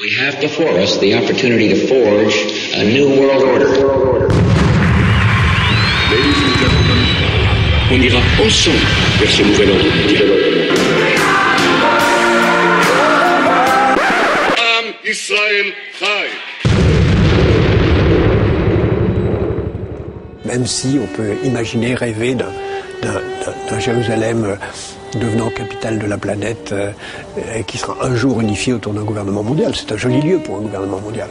We 0.00 0.10
have 0.14 0.40
before 0.40 0.78
us 0.78 0.96
the 0.98 1.14
opportunity 1.14 1.70
to 1.70 1.86
forge 1.88 2.36
a 2.72 2.84
new 2.84 3.18
world 3.18 3.42
order. 3.42 3.66
Ladies 6.06 6.38
and 6.38 6.54
gentlemen, 6.62 7.00
on 7.90 8.00
ira 8.06 8.22
ensemble 8.38 8.78
vers 9.18 9.32
ce 9.34 9.42
nouvel 9.42 9.70
ordre 9.72 9.90
mondial. 9.98 10.28
Am 14.56 14.86
Israël 15.04 15.72
Chai. 15.98 16.28
Même 20.44 20.66
si 20.66 21.00
on 21.02 21.06
peut 21.16 21.34
imaginer, 21.44 21.96
rêver 21.96 22.36
d'un, 22.36 22.52
d'un- 23.02 23.78
Jérusalem 23.78 24.44
euh, 24.44 24.56
devenant 25.18 25.50
capitale 25.50 25.98
de 25.98 26.06
la 26.06 26.18
planète 26.18 26.72
euh, 26.72 26.90
et 27.54 27.62
qui 27.64 27.78
sera 27.78 28.04
un 28.04 28.14
jour 28.16 28.40
unifié 28.40 28.72
autour 28.72 28.92
d'un 28.92 29.04
gouvernement 29.04 29.42
mondial. 29.42 29.74
C'est 29.74 29.92
un 29.92 29.96
joli 29.96 30.20
lieu 30.20 30.38
pour 30.38 30.56
un 30.56 30.62
gouvernement 30.62 31.00
mondial. 31.00 31.28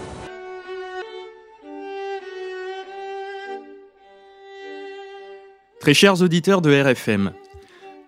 Très 5.80 5.94
chers 5.94 6.22
auditeurs 6.22 6.62
de 6.62 6.72
RFM, 6.72 7.32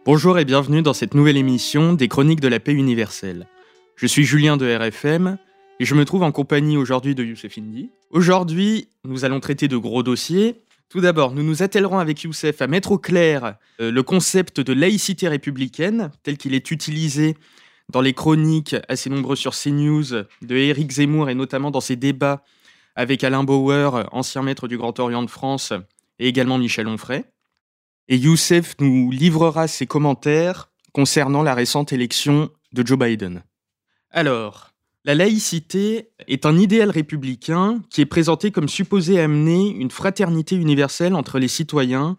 bonjour 0.06 0.38
et 0.40 0.46
bienvenue 0.46 0.82
dans 0.82 0.94
cette 0.94 1.14
nouvelle 1.14 1.38
émission 1.38 1.94
des 1.94 2.08
Chroniques 2.08 2.42
de 2.42 2.48
la 2.48 2.60
paix 2.60 2.74
universelle. 2.74 3.48
Je 3.96 4.08
suis 4.08 4.24
Julien 4.26 4.58
de 4.58 4.66
RFM 4.76 5.38
et 5.80 5.86
je 5.86 5.96
me 5.96 6.04
trouve 6.06 6.24
en 6.24 6.32
compagnie 6.32 6.78
aujourd'hui 6.78 7.16
de 7.16 7.24
Youssef 7.24 7.58
Indy. 7.58 7.90
Aujourd'hui, 8.12 8.88
nous 9.06 9.24
allons 9.24 9.40
traiter 9.40 9.68
de 9.68 9.78
gros 9.78 10.04
dossiers. 10.04 10.56
Tout 10.90 11.02
d'abord, 11.02 11.34
nous 11.34 11.44
nous 11.44 11.62
attellerons 11.62 12.00
avec 12.00 12.24
Youssef 12.24 12.64
à 12.64 12.68
mettre 12.68 12.92
au 12.92 12.98
clair 12.98 13.58
euh, 13.80 13.92
le 13.92 14.02
concept 14.02 14.60
de 14.60 14.74
laïcité 14.74 15.28
républicaine 15.28 16.10
tel 16.24 16.36
qu'il 16.36 16.56
est 16.56 16.72
utilisé 16.72 17.38
dans 17.90 18.02
les 18.02 18.14
chroniques 18.14 18.76
assez 18.88 19.10
nombreuses 19.12 19.38
sur 19.38 19.56
CNews 19.56 20.24
de 20.42 20.56
Éric 20.56 20.92
Zemmour 20.92 21.30
et 21.30 21.36
notamment 21.36 21.70
dans 21.70 21.82
ses 21.82 21.96
débats 21.96 22.44
avec 22.96 23.24
Alain 23.24 23.44
Bauer, 23.44 24.10
ancien 24.12 24.42
maître 24.42 24.68
du 24.68 24.78
Grand 24.78 25.00
Orient 25.00 25.24
de 25.24 25.30
France, 25.30 25.74
et 26.18 26.28
également 26.28 26.58
Michel 26.58 26.88
Onfray. 26.88 27.24
Et 28.08 28.18
Youssef 28.18 28.76
nous 28.80 29.12
livrera 29.12 29.68
ses 29.68 29.86
commentaires 29.86 30.70
concernant 30.92 31.44
la 31.44 31.54
récente 31.54 31.94
élection 31.94 32.50
de 32.74 32.86
Joe 32.86 32.98
Biden. 32.98 33.44
Alors, 34.10 34.69
la 35.10 35.16
laïcité 35.16 36.12
est 36.28 36.46
un 36.46 36.56
idéal 36.56 36.92
républicain 36.92 37.82
qui 37.90 38.02
est 38.02 38.06
présenté 38.06 38.52
comme 38.52 38.70
supposé 38.70 39.20
amener 39.20 39.72
une 39.72 39.90
fraternité 39.90 40.56
universelle 40.56 41.16
entre 41.16 41.40
les 41.40 41.48
citoyens 41.48 42.16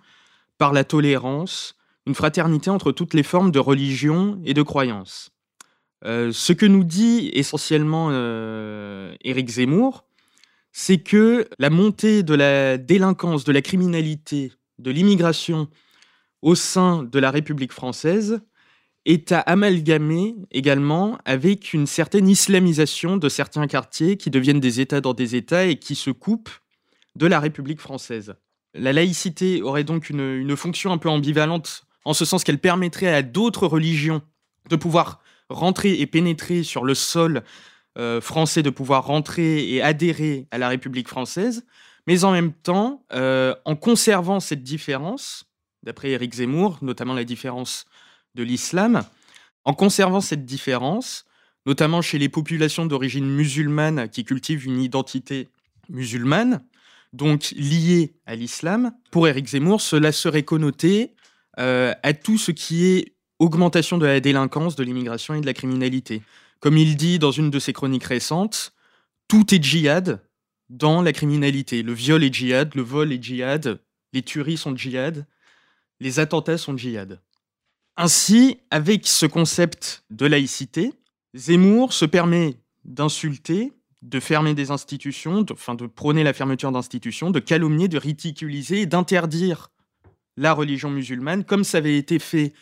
par 0.59 0.73
la 0.73 0.83
tolérance, 0.83 1.77
une 2.05 2.17
fraternité 2.17 2.69
entre 2.69 2.91
toutes 2.91 3.15
les 3.15 3.23
formes 3.23 3.53
de 3.53 3.61
religion 3.61 4.41
et 4.45 4.55
de 4.55 4.63
croyance. 4.63 5.31
Euh, 6.05 6.33
ce 6.33 6.53
que 6.53 6.67
nous 6.67 6.83
dit 6.83 7.31
essentiellement 7.33 8.09
euh, 8.11 9.15
Éric 9.23 9.51
Zemmour, 9.51 10.05
c'est 10.73 10.99
que 10.99 11.49
la 11.61 11.71
montée 11.71 12.25
de 12.25 12.35
la 12.35 12.77
délinquance, 12.77 13.45
de 13.45 13.53
la 13.53 13.63
criminalité, 13.63 14.53
de 14.81 14.91
l'immigration 14.91 15.69
au 16.43 16.57
sein 16.57 17.05
de 17.05 17.19
la 17.21 17.31
République 17.31 17.73
française 17.73 18.41
est 19.07 19.33
à 19.33 19.41
amalgamer 19.41 20.35
également 20.51 21.19
avec 21.25 21.73
une 21.73 21.87
certaine 21.87 22.29
islamisation 22.29 23.17
de 23.17 23.29
certains 23.29 23.67
quartiers 23.67 24.17
qui 24.17 24.31
deviennent 24.31 24.61
des 24.61 24.81
États 24.81 25.01
dans 25.01 25.15
des 25.15 25.37
États 25.37 25.65
et 25.65 25.77
qui 25.77 25.95
se 25.95 26.11
coupent 26.11 26.51
de 27.17 27.27
la 27.27 27.41
République 27.41 27.81
française. 27.81 28.35
La 28.75 28.93
laïcité 28.93 29.63
aurait 29.63 29.85
donc 29.85 30.11
une, 30.11 30.21
une 30.21 30.57
fonction 30.57 30.93
un 30.93 30.99
peu 30.99 31.09
ambivalente, 31.09 31.87
en 32.05 32.15
ce 32.15 32.25
sens 32.25 32.45
qu'elle 32.45 32.59
permettrait 32.59 33.13
à 33.13 33.23
d'autres 33.23 33.67
religions 33.67 34.23
de 34.69 34.77
pouvoir 34.77 35.21
rentrer 35.49 36.01
et 36.01 36.07
pénétrer 36.07 36.63
sur 36.63 36.85
le 36.85 36.95
sol 36.95 37.43
euh, 37.99 38.21
français, 38.21 38.63
de 38.63 38.71
pouvoir 38.71 39.05
rentrer 39.05 39.69
et 39.69 39.83
adhérer 39.83 40.47
à 40.51 40.59
la 40.59 40.69
République 40.69 41.09
française, 41.09 41.67
mais 42.07 42.25
en 42.25 42.33
même 42.33 42.53
temps, 42.53 43.05
euh, 43.13 43.55
en 43.65 43.75
conservant 43.75 44.41
cette 44.41 44.63
différence, 44.63 45.45
d'après 45.83 46.11
Éric 46.11 46.35
Zemmour, 46.35 46.79
notamment 46.83 47.15
la 47.15 47.25
différence 47.25 47.87
de 48.35 48.43
l'islam, 48.43 49.03
en 49.65 49.75
conservant 49.75 50.21
cette 50.21 50.45
différence, 50.45 51.25
notamment 51.67 52.03
chez 52.03 52.19
les 52.19 52.29
populations 52.29 52.87
d'origine 52.87 53.27
musulmane 53.27 54.09
qui 54.09 54.25
cultivent 54.25 54.67
une 54.67 54.81
identité 54.81 55.49
musulmane, 55.89 56.63
donc 57.13 57.51
liée 57.57 58.15
à 58.27 58.37
l'islam, 58.37 58.93
pour 59.11 59.27
Éric 59.27 59.49
Zemmour, 59.49 59.81
cela 59.81 60.13
serait 60.13 60.45
connoté 60.45 61.15
euh, 61.59 61.93
à 62.03 62.13
tout 62.13 62.39
ce 62.39 62.53
qui 62.53 62.87
est 62.87 63.15
augmentation 63.39 63.99
de 63.99 64.07
la 64.07 64.21
délinquance, 64.21 64.77
de 64.77 64.85
l'immigration 64.85 65.35
et 65.35 65.41
de 65.41 65.47
la 65.47 65.55
criminalité. 65.55 66.23
Comme 66.61 66.77
il 66.77 66.97
dit 66.97 67.19
dans 67.19 67.33
une 67.33 67.51
de 67.51 67.59
ses 67.59 67.73
chroniques 67.73 68.05
récentes, 68.05 68.73
tout 69.29 69.55
est 69.55 69.63
djihad 69.63 70.23
dans 70.69 71.03
la 71.03 71.13
criminalité. 71.13 71.83
Le 71.83 71.93
viol 71.93 72.23
est 72.23 72.33
djihad, 72.33 72.75
le 72.75 72.83
vol 72.83 73.13
est 73.13 73.23
djihad, 73.23 73.81
les 74.13 74.23
tueries 74.23 74.57
sont 74.57 74.77
djihad, 74.77 75.27
les 75.99 76.21
attentats 76.21 76.59
sont 76.59 76.77
djihad. 76.77 77.21
Ainsi, 77.97 78.59
avec 78.71 79.07
ce 79.07 79.27
concept 79.27 80.05
de 80.11 80.27
laïcité, 80.27 80.93
Zemmour 81.35 81.93
se 81.93 82.05
permet 82.05 82.57
d'insulter, 82.85 83.73
de 84.03 84.21
fermer 84.21 84.55
des 84.55 84.71
institutions, 84.71 85.43
de, 85.43 85.53
enfin 85.53 85.75
de 85.75 85.87
prôner 85.87 86.25
la 86.25 86.33
fermeture 86.33 86.73
d'institutions, 86.73 87.31
de 87.31 87.41
calomnier, 87.41 87.89
de 87.89 87.99
ridiculiser 87.99 88.83
et 88.83 88.87
d'interdire 88.87 89.71
la 90.37 90.53
religion 90.53 90.91
musulmane, 90.91 91.45
comme 91.45 91.65
ça 91.65 91.79
avait 91.79 91.99
été 91.99 92.19
fait 92.19 92.55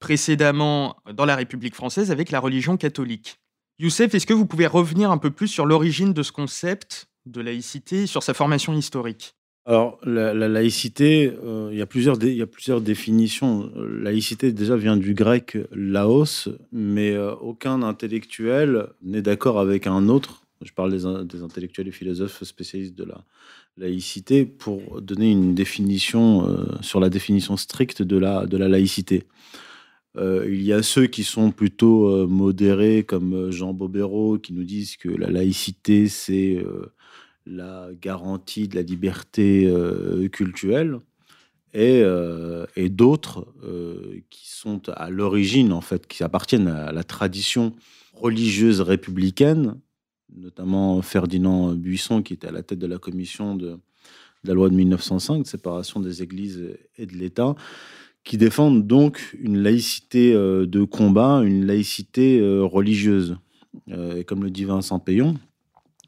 précédemment 0.00 0.96
dans 1.12 1.24
la 1.24 1.36
République 1.36 1.74
française 1.74 2.10
avec 2.10 2.30
la 2.30 2.40
religion 2.40 2.76
catholique. 2.76 3.40
Youssef, 3.78 4.14
est-ce 4.14 4.26
que 4.26 4.34
vous 4.34 4.46
pouvez 4.46 4.66
revenir 4.66 5.10
un 5.10 5.18
peu 5.18 5.30
plus 5.30 5.48
sur 5.48 5.66
l'origine 5.66 6.12
de 6.12 6.22
ce 6.22 6.32
concept 6.32 7.08
de 7.26 7.40
laïcité, 7.40 8.06
sur 8.06 8.22
sa 8.22 8.34
formation 8.34 8.72
historique? 8.72 9.37
Alors, 9.68 9.98
la, 10.02 10.32
la 10.32 10.48
laïcité, 10.48 11.30
euh, 11.44 11.68
il, 11.70 11.76
y 11.76 11.82
a 11.82 11.86
plusieurs 11.86 12.16
il 12.22 12.32
y 12.34 12.40
a 12.40 12.46
plusieurs 12.46 12.80
définitions. 12.80 13.70
Euh, 13.76 14.00
Laïcité, 14.02 14.50
déjà, 14.50 14.76
vient 14.76 14.96
du 14.96 15.12
grec 15.12 15.58
laos, 15.72 16.48
mais 16.72 17.10
euh, 17.10 17.34
aucun 17.34 17.82
intellectuel 17.82 18.86
n'est 19.02 19.20
d'accord 19.20 19.60
avec 19.60 19.86
un 19.86 20.08
autre. 20.08 20.46
Je 20.62 20.72
parle 20.72 20.90
des, 20.90 21.04
in- 21.04 21.22
des 21.22 21.42
intellectuels 21.42 21.86
et 21.86 21.92
philosophes 21.92 22.44
spécialistes 22.44 22.94
de 22.96 23.04
la 23.04 23.22
laïcité 23.76 24.46
pour 24.46 25.02
donner 25.02 25.30
une 25.30 25.54
définition 25.54 26.66
sur 26.80 26.98
la 26.98 27.10
définition 27.10 27.58
stricte 27.58 28.00
de 28.00 28.16
la, 28.16 28.46
de 28.46 28.56
la 28.56 28.68
laïcité. 28.68 29.24
Il 30.16 30.62
y 30.62 30.72
a 30.72 30.82
ceux 30.82 31.06
qui 31.06 31.22
sont 31.22 31.52
plutôt 31.52 32.26
modérés, 32.26 33.04
comme 33.04 33.52
Jean 33.52 33.72
Bobéro, 33.72 34.38
qui 34.38 34.52
nous 34.52 34.64
disent 34.64 34.96
que 34.96 35.08
la 35.08 35.30
laïcité, 35.30 36.08
c'est 36.08 36.64
la 37.48 37.88
garantie 38.00 38.68
de 38.68 38.76
la 38.76 38.82
liberté 38.82 39.66
euh, 39.66 40.28
culturelle, 40.28 40.98
et, 41.74 42.00
euh, 42.02 42.64
et 42.76 42.88
d'autres 42.88 43.46
euh, 43.62 44.20
qui 44.30 44.48
sont 44.48 44.88
à 44.88 45.10
l'origine, 45.10 45.72
en 45.72 45.80
fait, 45.80 46.06
qui 46.06 46.22
appartiennent 46.22 46.68
à 46.68 46.92
la 46.92 47.04
tradition 47.04 47.74
religieuse 48.14 48.80
républicaine, 48.80 49.78
notamment 50.34 51.00
Ferdinand 51.02 51.74
Buisson, 51.74 52.22
qui 52.22 52.34
était 52.34 52.48
à 52.48 52.52
la 52.52 52.62
tête 52.62 52.78
de 52.78 52.86
la 52.86 52.98
commission 52.98 53.54
de, 53.54 53.70
de 53.72 53.78
la 54.44 54.54
loi 54.54 54.70
de 54.70 54.74
1905, 54.74 55.42
de 55.42 55.46
séparation 55.46 56.00
des 56.00 56.22
églises 56.22 56.76
et 56.96 57.06
de 57.06 57.14
l'État, 57.14 57.54
qui 58.24 58.38
défendent 58.38 58.86
donc 58.86 59.36
une 59.40 59.58
laïcité 59.58 60.32
de 60.34 60.84
combat, 60.84 61.42
une 61.44 61.64
laïcité 61.64 62.40
religieuse. 62.60 63.36
Et 63.88 64.24
comme 64.24 64.42
le 64.42 64.50
dit 64.50 64.64
Vincent 64.64 64.98
Payon, 64.98 65.36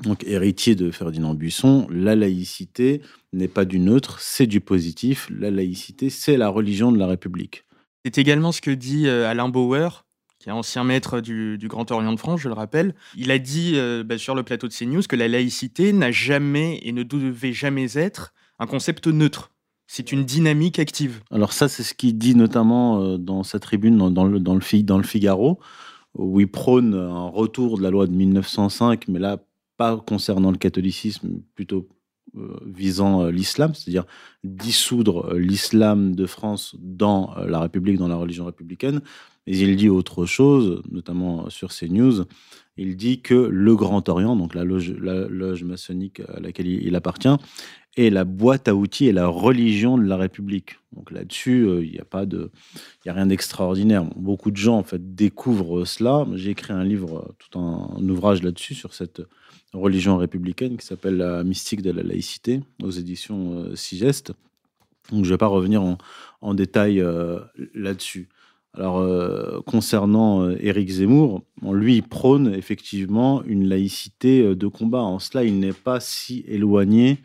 donc 0.03 0.25
héritier 0.25 0.75
de 0.75 0.91
Ferdinand 0.91 1.35
Buisson, 1.35 1.87
la 1.91 2.17
laïcité 2.17 3.03
n'est 3.33 3.49
pas 3.49 3.65
du 3.65 3.79
neutre, 3.79 4.19
c'est 4.21 4.47
du 4.47 4.61
positif. 4.61 5.29
La 5.31 5.51
laïcité, 5.51 6.11
c'est 6.11 6.37
la 6.37 6.49
religion 6.49 6.91
de 6.93 6.99
la 6.99 7.07
République. 7.07 7.65
C'est 8.05 8.19
également 8.19 8.51
ce 8.53 8.61
que 8.61 8.71
dit 8.71 9.07
euh, 9.07 9.29
Alain 9.29 9.49
Bauer, 9.49 10.07
qui 10.39 10.49
est 10.49 10.53
ancien 10.53 10.85
maître 10.85 11.21
du, 11.21 11.59
du 11.59 11.69
Grand 11.69 11.91
Orient 11.91 12.13
de 12.15 12.19
France, 12.19 12.41
je 12.41 12.49
le 12.49 12.55
rappelle. 12.55 12.95
Il 13.15 13.31
a 13.31 13.39
dit 13.39 13.73
euh, 13.75 14.03
bah, 14.03 14.17
sur 14.17 14.35
le 14.35 14.43
plateau 14.43 14.69
de 14.69 14.73
CNews 14.73 15.03
que 15.07 15.17
la 15.17 15.29
laïcité 15.29 15.93
n'a 15.93 16.11
jamais 16.11 16.81
et 16.83 16.93
ne 16.93 17.03
devait 17.03 17.53
jamais 17.53 17.99
être 17.99 18.33
un 18.59 18.67
concept 18.67 19.07
neutre. 19.07 19.51
C'est 19.87 20.13
une 20.13 20.25
dynamique 20.25 20.79
active. 20.79 21.21
Alors 21.31 21.53
ça, 21.53 21.69
c'est 21.69 21.83
ce 21.83 21.93
qu'il 21.95 22.17
dit 22.17 22.35
notamment 22.35 23.03
euh, 23.03 23.19
dans 23.19 23.43
sa 23.43 23.59
tribune 23.59 23.99
dans, 23.99 24.11
dans 24.11 24.25
le, 24.25 24.41
dans, 24.41 24.55
le, 24.55 24.61
Fi- 24.61 24.85
dans 24.85 24.97
le 24.97 25.03
Figaro, 25.05 25.59
où 26.17 26.41
il 26.41 26.49
prône 26.51 26.95
un 26.95 27.29
retour 27.29 27.77
de 27.77 27.83
la 27.83 27.91
loi 27.91 28.07
de 28.07 28.13
1905, 28.13 29.09
mais 29.09 29.19
là, 29.19 29.39
pas 29.81 29.97
concernant 29.97 30.51
le 30.51 30.59
catholicisme, 30.59 31.41
plutôt 31.55 31.89
euh, 32.37 32.55
visant 32.67 33.23
euh, 33.23 33.31
l'islam, 33.31 33.73
c'est-à-dire 33.75 34.05
dissoudre 34.45 35.33
euh, 35.33 35.39
l'islam 35.39 36.15
de 36.15 36.27
France 36.27 36.77
dans 36.79 37.35
la 37.47 37.61
République, 37.61 37.97
dans 37.97 38.07
la 38.07 38.17
religion 38.17 38.45
républicaine. 38.45 39.01
Mais 39.47 39.57
il 39.57 39.77
dit 39.77 39.89
autre 39.89 40.27
chose, 40.27 40.83
notamment 40.91 41.49
sur 41.49 41.71
CNews. 41.71 42.27
Il 42.77 42.99
dit 42.99 43.23
que 43.23 43.33
le 43.33 43.75
Grand 43.75 44.07
Orient, 44.11 44.37
donc 44.37 44.55
la 44.55 44.65
loge, 44.65 44.93
la 45.01 45.27
loge 45.29 45.65
maçonnique 45.65 46.21
à 46.29 46.41
laquelle 46.41 46.69
il, 46.69 46.95
appartient, 46.95 47.37
et 47.97 48.11
la 48.11 48.25
boîte 48.25 48.69
à 48.69 48.75
outils 48.75 49.07
et 49.07 49.13
la 49.13 49.29
religion 49.29 49.97
de 49.97 50.05
la 50.05 50.19
République. 50.19 50.79
Donc 50.93 51.11
là-dessus, 51.11 51.67
il 51.83 51.91
n'y 51.91 51.99
a 51.99 52.05
pas 52.05 52.27
de, 52.27 52.51
il 53.03 53.09
y 53.09 53.11
a 53.11 53.15
rien 53.15 53.27
d'extraordinaire. 53.27 54.05
beaucoup 54.15 54.51
de 54.51 54.59
gens 54.59 54.77
en 54.77 54.85
fait 54.85 55.15
découvrent 55.15 55.87
cela. 55.87 56.27
J'ai 56.35 56.51
écrit 56.51 56.75
un 56.75 56.85
livre, 56.85 57.35
tout 57.39 57.59
un, 57.59 58.09
ouvrage 58.11 58.43
là-dessus 58.43 58.75
sur 58.75 58.93
cette 58.93 59.23
religion 59.73 60.17
républicaine 60.17 60.77
qui 60.77 60.87
s'appelle 60.87 61.17
La 61.17 61.45
mystique 61.45 61.83
de 61.83 61.91
la 61.91 62.03
laïcité 62.03 62.61
aux 62.83 62.91
éditions 62.91 63.55
euh, 63.55 63.77
Sigeste. 63.77 64.33
Donc 65.11 65.25
je 65.25 65.31
ne 65.31 65.35
vais 65.35 65.39
pas 65.39 65.47
revenir 65.47 65.83
en, 66.41 66.55
détail 66.55 67.01
euh, 67.01 67.41
là-dessus. 67.75 68.29
Alors, 68.73 69.65
concernant 69.65 70.49
Éric 70.49 70.89
Zemmour, 70.91 71.43
lui, 71.61 72.03
prône 72.03 72.55
effectivement 72.55 73.43
une 73.43 73.69
laïcité 73.69 74.55
de 74.55 74.67
combat. 74.69 75.01
En 75.01 75.19
cela, 75.19 75.43
il 75.43 75.59
n'est 75.59 75.73
pas 75.73 75.99
si 75.99 76.45
éloigné 76.47 77.19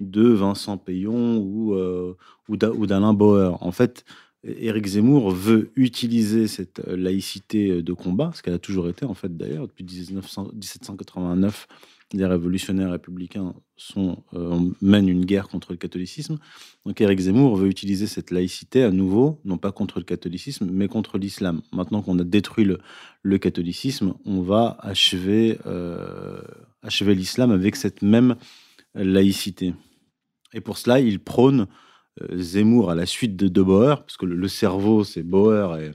de 0.00 0.28
Vincent 0.28 0.76
Payon 0.76 1.38
ou, 1.38 1.74
euh, 1.74 2.16
ou 2.48 2.56
d'Alain 2.86 3.14
Bauer. 3.14 3.56
En 3.60 3.72
fait, 3.72 4.04
Éric 4.46 4.86
Zemmour 4.86 5.30
veut 5.30 5.72
utiliser 5.76 6.46
cette 6.46 6.80
laïcité 6.86 7.82
de 7.82 7.92
combat, 7.92 8.30
ce 8.34 8.42
qu'elle 8.42 8.54
a 8.54 8.58
toujours 8.58 8.88
été 8.88 9.04
en 9.04 9.14
fait 9.14 9.36
d'ailleurs 9.36 9.66
depuis 9.66 9.84
1789. 9.84 11.66
Les 12.12 12.24
révolutionnaires 12.24 12.92
républicains 12.92 13.52
euh, 13.96 14.60
mènent 14.80 15.08
une 15.08 15.24
guerre 15.24 15.48
contre 15.48 15.72
le 15.72 15.76
catholicisme. 15.76 16.38
Donc 16.84 17.00
Éric 17.00 17.18
Zemmour 17.18 17.56
veut 17.56 17.68
utiliser 17.68 18.06
cette 18.06 18.30
laïcité 18.30 18.84
à 18.84 18.92
nouveau, 18.92 19.40
non 19.44 19.58
pas 19.58 19.72
contre 19.72 19.98
le 19.98 20.04
catholicisme, 20.04 20.68
mais 20.70 20.86
contre 20.86 21.18
l'islam. 21.18 21.62
Maintenant 21.72 22.02
qu'on 22.02 22.18
a 22.20 22.24
détruit 22.24 22.64
le, 23.22 23.38
catholicisme, 23.38 24.14
on 24.24 24.40
va 24.40 24.76
achever, 24.80 25.58
euh, 25.66 26.40
l'islam 27.00 27.50
avec 27.50 27.74
cette 27.74 28.02
même 28.02 28.36
laïcité. 28.94 29.74
Et 30.52 30.60
pour 30.60 30.78
cela, 30.78 31.00
il 31.00 31.18
prône 31.18 31.62
euh, 31.62 31.66
Zemmour 32.32 32.90
à 32.90 32.94
la 32.94 33.06
suite 33.06 33.36
de 33.36 33.48
De 33.48 33.62
Bauer, 33.62 34.02
parce 34.02 34.16
que 34.16 34.26
le, 34.26 34.48
cerveau, 34.48 35.04
c'est 35.04 35.22
Bauer 35.22 35.78
et, 35.78 35.92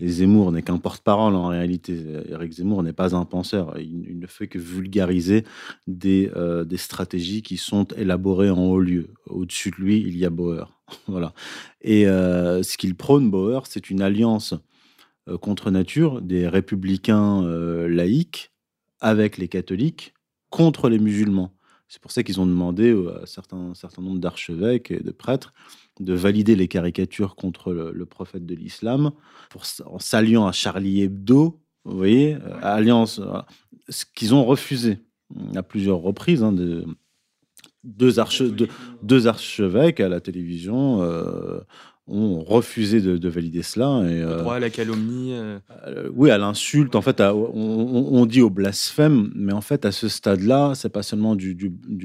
Zemmour 0.00 0.52
n'est 0.52 0.62
qu'un 0.62 0.78
porte-parole 0.78 1.34
en 1.34 1.46
réalité. 1.46 1.96
Eric 2.28 2.52
Zemmour 2.52 2.82
n'est 2.82 2.92
pas 2.92 3.14
un 3.14 3.24
penseur. 3.24 3.78
Il, 3.78 4.18
ne 4.18 4.26
fait 4.26 4.48
que 4.48 4.58
vulgariser 4.58 5.44
des, 5.86 6.30
euh, 6.36 6.64
des, 6.64 6.76
stratégies 6.76 7.42
qui 7.42 7.56
sont 7.56 7.84
élaborées 7.96 8.50
en 8.50 8.64
haut 8.64 8.80
lieu. 8.80 9.10
Au-dessus 9.26 9.70
de 9.70 9.76
lui, 9.76 9.98
il 10.00 10.16
y 10.16 10.24
a 10.24 10.30
Bauer. 10.30 10.66
voilà. 11.06 11.32
Et 11.80 12.06
euh, 12.08 12.62
ce 12.62 12.76
qu'il 12.76 12.96
prône, 12.96 13.30
Bauer, 13.30 13.66
c'est 13.66 13.88
une 13.88 14.02
alliance 14.02 14.54
contre 15.40 15.70
nature 15.70 16.20
des 16.20 16.48
républicains 16.48 17.42
laïcs 17.88 18.52
avec 19.00 19.38
les 19.38 19.48
catholiques 19.48 20.14
contre 20.50 20.88
les 20.88 20.98
musulmans. 20.98 21.52
C'est 21.94 22.02
pour 22.02 22.10
ça 22.10 22.24
qu'ils 22.24 22.40
ont 22.40 22.46
demandé 22.46 22.90
à 22.90 23.22
un 23.22 23.26
certain, 23.26 23.72
certain 23.72 24.02
nombre 24.02 24.18
d'archevêques 24.18 24.90
et 24.90 24.98
de 24.98 25.12
prêtres 25.12 25.54
de 26.00 26.12
valider 26.12 26.56
les 26.56 26.66
caricatures 26.66 27.36
contre 27.36 27.72
le, 27.72 28.04
prophète 28.04 28.44
de 28.44 28.56
l'islam 28.56 29.12
en 29.84 29.98
s'alliant 30.00 30.44
à 30.44 30.50
Charlie 30.50 31.02
Hebdo, 31.02 31.60
vous 31.84 31.96
voyez, 31.96 32.36
alliance, 32.62 33.20
ce 33.88 34.04
qu'ils 34.12 34.34
ont 34.34 34.44
refusé 34.44 35.04
à 35.54 35.62
plusieurs 35.62 35.98
reprises. 35.98 36.42
Hein, 36.42 36.50
de, 36.50 36.84
deux, 37.84 38.18
arche, 38.18 38.42
deux, 38.42 39.28
archevêques 39.28 40.00
à 40.00 40.08
la 40.08 40.20
télévision 40.20 41.00
euh, 41.00 41.60
ont 42.06 42.44
refusé 42.44 43.00
de, 43.00 43.28
valider 43.28 43.62
cela. 43.62 44.02
Et, 44.06 44.20
le 44.20 44.36
droit 44.38 44.56
à 44.56 44.60
la 44.60 44.70
calomnie. 44.70 45.32
Euh. 45.32 45.58
Euh, 45.86 46.10
oui, 46.12 46.30
à 46.30 46.38
l'insulte. 46.38 46.94
En 46.96 47.02
fait, 47.02 47.20
on, 47.20 48.26
dit 48.26 48.42
au 48.42 48.50
blasphème, 48.50 49.30
mais 49.34 49.52
en 49.52 49.60
fait, 49.60 49.84
à 49.86 49.92
ce 49.92 50.08
stade-là, 50.08 50.72
c'est 50.74 50.90
pas 50.90 51.02
seulement 51.02 51.34
du, 51.34 51.54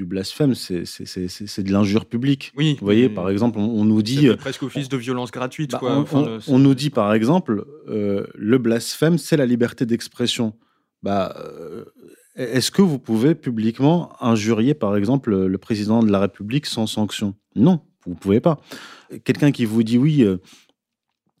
blasphème, 0.06 0.54
c'est 0.54 0.82
de 0.82 1.72
l'injure 1.72 2.06
publique. 2.06 2.52
Oui. 2.56 2.76
Vous 2.80 2.86
voyez, 2.86 3.08
par 3.08 3.28
exemple, 3.28 3.58
on, 3.58 3.84
nous 3.84 4.02
dit. 4.02 4.28
Euh, 4.28 4.36
presque 4.36 4.62
office 4.62 4.88
de 4.88 4.96
violence 4.96 5.30
gratuite. 5.30 5.72
Bah, 5.72 6.04
on, 6.46 6.58
nous 6.58 6.74
dit, 6.74 6.90
par 6.90 7.12
exemple, 7.12 7.64
le 7.86 8.58
blasphème, 8.58 9.18
c'est 9.18 9.36
la 9.36 9.46
liberté 9.46 9.84
d'expression. 9.86 10.54
Bah. 11.02 11.34
est-ce 12.36 12.70
que 12.70 12.82
vous 12.82 12.98
pouvez 12.98 13.34
publiquement 13.34 14.12
injurier, 14.20 14.74
par 14.74 14.96
exemple, 14.96 15.46
le 15.46 15.58
président 15.58 16.02
de 16.02 16.10
la 16.10 16.20
République 16.20 16.64
sans 16.64 16.86
sanction? 16.86 17.34
Non, 17.54 17.80
vous 18.06 18.12
ne 18.12 18.16
pouvez 18.16 18.40
pas. 18.40 18.60
Quelqu'un 19.24 19.52
qui 19.52 19.64
vous 19.64 19.82
dit 19.82 19.98
oui, 19.98 20.22
euh, 20.22 20.38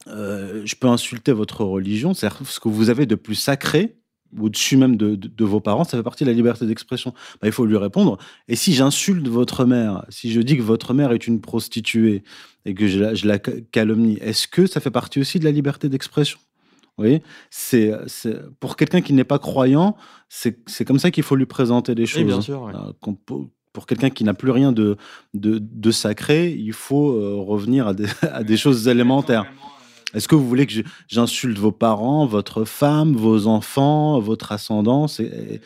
euh, 0.08 0.62
je 0.64 0.74
peux 0.76 0.88
insulter 0.88 1.32
votre 1.32 1.64
religion, 1.64 2.14
c'est 2.14 2.28
ce 2.44 2.60
que 2.60 2.68
vous 2.68 2.90
avez 2.90 3.06
de 3.06 3.14
plus 3.14 3.34
sacré, 3.34 3.96
au-dessus 4.38 4.76
même 4.76 4.96
de, 4.96 5.44
vos 5.44 5.60
parents, 5.60 5.84
ça 5.84 5.96
fait 5.96 6.02
partie 6.02 6.24
de 6.24 6.30
la 6.30 6.34
liberté 6.34 6.66
d'expression. 6.66 7.12
Bah, 7.40 7.48
il 7.48 7.52
faut 7.52 7.66
lui 7.66 7.76
répondre. 7.76 8.18
Et 8.48 8.56
si 8.56 8.74
j'insulte 8.74 9.26
votre 9.28 9.64
mère, 9.64 10.04
si 10.08 10.32
je 10.32 10.40
dis 10.40 10.56
que 10.56 10.62
votre 10.62 10.94
mère 10.94 11.12
est 11.12 11.26
une 11.26 11.40
prostituée 11.40 12.22
et 12.64 12.74
que 12.74 12.86
je 12.86 13.26
la, 13.26 13.38
calomnie, 13.38 14.18
est-ce 14.20 14.46
que 14.46 14.66
ça 14.66 14.80
fait 14.80 14.90
partie 14.90 15.20
aussi 15.20 15.38
de 15.38 15.44
la 15.44 15.50
liberté 15.50 15.88
d'expression? 15.88 16.38
Vous 16.96 17.04
voyez, 17.04 17.22
c'est 17.50 17.92
pour 18.58 18.76
quelqu'un 18.76 19.00
qui 19.00 19.14
n'est 19.14 19.24
pas 19.24 19.38
croyant, 19.38 19.96
c'est 20.28 20.84
comme 20.84 20.98
ça 20.98 21.10
qu'il 21.10 21.22
faut 21.22 21.36
lui 21.36 21.46
présenter 21.46 21.94
les 21.94 22.06
choses. 22.06 22.24
bien 22.24 22.40
sûr. 22.40 22.68
Euh, 22.68 22.92
pour 23.72 23.86
quelqu'un 23.86 24.10
qui 24.10 24.24
n'a 24.24 24.34
plus 24.34 24.50
rien 24.50 24.72
de, 24.72 24.96
de, 25.34 25.90
sacré, 25.90 26.50
il 26.50 26.72
faut 26.72 27.12
euh, 27.12 27.36
revenir 27.36 27.86
à 27.86 27.94
des, 27.94 28.06
à 28.22 28.42
des 28.42 28.56
choses 28.56 28.88
élémentaires. 28.88 29.46
Est-ce 30.12 30.26
que 30.26 30.34
vous 30.34 30.46
voulez 30.48 30.66
que 30.66 30.72
j'insulte 31.06 31.58
vos 31.58 31.70
parents, 31.70 32.26
votre 32.26 32.64
femme, 32.64 33.14
vos 33.14 33.46
enfants, 33.46 34.18
votre 34.18 34.50
ascendance, 34.50 35.20
et, 35.20 35.60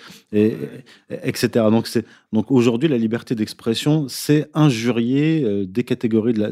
etc. 1.23 1.67
Donc, 1.71 1.89
donc 2.33 2.51
aujourd'hui, 2.51 2.89
la 2.89 2.99
liberté 2.99 3.35
d'expression, 3.35 4.07
c'est 4.09 4.51
injurier 4.53 5.43
euh, 5.45 5.65
des 5.65 5.85
catégories 5.85 6.35
de 6.35 6.41
la, 6.41 6.51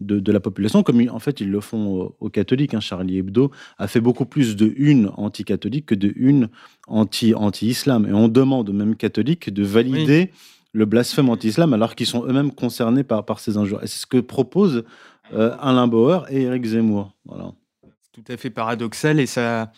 de, 0.00 0.32
la, 0.32 0.40
population, 0.40 0.82
comme 0.82 1.06
en 1.10 1.18
fait 1.18 1.40
ils 1.40 1.50
le 1.50 1.60
font 1.60 2.14
aux, 2.18 2.30
catholiques. 2.30 2.72
Hein. 2.72 2.80
Charlie 2.80 3.18
Hebdo 3.18 3.50
a 3.78 3.86
fait 3.86 4.00
beaucoup 4.00 4.24
plus 4.24 4.56
de 4.56 4.72
une 4.76 5.10
anti-catholique 5.16 5.86
que 5.86 5.94
de 5.94 6.12
une 6.16 6.48
anti-islam. 6.86 8.06
et 8.06 8.12
on 8.12 8.28
demande 8.28 8.70
aux 8.70 8.74
mêmes 8.74 8.96
catholiques 8.96 9.52
de 9.52 9.62
valider 9.62 10.30
le 10.72 10.84
blasphème 10.84 11.28
anti-islam 11.28 11.72
alors 11.72 11.94
qu'ils 11.94 12.06
sont 12.06 12.24
eux-mêmes 12.24 12.52
concernés 12.52 13.04
par, 13.04 13.24
par 13.24 13.40
ces 13.40 13.56
injures. 13.56 13.82
Et 13.82 13.86
c'est 13.86 13.98
ce 14.00 14.06
que 14.06 14.18
proposent 14.18 14.84
euh, 15.32 15.56
Alain 15.60 15.86
Bauer 15.86 16.26
et 16.30 16.42
Éric 16.42 16.64
Zemmour. 16.64 17.16
Voilà. 17.24 17.52
C'est 17.82 18.22
tout 18.22 18.32
à 18.32 18.36
fait 18.36 18.50
paradoxal 18.50 19.20
et 19.20 19.26
ça, 19.26 19.72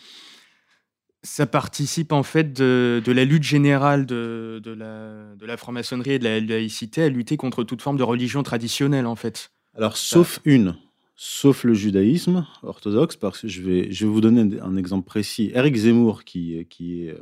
ça 1.23 1.45
participe 1.45 2.11
en 2.11 2.23
fait 2.23 2.53
de, 2.53 3.01
de 3.03 3.11
la 3.11 3.25
lutte 3.25 3.43
générale 3.43 4.05
de, 4.05 4.61
de, 4.63 4.71
la, 4.71 5.35
de 5.35 5.45
la 5.45 5.57
franc-maçonnerie 5.57 6.13
et 6.13 6.19
de 6.19 6.25
la 6.25 6.39
laïcité 6.39 7.03
à 7.03 7.09
lutter 7.09 7.37
contre 7.37 7.63
toute 7.63 7.81
forme 7.81 7.97
de 7.97 8.03
religion 8.03 8.43
traditionnelle 8.43 9.05
en 9.05 9.15
fait. 9.15 9.51
Alors, 9.75 9.97
sauf 9.97 10.39
une, 10.45 10.75
sauf 11.15 11.63
le 11.63 11.73
judaïsme 11.73 12.45
orthodoxe, 12.61 13.15
parce 13.15 13.41
que 13.41 13.47
je 13.47 13.61
vais, 13.61 13.91
je 13.91 14.05
vais 14.05 14.11
vous 14.11 14.21
donner 14.21 14.59
un 14.61 14.75
exemple 14.75 15.05
précis. 15.05 15.51
Éric 15.55 15.75
Zemmour, 15.75 16.23
qui, 16.23 16.67
qui 16.69 17.05
est 17.05 17.11
euh, 17.11 17.17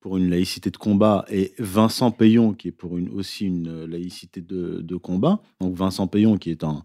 pour 0.00 0.16
une 0.16 0.30
laïcité 0.30 0.70
de 0.70 0.76
combat, 0.76 1.24
et 1.30 1.52
Vincent 1.58 2.10
Payon, 2.10 2.54
qui 2.54 2.68
est 2.68 2.72
pour 2.72 2.96
une, 2.96 3.10
aussi 3.10 3.46
une 3.46 3.84
laïcité 3.84 4.40
de, 4.40 4.80
de 4.80 4.96
combat. 4.96 5.40
Donc 5.60 5.74
Vincent 5.74 6.06
Payon, 6.06 6.38
qui 6.38 6.50
est 6.50 6.64
un, 6.64 6.82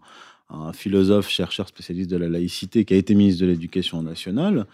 un, 0.50 0.72
philosophe, 0.72 1.28
chercheur 1.28 1.66
spécialiste 1.66 2.10
de 2.10 2.16
la 2.16 2.28
laïcité, 2.28 2.84
qui 2.84 2.92
a 2.92 2.96
été 2.96 3.14
ministre 3.14 3.40
de 3.40 3.46
l'Éducation 3.46 4.02
nationale, 4.02 4.66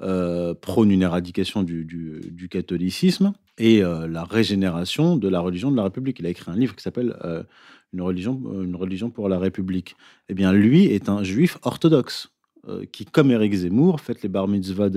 euh, 0.00 0.54
prône 0.54 0.92
une 0.92 1.02
éradication 1.02 1.64
du, 1.64 1.84
du, 1.84 2.48
catholicisme 2.48 3.32
et 3.58 3.82
euh, 3.82 4.06
la 4.06 4.22
régénération 4.22 5.16
de 5.16 5.28
la 5.28 5.40
religion 5.40 5.72
de 5.72 5.76
la 5.76 5.82
République. 5.82 6.20
Il 6.20 6.26
a 6.26 6.30
écrit 6.30 6.52
un 6.52 6.56
livre 6.56 6.76
qui 6.76 6.84
s'appelle 6.84 7.16
euh, 7.24 7.42
une, 7.92 8.02
religion, 8.02 8.40
une 8.62 8.76
religion 8.76 9.10
pour 9.10 9.28
la 9.28 9.40
République. 9.40 9.96
Eh 10.28 10.34
bien, 10.34 10.52
lui 10.52 10.84
est 10.84 11.08
un 11.08 11.24
juif 11.24 11.58
orthodoxe. 11.62 12.30
Euh, 12.68 12.84
qui, 12.90 13.04
comme 13.04 13.30
Eric 13.30 13.54
Zemmour, 13.54 14.00
fait 14.00 14.22
les 14.22 14.28
bar 14.28 14.48
mitzvahs 14.48 14.90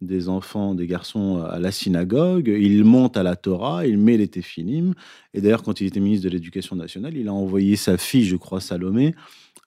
des 0.00 0.28
enfants, 0.28 0.74
des 0.74 0.86
garçons 0.86 1.42
à 1.42 1.58
la 1.58 1.72
synagogue. 1.72 2.48
Il 2.48 2.84
monte 2.84 3.16
à 3.16 3.22
la 3.22 3.36
Torah, 3.36 3.86
il 3.86 3.98
met 3.98 4.16
les 4.16 4.28
téphinim. 4.28 4.94
Et 5.34 5.40
d'ailleurs, 5.40 5.62
quand 5.62 5.80
il 5.80 5.86
était 5.86 6.00
ministre 6.00 6.24
de 6.24 6.30
l'Éducation 6.30 6.76
nationale, 6.76 7.16
il 7.16 7.28
a 7.28 7.32
envoyé 7.32 7.76
sa 7.76 7.96
fille, 7.96 8.24
je 8.24 8.36
crois, 8.36 8.60
Salomé, 8.60 9.14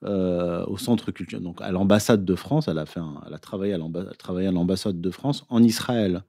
euh, 0.06 0.64
au 0.68 0.78
centre 0.78 1.12
culturel, 1.12 1.44
donc 1.44 1.62
à 1.62 1.72
l'ambassade 1.72 2.24
de 2.24 2.36
France. 2.36 2.68
Elle 2.68 2.80
a, 2.80 2.86
fait 2.86 3.02
elle 3.28 3.34
a 3.34 3.38
travaillé 3.38 3.74
à 3.74 4.52
l'ambassade 4.52 5.02
de 5.02 5.12
France 5.12 5.46
en 5.50 5.62
Israël. 5.62 6.24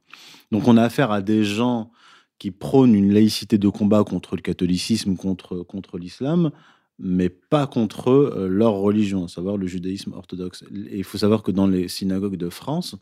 Donc 0.50 0.66
on 0.66 0.76
a 0.76 0.82
affaire 0.82 1.12
à 1.12 1.22
des 1.22 1.44
gens 1.44 1.92
qui 2.40 2.50
prônent 2.50 2.94
une 2.94 3.12
laïcité 3.12 3.58
de 3.58 3.68
combat 3.68 4.02
contre 4.02 4.34
le 4.34 4.42
catholicisme, 4.42 5.14
contre, 5.14 5.58
contre 5.58 5.98
l'islam, 5.98 6.50
mais 6.98 7.28
pas 7.28 7.66
contre 7.66 8.10
euh, 8.10 8.48
leur 8.48 8.72
religion, 8.72 9.26
à 9.26 9.28
savoir 9.28 9.56
le 9.56 9.66
judaïsme 9.66 10.14
orthodoxe. 10.14 10.64
Et 10.90 10.98
il 10.98 11.04
faut 11.04 11.18
savoir 11.18 11.42
que 11.42 11.52
dans 11.52 11.66
les 11.66 11.86
synagogues 11.86 12.36
de 12.36 12.48
France, 12.48 12.96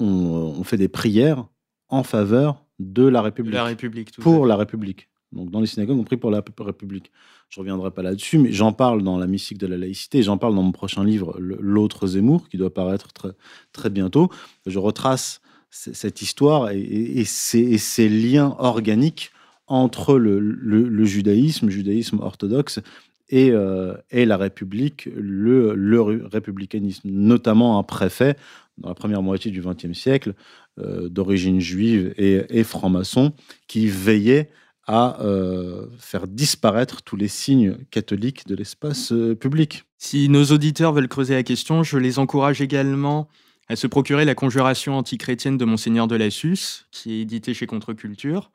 on, 0.00 0.62
fait 0.64 0.76
des 0.76 0.88
prières 0.88 1.46
en 1.88 2.02
faveur 2.02 2.64
de 2.78 3.04
la 3.04 3.22
République. 3.22 3.54
La 3.54 3.64
République, 3.64 4.12
Pour 4.20 4.46
la 4.46 4.56
République. 4.56 5.08
Donc 5.32 5.50
dans 5.50 5.60
les 5.60 5.66
synagogues, 5.66 5.98
on 5.98 6.04
prie 6.04 6.16
pour 6.16 6.30
la 6.30 6.42
République. 6.60 7.10
Je 7.50 7.60
ne 7.60 7.62
reviendrai 7.62 7.90
pas 7.90 8.02
là-dessus, 8.02 8.38
mais 8.38 8.52
j'en 8.52 8.72
parle 8.72 9.02
dans 9.02 9.18
la 9.18 9.26
mystique 9.26 9.58
de 9.58 9.66
la 9.66 9.76
laïcité, 9.76 10.22
j'en 10.22 10.38
parle 10.38 10.54
dans 10.54 10.62
mon 10.62 10.72
prochain 10.72 11.04
livre, 11.04 11.36
L'autre 11.38 12.06
Zemmour, 12.06 12.48
qui 12.48 12.56
doit 12.56 12.72
paraître 12.72 13.12
très, 13.12 13.32
très 13.72 13.90
bientôt. 13.90 14.30
Je 14.66 14.78
retrace 14.78 15.40
cette 15.70 16.22
histoire 16.22 16.70
et, 16.70 16.80
et, 16.80 17.24
ces, 17.24 18.08
liens 18.08 18.54
organiques 18.58 19.32
entre 19.66 20.18
le, 20.18 20.38
le, 20.38 21.04
judaïsme, 21.04 21.68
judaïsme 21.68 22.20
orthodoxe, 22.20 22.80
et, 23.28 23.50
euh, 23.50 23.94
la 24.12 24.36
République, 24.36 25.08
le, 25.16 25.74
le, 25.74 26.00
républicanisme, 26.00 27.08
notamment 27.10 27.78
un 27.78 27.82
préfet 27.82 28.36
dans 28.78 28.88
la 28.88 28.94
première 28.94 29.22
moitié 29.22 29.50
du 29.50 29.60
XXe 29.62 29.92
siècle, 29.92 30.34
euh, 30.78 31.08
d'origine 31.08 31.60
juive 31.60 32.14
et, 32.16 32.64
franc-maçon, 32.64 33.32
qui 33.68 33.86
veillait 33.86 34.50
à 34.86 35.20
euh, 35.22 35.86
faire 35.98 36.26
disparaître 36.26 37.02
tous 37.02 37.16
les 37.16 37.28
signes 37.28 37.78
catholiques 37.90 38.46
de 38.46 38.54
l'espace 38.54 39.12
public. 39.40 39.84
Si 39.98 40.28
nos 40.28 40.44
auditeurs 40.46 40.92
veulent 40.92 41.08
creuser 41.08 41.34
la 41.34 41.42
question, 41.42 41.82
je 41.82 41.96
les 41.96 42.18
encourage 42.18 42.60
également 42.60 43.28
à 43.68 43.76
se 43.76 43.86
procurer 43.86 44.24
la 44.24 44.34
conjuration 44.34 44.96
antichrétienne 44.96 45.56
de 45.56 45.64
Monseigneur 45.64 46.06
de 46.06 46.16
Lassus, 46.16 46.86
qui 46.90 47.14
est 47.14 47.20
éditée 47.20 47.54
chez 47.54 47.66
Contre-Culture, 47.66 48.50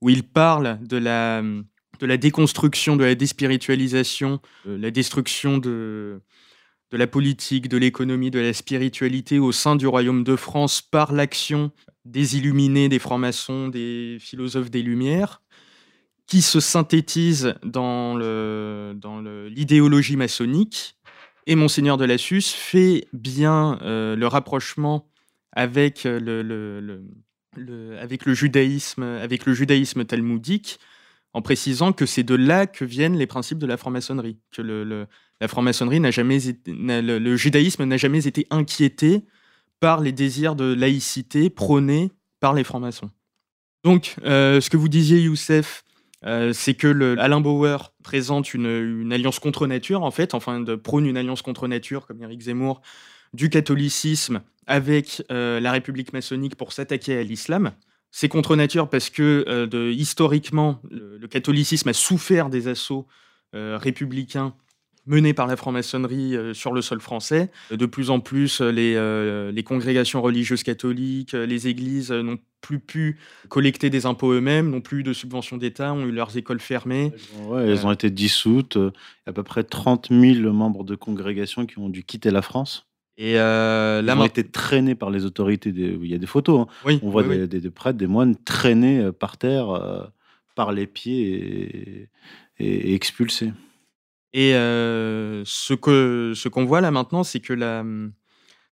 où 0.00 0.10
il 0.10 0.24
parle 0.24 0.78
de 0.82 0.98
la, 0.98 1.42
de 1.42 2.06
la 2.06 2.16
déconstruction, 2.16 2.96
de 2.96 3.04
la 3.04 3.14
déspiritualisation, 3.14 4.40
de 4.66 4.74
la 4.74 4.90
destruction 4.90 5.58
de, 5.58 6.20
de 6.92 6.98
la 6.98 7.06
politique, 7.06 7.68
de 7.68 7.78
l'économie, 7.78 8.30
de 8.30 8.38
la 8.38 8.52
spiritualité 8.52 9.38
au 9.38 9.50
sein 9.50 9.76
du 9.76 9.86
royaume 9.86 10.24
de 10.24 10.36
France 10.36 10.82
par 10.82 11.12
l'action 11.12 11.72
des 12.04 12.36
illuminés, 12.36 12.90
des 12.90 12.98
francs-maçons, 12.98 13.68
des 13.68 14.18
philosophes 14.20 14.70
des 14.70 14.82
Lumières, 14.82 15.40
qui 16.26 16.42
se 16.42 16.60
synthétise 16.60 17.54
dans 17.64 18.16
l'idéologie 19.48 20.16
maçonnique. 20.16 20.96
Et 21.46 21.54
Monseigneur 21.54 21.96
de 21.96 22.04
Lassus 22.04 22.42
fait 22.42 23.08
bien 23.12 23.78
euh, 23.82 24.14
le 24.14 24.26
rapprochement 24.28 25.08
avec 25.50 26.06
euh, 26.06 26.20
le, 26.20 27.98
avec 27.98 28.26
le 28.26 28.34
judaïsme, 28.34 29.02
avec 29.02 29.46
le 29.46 29.54
judaïsme 29.54 30.04
talmudique, 30.04 30.78
en 31.32 31.42
précisant 31.42 31.92
que 31.92 32.06
c'est 32.06 32.22
de 32.22 32.34
là 32.34 32.66
que 32.66 32.84
viennent 32.84 33.16
les 33.16 33.26
principes 33.26 33.58
de 33.58 33.66
la 33.66 33.76
franc-maçonnerie, 33.76 34.38
que 34.52 34.62
le, 34.62 35.06
la 35.42 35.48
franc-maçonnerie 35.48 35.98
n'a 35.98 36.12
jamais 36.12 36.38
le, 36.68 37.36
judaïsme 37.36 37.82
n'a 37.82 37.96
jamais 37.96 38.28
été 38.28 38.46
inquiété 38.50 39.24
par 39.80 40.00
les 40.00 40.12
désirs 40.12 40.54
de 40.54 40.72
laïcité 40.72 41.50
prônés 41.50 42.12
par 42.38 42.54
les 42.54 42.62
francs-maçons. 42.62 43.10
Donc, 43.82 44.14
euh, 44.22 44.60
ce 44.60 44.70
que 44.70 44.76
vous 44.76 44.88
disiez, 44.88 45.18
Youssef, 45.18 45.82
euh, 46.24 46.52
c'est 46.52 46.74
que 46.74 46.86
le, 46.86 47.18
Alain 47.18 47.40
Bauer 47.40 47.92
présente 48.04 48.54
une, 48.54 49.12
alliance 49.12 49.40
contre 49.40 49.66
nature, 49.66 50.04
en 50.04 50.12
fait, 50.12 50.34
enfin, 50.34 50.60
de, 50.60 50.76
prône 50.76 51.06
une 51.06 51.16
alliance 51.16 51.42
contre 51.42 51.66
nature, 51.66 52.06
comme 52.06 52.22
Eric 52.22 52.42
Zemmour, 52.42 52.80
du 53.34 53.50
catholicisme 53.50 54.42
avec 54.68 55.24
euh, 55.32 55.58
la 55.58 55.72
République 55.72 56.12
maçonnique 56.12 56.54
pour 56.54 56.72
s'attaquer 56.72 57.18
à 57.18 57.24
l'islam. 57.24 57.72
C'est 58.12 58.28
contre 58.28 58.54
nature 58.54 58.88
parce 58.88 59.10
que 59.10 59.66
historiquement, 59.90 60.80
le, 60.88 61.26
catholicisme 61.26 61.88
a 61.88 61.92
souffert 61.92 62.48
des 62.48 62.68
assauts 62.68 63.08
républicains 63.54 64.54
menée 65.06 65.34
par 65.34 65.46
la 65.46 65.56
franc-maçonnerie 65.56 66.36
euh, 66.36 66.54
sur 66.54 66.72
le 66.72 66.82
sol 66.82 67.00
français. 67.00 67.50
De 67.70 67.86
plus 67.86 68.10
en 68.10 68.20
plus, 68.20 68.60
euh, 68.60 68.72
euh, 68.76 69.52
les, 69.52 69.62
congrégations 69.62 70.22
religieuses 70.22 70.62
catholiques, 70.62 71.32
les 71.32 71.68
églises 71.68 72.12
n'ont 72.12 72.38
plus 72.60 72.78
pu 72.78 73.18
collecter 73.48 73.90
des 73.90 74.06
impôts 74.06 74.32
eux-mêmes, 74.32 74.70
n'ont 74.70 74.80
plus 74.80 75.02
de 75.02 75.12
subventions 75.12 75.56
d'État, 75.56 75.92
ont 75.92 76.06
eu 76.06 76.12
leurs 76.12 76.36
écoles 76.36 76.60
fermées. 76.60 77.12
Ouais, 77.46 77.68
elles 77.68 77.86
ont 77.86 77.92
été 77.92 78.10
dissoutes. 78.10 78.76
Il 78.76 78.80
y 78.80 79.28
a 79.28 79.30
à 79.30 79.32
peu 79.32 79.42
près 79.42 79.64
30 79.64 80.08
000 80.10 80.52
membres 80.52 80.84
de 80.84 80.94
congrégations 80.94 81.66
qui 81.66 81.78
ont 81.78 81.88
dû 81.88 82.04
quitter 82.04 82.30
la 82.30 82.42
France. 82.42 82.86
Et 83.18 83.38
euh, 83.38 84.02
Ils 84.04 84.10
ont 84.10 84.24
été 84.24 84.44
traînés 84.44 84.94
par 84.94 85.10
les 85.10 85.24
autorités. 85.24 85.70
Il 85.70 86.06
y 86.06 86.14
a 86.14 86.18
des 86.18 86.26
photos. 86.26 86.66
Hein. 86.84 86.98
On 87.02 87.10
voit 87.10 87.22
des, 87.22 87.70
prêtres, 87.70 87.98
des 87.98 88.06
moines 88.06 88.36
traînés 88.36 89.10
par 89.12 89.36
terre 89.36 90.10
par 90.54 90.72
les 90.72 90.86
pieds 90.86 92.08
et 92.58 92.94
expulsés. 92.94 93.52
Et 94.34 94.52
ce 94.52 95.74
que 95.74 96.32
ce 96.34 96.48
qu'on 96.48 96.64
voit 96.64 96.80
là 96.80 96.90
maintenant, 96.90 97.22
c'est 97.22 97.40
que 97.40 97.52
la, 97.52 97.84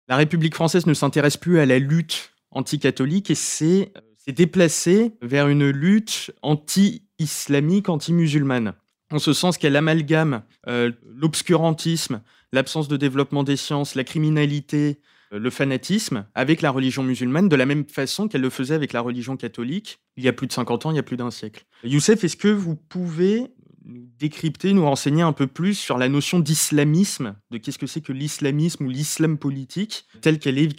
la 0.07 0.15
République 0.15 0.55
française 0.55 0.85
ne 0.85 0.93
s'intéresse 0.93 1.37
plus 1.37 1.59
à 1.59 1.65
la 1.65 1.79
lutte 1.79 2.33
anti-catholique 2.51 3.29
et 3.31 3.35
s'est 3.35 3.93
déplacée 4.27 5.13
vers 5.21 5.47
une 5.47 5.69
lutte 5.69 6.31
anti-islamique, 6.41 7.89
anti-musulmane. 7.89 8.73
En 9.11 9.19
ce 9.19 9.33
sens 9.33 9.57
qu'elle 9.57 9.75
amalgame 9.75 10.43
l'obscurantisme, 10.67 12.21
l'absence 12.51 12.87
de 12.87 12.97
développement 12.97 13.43
des 13.43 13.55
sciences, 13.55 13.95
la 13.95 14.03
criminalité, 14.03 14.99
le 15.31 15.49
fanatisme 15.49 16.25
avec 16.35 16.61
la 16.61 16.71
religion 16.71 17.03
musulmane 17.03 17.49
de 17.49 17.55
la 17.55 17.65
même 17.65 17.85
façon 17.87 18.27
qu'elle 18.27 18.41
le 18.41 18.49
faisait 18.49 18.75
avec 18.75 18.93
la 18.93 19.01
religion 19.01 19.37
catholique 19.37 19.99
il 20.17 20.23
y 20.23 20.27
a 20.27 20.33
plus 20.33 20.47
de 20.47 20.53
50 20.53 20.85
ans, 20.85 20.91
il 20.91 20.95
y 20.95 20.99
a 20.99 21.03
plus 21.03 21.17
d'un 21.17 21.31
siècle. 21.31 21.65
Youssef, 21.83 22.23
est-ce 22.23 22.37
que 22.37 22.47
vous 22.47 22.75
pouvez 22.75 23.47
décrypter, 23.85 24.73
nous 24.73 24.83
renseigner 24.83 25.21
un 25.21 25.33
peu 25.33 25.47
plus 25.47 25.75
sur 25.75 25.97
la 25.97 26.09
notion 26.09 26.39
d'islamisme, 26.39 27.35
de 27.51 27.57
qu'est-ce 27.57 27.77
que 27.77 27.87
c'est 27.87 28.01
que 28.01 28.13
l'islamisme 28.13 28.85
ou 28.85 28.89
l'islam 28.89 29.37
politique, 29.37 30.05
telle 30.21 30.39
qu'elle 30.39 30.57
est 30.57 30.75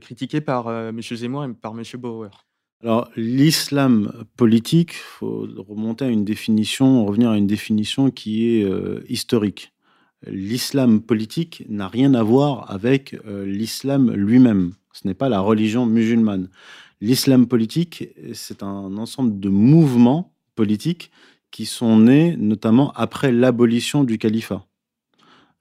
critiquée 0.00 0.40
par 0.40 0.68
euh, 0.68 0.90
M. 0.90 1.00
Zemmour 1.00 1.44
et 1.44 1.54
par 1.54 1.72
M. 1.72 1.82
Bauer. 1.98 2.30
Alors, 2.82 3.08
l'islam 3.16 4.12
politique, 4.36 4.92
il 4.92 5.18
faut 5.18 5.48
remonter 5.56 6.04
à 6.04 6.08
une 6.08 6.24
définition, 6.24 7.06
revenir 7.06 7.30
à 7.30 7.38
une 7.38 7.46
définition 7.46 8.10
qui 8.10 8.58
est 8.58 8.64
euh, 8.64 9.02
historique. 9.08 9.72
L'islam 10.26 11.00
politique 11.00 11.64
n'a 11.68 11.88
rien 11.88 12.14
à 12.14 12.22
voir 12.22 12.70
avec 12.70 13.16
euh, 13.26 13.46
l'islam 13.46 14.12
lui-même. 14.12 14.72
Ce 14.92 15.06
n'est 15.06 15.14
pas 15.14 15.28
la 15.28 15.40
religion 15.40 15.86
musulmane. 15.86 16.50
L'islam 17.00 17.46
politique, 17.46 18.08
c'est 18.32 18.62
un 18.62 18.96
ensemble 18.96 19.40
de 19.40 19.48
mouvements 19.48 20.34
politiques 20.54 21.10
qui 21.54 21.66
sont 21.66 22.00
nés 22.00 22.36
notamment 22.36 22.90
après 22.96 23.30
l'abolition 23.30 24.02
du 24.02 24.18
califat. 24.18 24.66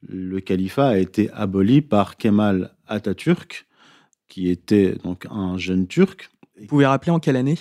Le 0.01 0.39
califat 0.39 0.87
a 0.87 0.97
été 0.97 1.29
aboli 1.29 1.83
par 1.83 2.17
Kemal 2.17 2.73
Atatürk, 2.87 3.67
qui 4.27 4.49
était 4.49 4.95
donc 5.03 5.27
un 5.29 5.59
jeune 5.59 5.85
turc. 5.85 6.31
Vous 6.59 6.65
pouvez 6.65 6.87
rappeler 6.87 7.11
en 7.11 7.19
quelle 7.19 7.35
année? 7.35 7.59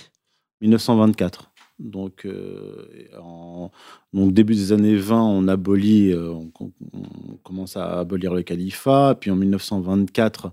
1924. 0.61 1.51
Donc, 1.77 2.25
euh, 2.25 2.87
en, 3.21 3.69
donc, 4.13 4.33
début 4.33 4.55
des 4.55 4.71
années 4.71 4.95
20, 4.95 5.21
on 5.21 5.47
abolit, 5.47 6.11
euh, 6.11 6.31
on, 6.31 6.71
on, 6.91 7.35
commence 7.43 7.77
à 7.77 7.99
abolir 7.99 8.33
le 8.33 8.41
califat. 8.41 9.15
Puis 9.19 9.29
en 9.29 9.35
1924, 9.35 10.51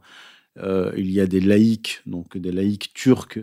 euh, 0.59 0.93
il 0.97 1.11
y 1.11 1.21
a 1.21 1.27
des 1.27 1.41
laïcs, 1.41 2.03
donc 2.07 2.37
des 2.37 2.53
laïcs 2.53 2.93
turcs, 2.93 3.39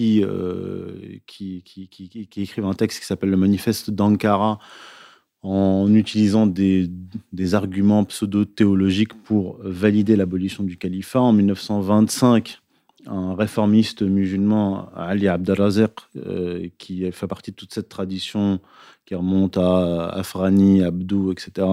euh, 0.00 0.92
qui, 1.26 1.62
qui, 1.64 1.88
qui, 1.88 2.42
écrivent 2.42 2.66
un 2.66 2.74
texte 2.74 3.00
qui 3.00 3.06
s'appelle 3.06 3.30
le 3.30 3.36
manifeste 3.36 3.90
d'Ankara 3.90 4.58
en 5.42 5.92
utilisant 5.92 6.46
des, 6.46 6.88
des 7.32 7.54
arguments 7.56 8.04
pseudo-théologiques 8.04 9.20
pour 9.24 9.58
valider 9.60 10.14
l'abolition 10.14 10.62
du 10.62 10.76
califat. 10.76 11.20
En 11.20 11.32
1925, 11.32 12.60
un 13.06 13.34
réformiste 13.34 14.02
musulman, 14.02 14.88
Ali 14.94 15.26
Abdelrazek, 15.26 15.90
euh, 16.16 16.68
qui 16.78 17.10
fait 17.10 17.26
partie 17.26 17.50
de 17.50 17.56
toute 17.56 17.74
cette 17.74 17.88
tradition 17.88 18.60
qui 19.04 19.16
remonte 19.16 19.56
à 19.56 20.10
Afrani, 20.10 20.84
Abdou, 20.84 21.32
etc., 21.32 21.66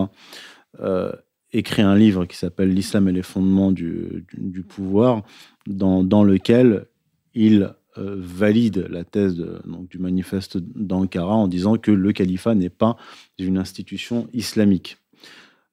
écrit 1.51 1.81
un 1.81 1.95
livre 1.95 2.25
qui 2.25 2.37
s'appelle 2.37 2.73
L'islam 2.73 3.07
et 3.07 3.11
les 3.11 3.23
fondements 3.23 3.71
du, 3.71 4.25
pouvoir, 4.67 5.23
dans, 5.67 6.03
dans, 6.03 6.23
lequel 6.23 6.85
il 7.33 7.73
euh, 7.97 8.15
valide 8.17 8.87
la 8.89 9.03
thèse 9.03 9.43
du 9.89 9.97
manifeste 9.97 10.57
d'Ankara 10.57 11.35
en 11.35 11.47
disant 11.47 11.77
que 11.77 11.91
le 11.91 12.11
califat 12.11 12.55
n'est 12.55 12.69
pas 12.69 12.97
une 13.39 13.57
institution 13.57 14.27
islamique. 14.33 14.97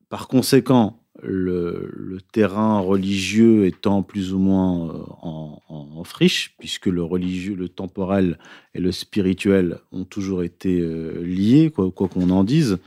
Par 0.08 0.28
conséquent, 0.28 1.00
le, 1.22 2.18
terrain 2.32 2.78
religieux 2.80 3.66
étant 3.66 4.02
plus 4.02 4.32
ou 4.32 4.38
moins 4.38 4.88
euh, 4.88 5.02
en, 5.22 5.62
en, 5.68 6.04
friche, 6.04 6.54
puisque 6.58 6.86
le 6.86 7.02
religieux, 7.02 7.54
le 7.54 7.68
temporel 7.68 8.38
et 8.74 8.80
le 8.80 8.92
spirituel 8.92 9.78
ont 9.92 10.04
toujours 10.04 10.42
été 10.42 10.80
euh, 10.80 11.22
liés, 11.22 11.70
quoi 11.70 11.90
qu'on 11.90 12.30
en 12.30 12.44
dise, 12.44 12.78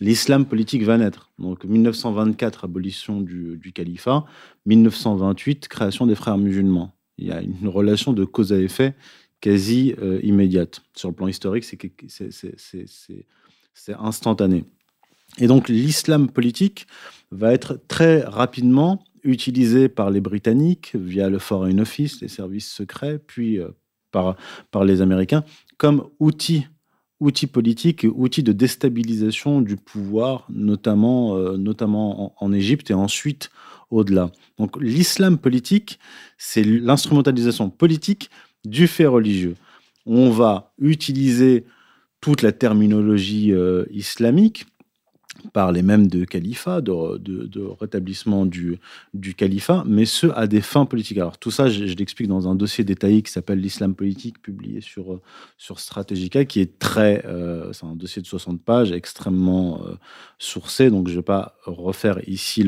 l'islam 0.00 0.46
politique 0.46 0.82
va 0.82 0.98
naître. 0.98 1.30
Donc 1.38 1.64
1924, 1.64 2.64
abolition 2.64 3.20
du, 3.20 3.72
califat, 3.74 4.24
1928, 4.66 5.68
création 5.68 6.06
des 6.06 6.14
frères 6.14 6.38
musulmans. 6.38 6.94
Il 7.18 7.26
y 7.26 7.32
a 7.32 7.40
une 7.40 7.68
relation 7.68 8.12
de 8.12 8.24
cause 8.24 8.52
à 8.52 8.58
effet 8.58 8.94
quasi 9.40 9.94
euh, 10.02 10.20
immédiate. 10.22 10.82
Sur 10.94 11.10
le 11.10 11.14
plan 11.14 11.28
historique, 11.28 11.64
c'est 11.64 13.26
instantané. 13.98 14.64
Et 15.38 15.46
donc 15.46 15.68
l'islam 15.68 16.30
politique 16.30 16.86
va 17.30 17.52
être 17.52 17.80
très 17.88 18.22
rapidement 18.22 19.02
utilisé 19.22 19.88
par 19.88 20.10
les 20.10 20.20
Britanniques 20.20 20.92
via 20.94 21.28
le 21.28 21.38
Foreign 21.38 21.80
Office, 21.80 22.20
les 22.20 22.28
services 22.28 22.70
secrets, 22.70 23.18
puis 23.18 23.58
euh, 23.58 23.68
par, 24.12 24.36
par 24.70 24.84
les 24.84 25.02
Américains, 25.02 25.44
comme 25.76 26.08
outil 26.20 26.66
outil 27.20 27.46
politique, 27.46 28.06
outil 28.14 28.42
de 28.42 28.52
déstabilisation 28.52 29.60
du 29.60 29.76
pouvoir, 29.76 30.46
notamment, 30.50 31.36
euh, 31.36 31.56
notamment 31.56 32.34
en, 32.42 32.52
Égypte 32.52 32.90
et 32.90 32.94
ensuite 32.94 33.50
au-delà. 33.90 34.30
Donc 34.58 34.76
l'islam 34.80 35.38
politique, 35.38 35.98
c'est 36.38 36.64
l'instrumentalisation 36.64 37.70
politique 37.70 38.30
du 38.64 38.86
fait 38.86 39.06
religieux. 39.06 39.56
On 40.04 40.30
va 40.30 40.72
utiliser 40.78 41.64
toute 42.20 42.42
la 42.42 42.52
terminologie 42.52 43.52
islamique 43.90 44.66
parler 45.52 45.82
même 45.82 46.06
de 46.06 46.24
califat, 46.24 46.80
de, 46.80 47.60
rétablissement 47.80 48.46
du, 48.46 48.78
califat, 49.36 49.84
mais 49.86 50.04
ce 50.04 50.26
à 50.28 50.46
des 50.46 50.60
fins 50.60 50.86
politiques. 50.86 51.18
Alors 51.18 51.38
tout 51.38 51.50
ça, 51.50 51.68
je, 51.68 51.84
l'explique 51.94 52.28
dans 52.28 52.48
un 52.48 52.54
dossier 52.54 52.84
détaillé 52.84 53.22
qui 53.22 53.32
s'appelle 53.32 53.60
l'islam 53.60 53.94
politique, 53.94 54.40
publié 54.40 54.80
sur, 54.80 55.20
sur 55.58 55.80
Strategica, 55.80 56.44
qui 56.44 56.60
est 56.60 56.78
très, 56.78 57.24
euh, 57.26 57.72
c'est 57.72 57.86
un 57.86 57.96
dossier 57.96 58.22
de 58.22 58.26
60 58.26 58.62
pages, 58.62 58.92
extrêmement 58.92 59.82
euh, 59.86 59.94
sourcé, 60.38 60.90
donc 60.90 61.08
je 61.08 61.12
ne 61.12 61.18
vais 61.18 61.24
pas 61.24 61.56
refaire 61.64 62.20
ici 62.28 62.64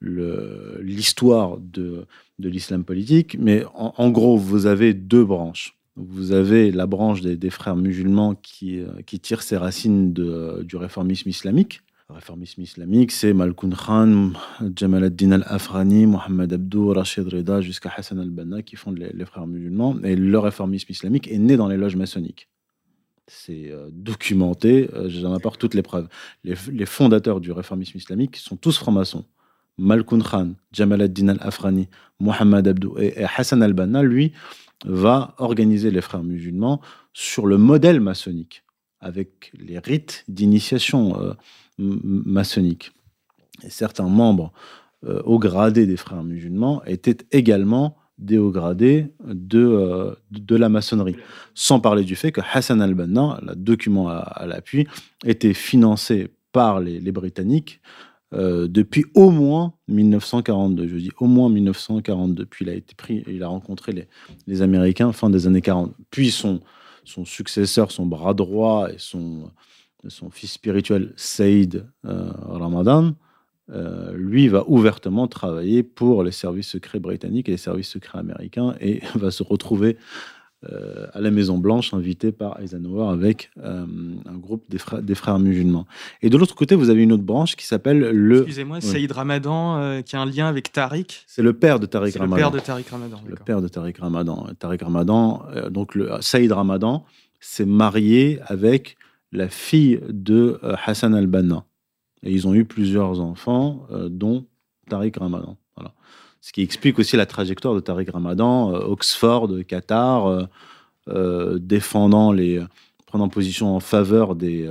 l'histoire 0.00 1.58
de 1.58 2.06
l'islam 2.38 2.84
politique, 2.84 3.36
mais 3.38 3.64
en, 3.74 4.10
gros, 4.10 4.36
vous 4.36 4.66
avez 4.66 4.94
deux 4.94 5.24
branches. 5.24 5.77
Vous 5.98 6.30
avez 6.30 6.70
la 6.70 6.86
branche 6.86 7.22
des, 7.22 7.50
frères 7.50 7.74
musulmans 7.74 8.36
qui, 8.36 8.78
euh, 8.78 9.02
tire 9.20 9.42
ses 9.42 9.56
racines 9.56 10.12
du 10.12 10.76
réformisme 10.76 11.28
islamique. 11.28 11.80
Le 12.08 12.14
réformisme 12.14 12.62
islamique, 12.62 13.10
c'est 13.10 13.34
Malkoun 13.34 13.74
Khan, 13.74 14.32
Jamal 14.74 15.04
ad-Din 15.04 15.32
al-Afrani, 15.32 16.06
Mohamed 16.06 16.52
Abdou, 16.52 16.92
Rachid 16.92 17.26
Rida, 17.26 17.60
jusqu'à 17.60 17.92
Hassan 17.94 18.20
al-Banna, 18.20 18.62
qui 18.62 18.76
fondent 18.76 18.98
les, 18.98 19.24
frères 19.26 19.46
musulmans. 19.46 19.96
Et 20.04 20.14
le 20.16 20.38
réformisme 20.38 20.90
islamique 20.90 21.28
est 21.30 21.36
né 21.36 21.56
dans 21.56 21.68
les 21.68 21.76
loges 21.76 21.96
maçonniques. 21.96 22.48
C'est 23.26 23.70
euh, 23.70 23.90
documenté, 23.92 24.88
euh, 24.94 25.10
j'en 25.10 25.34
apporte 25.34 25.60
toutes 25.60 25.74
les 25.74 25.82
preuves. 25.82 26.08
Les, 26.44 26.86
fondateurs 26.86 27.40
du 27.40 27.52
réformisme 27.52 27.98
islamique 27.98 28.36
sont 28.36 28.56
tous 28.56 28.78
francs-maçons. 28.78 29.26
Malkoun 29.76 30.22
Khan, 30.22 30.52
Jamal 30.72 31.02
ad-Din 31.02 31.28
al-Afrani, 31.28 31.88
Mohamed 32.20 32.68
Abdou 32.68 32.96
et 32.98 33.24
Hassan 33.36 33.62
al-Banna, 33.62 34.02
lui, 34.02 34.32
va 34.84 35.34
organiser 35.38 35.90
les 35.90 36.00
frères 36.00 36.22
musulmans 36.22 36.80
sur 37.12 37.46
le 37.46 37.58
modèle 37.58 38.00
maçonnique, 38.00 38.64
avec 39.00 39.52
les 39.58 39.78
rites 39.78 40.24
d'initiation 40.28 41.20
euh, 41.20 41.32
maçonnique. 41.78 42.92
Certains 43.68 44.08
membres 44.08 44.52
euh, 45.04 45.20
au 45.24 45.38
gradé 45.38 45.86
des 45.86 45.96
frères 45.96 46.22
musulmans 46.22 46.82
étaient 46.84 47.18
également 47.32 47.96
des 48.18 48.36
euh, 48.36 50.14
de 50.30 50.56
la 50.56 50.68
maçonnerie. 50.68 51.16
Sans 51.54 51.78
parler 51.80 52.04
du 52.04 52.16
fait 52.16 52.32
que 52.32 52.40
Hassan 52.52 52.82
al-Banna, 52.82 53.40
le 53.42 53.54
document 53.54 54.08
à, 54.08 54.44
l'appui, 54.46 54.88
était 55.24 55.54
financé 55.54 56.28
par 56.50 56.80
les 56.80 57.12
Britanniques 57.12 57.80
euh, 58.34 58.68
depuis 58.68 59.06
au 59.14 59.30
moins 59.30 59.74
1942. 59.88 60.88
Je 60.88 60.96
dis 60.96 61.10
au 61.18 61.26
moins 61.26 61.48
1942. 61.48 62.46
Puis 62.46 62.64
il 62.64 62.68
a 62.68 62.74
été 62.74 62.94
pris, 62.94 63.24
il 63.26 63.42
a 63.42 63.48
rencontré 63.48 64.08
les, 64.46 64.62
Américains 64.62 65.12
fin 65.12 65.30
des 65.30 65.46
années 65.46 65.62
40. 65.62 65.94
Puis 66.10 66.30
son, 66.30 66.60
successeur, 67.24 67.90
son 67.90 68.06
bras 68.06 68.34
droit 68.34 68.90
et 68.90 68.98
son, 68.98 69.50
son 70.08 70.30
fils 70.30 70.52
spirituel 70.52 71.12
Saïd 71.16 71.86
euh, 72.04 72.30
Ramadan, 72.46 73.14
euh, 73.70 74.12
lui 74.14 74.48
va 74.48 74.64
ouvertement 74.66 75.28
travailler 75.28 75.82
pour 75.82 76.22
les 76.22 76.30
services 76.30 76.68
secrets 76.68 77.00
britanniques 77.00 77.48
et 77.48 77.52
les 77.52 77.58
services 77.58 77.88
secrets 77.88 78.18
américains 78.18 78.74
et 78.80 79.02
va 79.14 79.30
se 79.30 79.42
retrouver 79.42 79.98
euh, 80.64 81.06
à 81.12 81.20
la 81.20 81.30
Maison 81.30 81.56
Blanche, 81.56 81.94
invité 81.94 82.32
par 82.32 82.60
Eisenhower 82.60 83.12
avec 83.12 83.52
euh, 83.58 83.86
un 84.26 84.38
groupe 84.38 84.64
des 84.68 84.78
frères, 84.78 85.00
des 85.00 85.14
frères, 85.14 85.38
musulmans. 85.38 85.86
Et 86.20 86.30
de 86.30 86.36
l'autre 86.36 86.56
côté, 86.56 86.74
vous 86.74 86.90
avez 86.90 87.04
une 87.04 87.12
autre 87.12 87.22
branche 87.22 87.54
qui 87.54 87.64
s'appelle 87.64 88.00
le. 88.00 88.38
Excusez-moi, 88.38 88.80
Saïd 88.80 89.12
Ramadan, 89.12 89.78
euh, 89.78 90.02
qui 90.02 90.16
a 90.16 90.20
un 90.20 90.26
lien 90.26 90.48
avec 90.48 90.72
Tariq. 90.72 91.22
C'est 91.28 91.42
le 91.42 91.52
père 91.52 91.78
de 91.78 91.86
Tariq 91.86 92.18
Ramadan. 92.18 92.36
Le 92.36 92.40
père 92.40 92.50
de 92.50 92.58
Tariq 92.58 92.90
Ramadan. 92.90 93.20
Le 93.24 93.36
père 93.36 93.62
de 93.62 93.68
Tariq 93.68 94.00
Ramadan. 94.00 94.48
Tariq 94.58 94.82
Ramadan, 94.82 95.44
donc 95.70 95.94
le 95.94 96.10
Saïd 96.20 96.50
Ramadan, 96.50 97.04
s'est 97.38 97.64
marié 97.64 98.40
avec 98.46 98.96
la 99.30 99.48
fille 99.48 100.00
de 100.08 100.58
Hassan 100.84 101.14
al-Banna. 101.14 101.66
Et 102.24 102.32
ils 102.32 102.48
ont 102.48 102.54
eu 102.54 102.64
plusieurs 102.64 103.20
enfants, 103.20 103.86
dont 104.10 104.44
Tariq 104.90 105.20
Ramadan. 105.20 105.56
Voilà. 105.76 105.94
Ce 106.40 106.52
qui 106.52 106.62
explique 106.62 106.98
aussi 106.98 107.16
la 107.16 107.26
trajectoire 107.26 107.74
de 107.74 107.80
Tariq 107.80 108.10
Ramadan, 108.10 108.72
euh, 108.72 108.78
Oxford, 108.78 109.50
Qatar, 109.66 110.26
euh, 110.26 110.44
euh, 111.08 111.58
défendant 111.58 112.32
les, 112.32 112.62
prenant 113.06 113.28
position 113.28 113.74
en 113.74 113.80
faveur 113.80 114.36
des, 114.36 114.68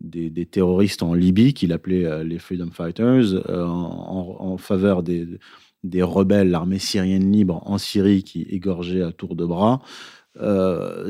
des, 0.00 0.46
terroristes 0.46 1.02
en 1.02 1.14
Libye, 1.14 1.54
qu'il 1.54 1.72
appelait 1.72 2.24
les 2.24 2.38
Freedom 2.38 2.70
Fighters, 2.72 3.48
en, 3.48 4.56
faveur 4.58 5.04
des, 5.04 5.28
des 5.84 6.02
rebelles, 6.02 6.50
l'armée 6.50 6.80
syrienne 6.80 7.30
libre 7.30 7.62
en 7.64 7.78
Syrie 7.78 8.24
qui 8.24 8.42
égorgeait 8.42 9.02
à 9.02 9.12
tour 9.12 9.36
de 9.36 9.46
bras. 9.46 9.80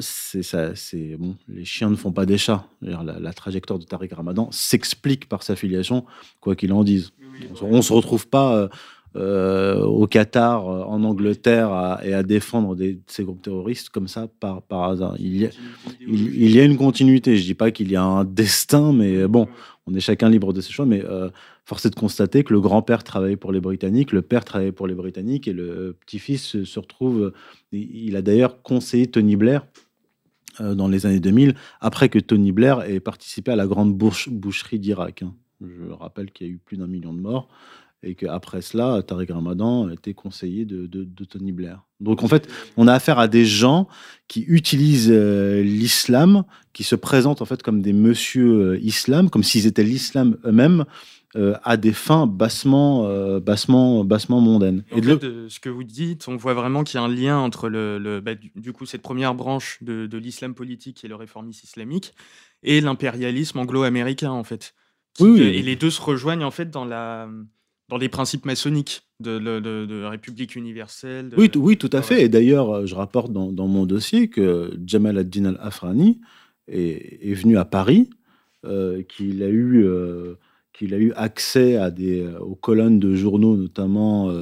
c'est 0.01 0.43
ça, 0.43 0.77
c'est 0.77 1.17
bon. 1.17 1.37
Les 1.49 1.65
chiens 1.65 1.89
ne 1.89 1.97
font 1.97 2.13
pas 2.13 2.27
des 2.27 2.37
chats. 2.37 2.67
La, 2.83 3.03
la, 3.03 3.33
trajectoire 3.33 3.79
de 3.79 3.85
Tariq 3.85 4.15
Ramadan 4.15 4.51
s'explique 4.53 5.31
par 5.31 5.43
sa 5.43 5.57
filiation, 5.57 6.05
quoi 6.41 6.55
qu'il 6.55 6.75
en 6.75 6.85
dise. 6.85 7.13
on, 7.63 7.77
ne 7.79 7.81
se 7.81 7.95
retrouve 7.95 8.29
pas 8.29 8.55
euh, 8.57 8.69
au 9.15 10.07
Qatar, 10.07 10.69
euh, 10.69 10.85
en 10.85 11.05
Angleterre, 11.05 11.99
et 12.03 12.15
à 12.15 12.23
défendre 12.23 12.77
ces 13.07 13.25
groupes 13.25 13.43
terroristes 13.43 13.91
comme 13.91 14.09
ça 14.09 14.29
par, 14.41 14.63
hasard. 14.71 15.17
Il 15.19 15.37
y, 15.37 16.61
a, 16.61 16.65
une 16.65 16.77
continuité. 16.77 17.37
Je 17.37 17.45
dis 17.45 17.55
pas 17.55 17.71
qu'il 17.71 17.91
y 17.91 17.97
a 17.97 18.03
un 18.03 18.25
destin, 18.25 18.93
mais 18.93 19.27
bon, 19.27 19.49
on 19.87 19.95
est 19.95 20.01
chacun 20.01 20.29
libre 20.29 20.53
de 20.53 20.61
ses 20.61 20.73
choix. 20.73 20.87
Mais 20.87 21.05
euh, 21.05 21.29
force 21.65 21.85
est 21.87 21.91
de 21.91 21.95
constater 21.95 22.45
que 22.45 22.53
le 22.53 22.61
grand-père 22.61 23.05
travaillait 23.05 23.37
pour 23.37 23.53
les 23.53 23.61
Britanniques, 23.61 24.13
le 24.13 24.23
père 24.23 24.45
travaillait 24.45 24.73
pour 24.73 24.87
les 24.87 24.95
Britanniques, 24.95 25.47
et 25.47 25.53
le 25.53 25.97
petit-fils 26.07 26.65
se 26.65 26.81
retrouve. 26.81 27.33
Il 27.73 28.17
a 28.17 28.23
d'ailleurs 28.23 28.63
conseillé 28.63 29.07
Tony 29.07 29.37
Blair 29.37 29.67
dans 30.61 30.89
les 30.89 31.07
années 31.07 31.21
2000, 31.21 31.55
après 31.81 32.11
que 32.11 32.19
Tony 32.19 32.53
Blair 32.53 32.83
ait 32.83 33.01
participé 33.01 33.53
à 33.53 33.57
la 33.57 33.67
grande 33.67 33.95
boucherie 33.95 34.79
d'Irak. 34.79 35.23
Hein. 35.23 35.35
Je 35.63 35.91
rappelle 35.93 36.31
qu'il 36.31 36.47
y 36.47 36.51
a 36.51 36.53
eu 36.53 36.59
plus 36.59 36.77
d'un 36.77 36.87
million 36.87 37.13
de 37.13 37.21
morts 37.21 37.49
et 38.03 38.15
qu'après 38.15 38.63
cela, 38.63 39.03
Tariq 39.03 39.33
Ramadan 39.33 39.89
était 39.89 40.15
conseiller 40.15 40.65
de, 40.65 40.87
Tony 41.25 41.53
Blair. 41.53 41.85
Donc 42.01 42.23
en 42.25 42.29
fait, 42.29 42.49
on 42.77 42.89
a 42.89 42.93
affaire 42.93 43.19
à 43.19 43.29
des 43.29 43.45
gens 43.45 43.87
qui 44.27 44.45
utilisent 44.49 45.13
euh, 45.13 45.63
l'islam, 45.63 46.45
qui 46.73 46.83
se 46.83 46.97
présentent 46.97 47.43
en 47.43 47.45
fait 47.45 47.63
comme 47.63 47.81
des 47.81 47.93
monsieur 47.93 48.73
euh, 48.73 48.79
islam, 48.81 49.31
comme 49.31 49.45
s'ils 49.45 49.67
étaient 49.67 49.85
l'islam 49.85 50.37
eux-mêmes, 50.45 50.85
euh, 51.37 51.55
à 51.63 51.77
des 51.77 51.93
fins 51.93 52.27
bassement, 52.27 53.09
bassement, 53.41 54.05
bassement 54.05 54.41
mondaines. 54.41 54.85
Et 54.91 55.01
de 55.01 55.47
ce 55.49 55.61
que 55.61 55.69
vous 55.69 55.85
dites, 55.85 56.27
on 56.27 56.37
voit 56.37 56.55
vraiment 56.55 56.83
qu'il 56.83 56.99
y 56.99 57.03
a 57.03 57.07
un 57.07 57.09
lien 57.09 57.39
entre 57.39 57.69
le, 57.69 58.21
bah, 58.21 58.33
du, 58.35 58.73
coup 58.73 58.85
cette 58.85 59.03
première 59.03 59.35
branche 59.35 59.79
de, 59.81 60.07
de 60.07 60.19
l'islam 60.19 60.55
politique 60.55 61.05
et 61.05 61.09
le 61.09 61.15
réformisme 61.15 61.65
islamique 61.65 62.15
et 62.65 62.81
l'impérialisme 62.81 63.61
anglo-américain 63.61 64.33
en 64.33 64.45
fait. 64.45 64.75
oui, 65.21 65.41
Et 65.41 65.63
les 65.63 65.77
deux 65.77 65.91
se 65.91 66.03
rejoignent 66.03 66.45
en 66.45 66.51
fait 66.51 66.71
dans 66.71 66.85
la 66.85 67.29
dans 67.93 67.99
les 67.99 68.09
principes 68.09 68.47
maçonniques 68.47 69.03
de, 69.21 69.39
de, 69.39 70.05
République 70.05 70.57
universelle. 70.57 71.29
Oui, 71.37 71.51
oui, 71.57 71.77
tout 71.77 71.91
à 71.93 72.01
fait. 72.01 72.23
Et 72.23 72.31
d'ailleurs, 72.31 72.71
euh, 72.71 72.87
je 72.87 72.95
rapporte 72.95 73.31
dans, 73.31 73.69
mon 73.69 73.85
dossier 73.85 74.29
que 74.29 74.73
Jamal 74.87 75.19
ad-Din 75.19 75.45
al-Afrani 75.45 76.19
est, 76.69 77.35
venu 77.35 77.59
à 77.59 77.67
Paris, 77.67 78.09
euh, 78.65 79.03
qu'il 79.03 79.43
a 79.43 79.49
eu... 79.49 79.85
Euh, 79.85 80.39
qu'il 80.73 80.95
a 80.95 80.97
eu 80.97 81.13
accès 81.17 81.77
à 81.77 81.91
des, 81.91 82.27
aux 82.41 82.55
colonnes 82.55 82.99
de 82.99 83.15
journaux, 83.15 83.57
notamment 83.57 84.33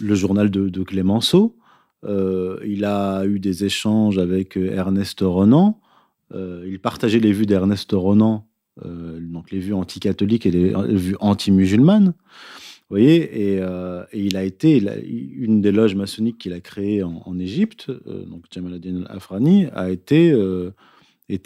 le 0.00 0.14
journal 0.14 0.50
de, 0.50 0.82
Clémenceau. 0.82 1.58
il 2.02 2.84
a 2.86 3.26
eu 3.26 3.38
des 3.38 3.64
échanges 3.66 4.16
avec 4.16 4.56
Ernest 4.56 5.20
Renan. 5.20 5.78
il 6.34 6.78
partageait 6.82 7.20
les 7.20 7.32
vues 7.32 7.44
d'Ernest 7.44 7.90
Renan, 7.92 8.48
donc 8.82 9.50
les 9.50 9.58
vues 9.58 9.74
anticatholiques 9.74 10.46
et 10.46 10.50
les 10.50 10.72
vues 10.96 11.16
anti-musulmanes 11.20 12.14
voyez, 12.94 13.58
euh, 13.60 14.04
et, 14.12 14.24
il 14.24 14.36
a 14.36 14.44
été 14.44 14.78
une 14.78 15.60
des 15.60 15.72
loges 15.72 15.94
maçonniques 15.94 16.38
qu'il 16.38 16.52
a 16.52 16.60
créées 16.60 17.02
en, 17.02 17.38
Égypte, 17.38 17.90
euh, 17.90 18.24
donc 18.24 18.44
Jamal 18.50 18.74
ad-Din 18.74 19.04
al-Afrani, 19.08 19.66
a 19.74 19.90
été, 19.90 20.30
euh, 20.30 20.70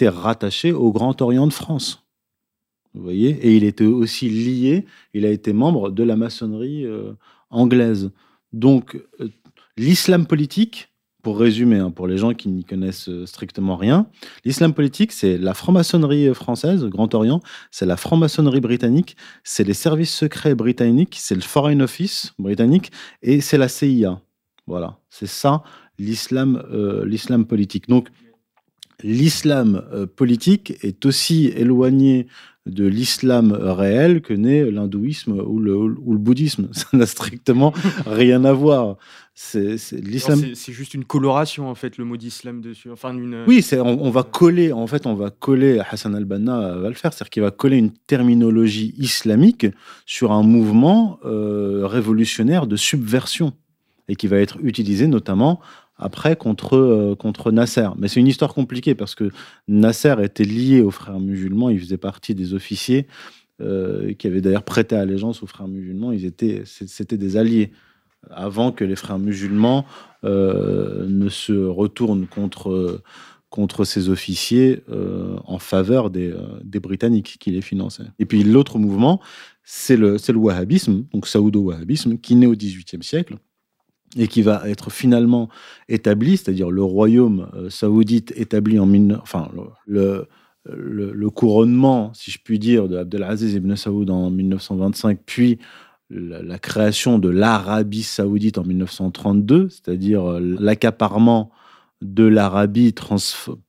rattaché 0.03 0.73
au 0.73 0.93
Grand 0.93 1.21
Orient 1.23 1.47
de 1.47 1.53
France. 1.53 2.05
Vous 2.95 3.03
voyez, 3.03 3.31
et 3.31 3.57
il 3.57 3.65
était 3.65 3.87
aussi 3.87 4.29
lié, 4.29 4.85
il 5.15 5.25
a 5.25 5.31
été 5.31 5.53
membre 5.53 5.91
de 5.91 6.03
la 6.03 6.17
maçonnerie 6.17 6.87
anglaise. 7.51 8.11
Donc, 8.53 8.99
l'islam 9.77 10.27
politique 10.27 10.89
pour 11.29 11.39
résumer, 11.39 11.77
hein, 11.77 11.91
pour 11.91 12.07
les 12.07 12.17
gens 12.17 12.33
qui 12.33 12.49
n'y 12.49 12.65
connaissent 12.65 13.11
euh, 13.11 13.27
strictement 13.27 13.77
rien, 13.77 14.07
l'islam 14.47 14.73
politique, 14.73 15.13
c'est 15.13 15.37
la 15.37 15.53
franc-maçonnerie 15.53 16.33
française, 16.33 16.87
Grand 16.87 17.15
Orient, 17.15 17.43
c'est 17.71 17.85
la 17.85 17.99
franc-maçonnerie 17.99 18.63
britannique, 18.63 19.15
c'est 19.45 19.65
les 19.65 19.75
services 19.75 20.15
secrets 20.15 20.55
britanniques, 20.55 21.19
c'est 21.21 21.35
le 21.35 21.43
Foreign 21.43 21.83
Office 21.83 22.33
britannique 22.39 22.93
et 23.21 23.43
c'est 23.43 23.59
la 23.59 23.69
CIA. 23.69 24.23
Voilà, 24.67 25.01
c'est 25.11 25.29
ça 25.29 25.63
l'islam, 25.99 26.63
euh, 26.73 27.05
l'islam 27.05 27.45
politique. 27.45 27.91
Donc, 27.91 28.09
l'islam 29.03 29.85
politique 30.17 30.83
est 30.83 31.05
aussi 31.05 31.49
éloigné 31.49 32.27
de 32.69 32.87
l'islam 32.87 33.53
réel 33.53 34.21
que 34.21 34.35
n'est 34.35 34.71
l'hindouisme 34.71 35.33
ou 35.33 35.59
le, 35.59 35.95
bouddhisme. 36.17 36.69
Ça 36.73 36.87
n'a 36.93 37.07
strictement 37.07 37.73
rien 38.07 38.45
à 38.45 38.53
voir. 38.53 38.97
C'est 39.41 39.93
l'islam. 39.93 40.41
C'est 40.55 40.73
juste 40.73 40.95
une 40.95 41.05
coloration 41.05 41.71
en 41.71 41.77
fait, 41.77 41.97
le 41.97 42.05
mot 42.05 42.17
d'islam 42.17 42.61
dessus. 42.61 42.91
Enfin, 42.91 43.17
une... 43.17 43.45
Oui, 43.47 43.63
c'est 43.63 43.79
on, 43.79 44.11
va 44.11 44.25
coller. 44.25 44.73
En 44.73 44.89
fait, 44.89 45.07
on 45.07 45.15
va 45.15 45.31
coller. 45.31 45.79
Hassan 45.79 46.17
al-Banna 46.17 46.77
va 46.79 46.89
le 46.89 46.95
faire, 46.95 47.13
c'est-à-dire 47.13 47.31
qu'il 47.31 47.43
va 47.45 47.53
coller 47.53 47.77
une 47.77 47.93
terminologie 47.93 48.95
islamique 48.99 49.69
sur 50.07 50.33
un 50.33 50.43
mouvement 50.43 51.21
euh, 51.25 51.87
révolutionnaire 51.87 52.67
de 52.67 52.75
subversion 52.75 53.53
et 54.09 54.17
qui 54.17 54.27
va 54.27 54.39
être 54.39 54.59
utilisé 54.61 55.07
notamment 55.07 55.61
après 55.97 56.35
contre, 56.35 56.77
euh, 56.77 57.15
contre 57.15 57.53
Nasser. 57.53 57.91
Mais 57.97 58.09
c'est 58.09 58.19
une 58.19 58.27
histoire 58.27 58.53
compliquée 58.53 58.97
parce 58.97 59.15
que 59.15 59.31
Nasser 59.69 60.17
était 60.21 60.45
lié 60.45 60.81
aux 60.81 60.91
frères 60.91 61.21
musulmans, 61.21 61.71
il 61.71 61.79
faisait 61.79 61.97
partie 61.97 62.35
des 62.35 62.55
officiers 62.55 63.07
euh, 63.61 64.13
qui 64.15 64.27
avaient 64.27 64.41
d'ailleurs 64.41 64.65
prêté 64.65 64.97
allégeance 64.97 65.45
aux 65.45 65.47
frères 65.47 65.69
musulmans, 65.69 66.11
ils 66.11 66.25
étaient, 66.25 66.63
c'était 66.65 67.17
des 67.17 67.37
alliés 67.37 67.71
avant 68.31 68.73
que 68.73 68.85
les 68.85 68.97
frères 68.97 69.19
musulmans 69.19 69.85
euh, 70.25 71.07
ne 71.09 71.29
se 71.29 71.53
retournent 71.53 72.27
contre, 72.27 73.03
contre 73.51 73.85
ces 73.85 74.09
officiers 74.09 74.83
en 75.45 75.59
faveur 75.59 76.11
des, 76.11 76.35
des, 76.63 76.81
Britanniques 76.81 77.37
qui 77.41 77.51
les 77.51 77.63
finançaient. 77.63 78.11
Et 78.19 78.27
puis 78.27 78.45
l'autre 78.45 78.79
mouvement, 78.79 79.21
c'est 79.65 79.97
le, 79.97 80.17
le 80.17 80.37
wahhabisme, 80.37 81.05
donc 81.13 81.27
saoudo-wahhabisme, 81.27 82.19
qui 82.19 82.37
naît 82.37 82.47
au 82.47 82.55
XVIIIe 82.55 83.03
siècle 83.03 83.37
et 84.17 84.27
qui 84.29 84.43
va 84.43 84.63
être 84.69 84.91
finalement 84.91 85.49
établi, 85.89 86.37
c'est-à-dire 86.37 86.71
le 86.71 86.83
royaume 86.83 87.51
euh, 87.55 87.71
saoudite 87.71 88.33
établi 88.37 88.79
en 88.79 88.89
enfin 89.21 89.51
le, 89.87 90.27
le, 90.65 91.31
couronnement, 91.31 92.13
si 92.15 92.31
je 92.31 92.39
puis 92.43 92.59
dire, 92.59 92.89
de 92.89 92.97
Abdelaziz 92.97 93.55
ibn 93.55 93.75
Saoud 93.75 94.11
en 94.11 94.31
1925, 94.31 95.21
puis 95.25 95.59
la, 96.11 96.59
création 96.59 97.19
de 97.19 97.29
l'Arabie 97.29 98.03
saoudite 98.03 98.59
en 98.59 98.65
1932, 98.65 99.69
c'est-à-dire 99.69 100.25
euh, 100.25 100.57
l'accaparement 100.59 101.51
de 102.01 102.25
l'Arabie 102.25 102.95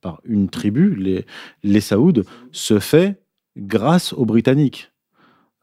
par 0.00 0.20
une 0.24 0.48
tribu, 0.48 1.24
les, 1.62 1.80
Saouds, 1.80 2.22
se 2.52 2.78
fait 2.78 3.20
grâce 3.56 4.12
aux 4.12 4.24
Britanniques. 4.24 4.92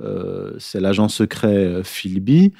Euh, 0.01 0.53
c'est 0.59 0.79
l'agent 0.79 1.07
secret 1.07 1.81
Philby 1.83 2.53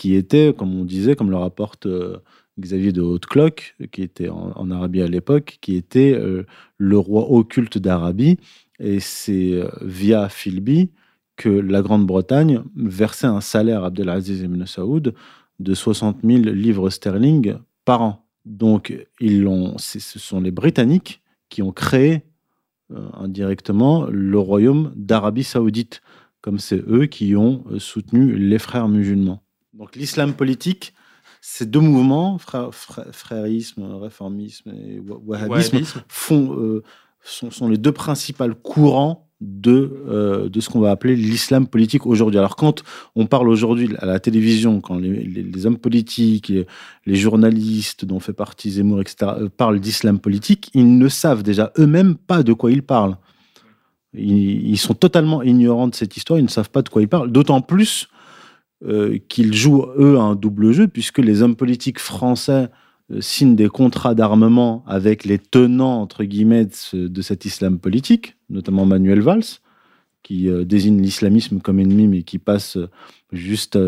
qui 0.00 0.14
était, 0.14 0.54
comme 0.56 0.74
on 0.74 0.86
disait, 0.86 1.14
comme 1.14 1.30
le 1.30 1.36
rapporte 1.36 1.84
euh, 1.84 2.16
Xavier 2.58 2.90
de 2.90 3.02
Haute-Cloque, 3.02 3.76
qui 3.92 4.00
était 4.00 4.30
en, 4.30 4.70
Arabie 4.70 5.02
à 5.02 5.06
l'époque, 5.06 5.58
qui 5.60 5.76
était 5.76 6.14
euh, 6.14 6.46
le 6.78 6.96
roi 6.96 7.30
occulte 7.30 7.76
d'Arabie. 7.76 8.38
Et 8.78 8.98
c'est 8.98 9.52
euh, 9.52 9.68
via 9.82 10.30
Philby 10.30 10.90
que 11.40 11.48
la 11.48 11.80
Grande-Bretagne 11.80 12.62
versait 12.76 13.26
un 13.26 13.40
salaire 13.40 13.82
à 13.82 13.86
Abdelaziz 13.86 14.42
ibn 14.42 14.66
Saoud 14.66 15.14
de 15.58 15.74
60 15.74 16.18
000 16.22 16.42
livres 16.42 16.90
sterling 16.90 17.54
par 17.86 18.02
an. 18.02 18.26
Donc, 18.44 18.94
ils 19.20 19.48
ce 19.78 20.18
sont 20.18 20.42
les 20.42 20.50
Britanniques 20.50 21.22
qui 21.48 21.62
ont 21.62 21.72
créé 21.72 22.24
indirectement 23.14 24.06
le 24.10 24.38
royaume 24.38 24.92
d'Arabie 24.96 25.44
saoudite, 25.44 26.02
comme 26.42 26.58
c'est 26.58 26.82
eux 26.86 27.06
qui 27.06 27.34
ont 27.36 27.64
soutenu 27.78 28.36
les 28.36 28.58
frères 28.58 28.88
musulmans. 28.88 29.42
Donc 29.72 29.96
l'islam 29.96 30.34
politique, 30.34 30.92
ces 31.40 31.64
deux 31.64 31.80
mouvements, 31.80 32.36
frérisme, 32.38 33.94
réformisme 33.94 34.72
et 34.74 35.00
wahhabisme, 35.00 35.80
font, 36.06 36.54
euh, 36.58 36.82
sont, 37.22 37.66
les 37.66 37.78
deux 37.78 37.92
principaux 37.92 38.54
courants 38.62 39.29
de, 39.40 40.02
euh, 40.08 40.48
de 40.48 40.60
ce 40.60 40.68
qu'on 40.68 40.80
va 40.80 40.90
appeler 40.90 41.16
l'islam 41.16 41.66
politique 41.66 42.06
aujourd'hui. 42.06 42.38
Alors 42.38 42.56
quand 42.56 42.82
on 43.16 43.26
parle 43.26 43.48
aujourd'hui 43.48 43.90
à 43.98 44.06
la 44.06 44.20
télévision, 44.20 44.80
quand 44.80 44.96
les, 44.96 45.66
hommes 45.66 45.78
politiques, 45.78 46.52
les, 47.06 47.16
journalistes 47.16 48.04
dont 48.04 48.20
fait 48.20 48.32
partie 48.32 48.70
Zemmour, 48.70 49.00
etc., 49.00 49.32
euh, 49.38 49.48
parlent 49.48 49.80
d'islam 49.80 50.18
politique, 50.18 50.70
ils 50.74 50.98
ne 50.98 51.08
savent 51.08 51.42
déjà 51.42 51.72
eux-mêmes 51.78 52.16
pas 52.16 52.42
de 52.42 52.52
quoi 52.52 52.70
ils 52.70 52.82
parlent. 52.82 53.16
Ils, 54.12 54.76
sont 54.76 54.94
totalement 54.94 55.42
ignorants 55.42 55.86
de 55.86 55.94
cette 55.94 56.16
histoire, 56.16 56.38
ils 56.38 56.44
ne 56.44 56.48
savent 56.48 56.70
pas 56.70 56.82
de 56.82 56.88
quoi 56.88 57.00
ils 57.00 57.08
parlent, 57.08 57.30
d'autant 57.30 57.60
plus 57.60 58.08
euh, 58.84 59.18
qu'ils 59.28 59.54
jouent, 59.54 59.86
eux, 59.96 60.18
un 60.18 60.34
double 60.34 60.72
jeu, 60.72 60.88
puisque 60.88 61.18
les 61.18 61.42
hommes 61.42 61.54
politiques 61.54 62.00
français 62.00 62.68
euh, 63.10 63.20
signent 63.20 63.56
des 63.56 63.68
contrats 63.68 64.14
d'armement 64.14 64.84
avec 64.86 65.24
les 65.24 65.38
tenants, 65.38 66.00
entre 66.00 66.24
guillemets, 66.24 66.68
de, 66.92 67.22
cet 67.22 67.44
islam 67.44 67.78
politique, 67.78 68.36
notamment 68.48 68.86
Manuel 68.86 69.20
Valls, 69.20 69.44
qui 70.22 70.48
euh, 70.48 70.64
désigne 70.64 71.00
l'islamisme 71.00 71.60
comme 71.60 71.78
ennemi, 71.80 72.08
mais 72.08 72.22
qui 72.22 72.38
passe 72.38 72.78
juste, 73.32 73.78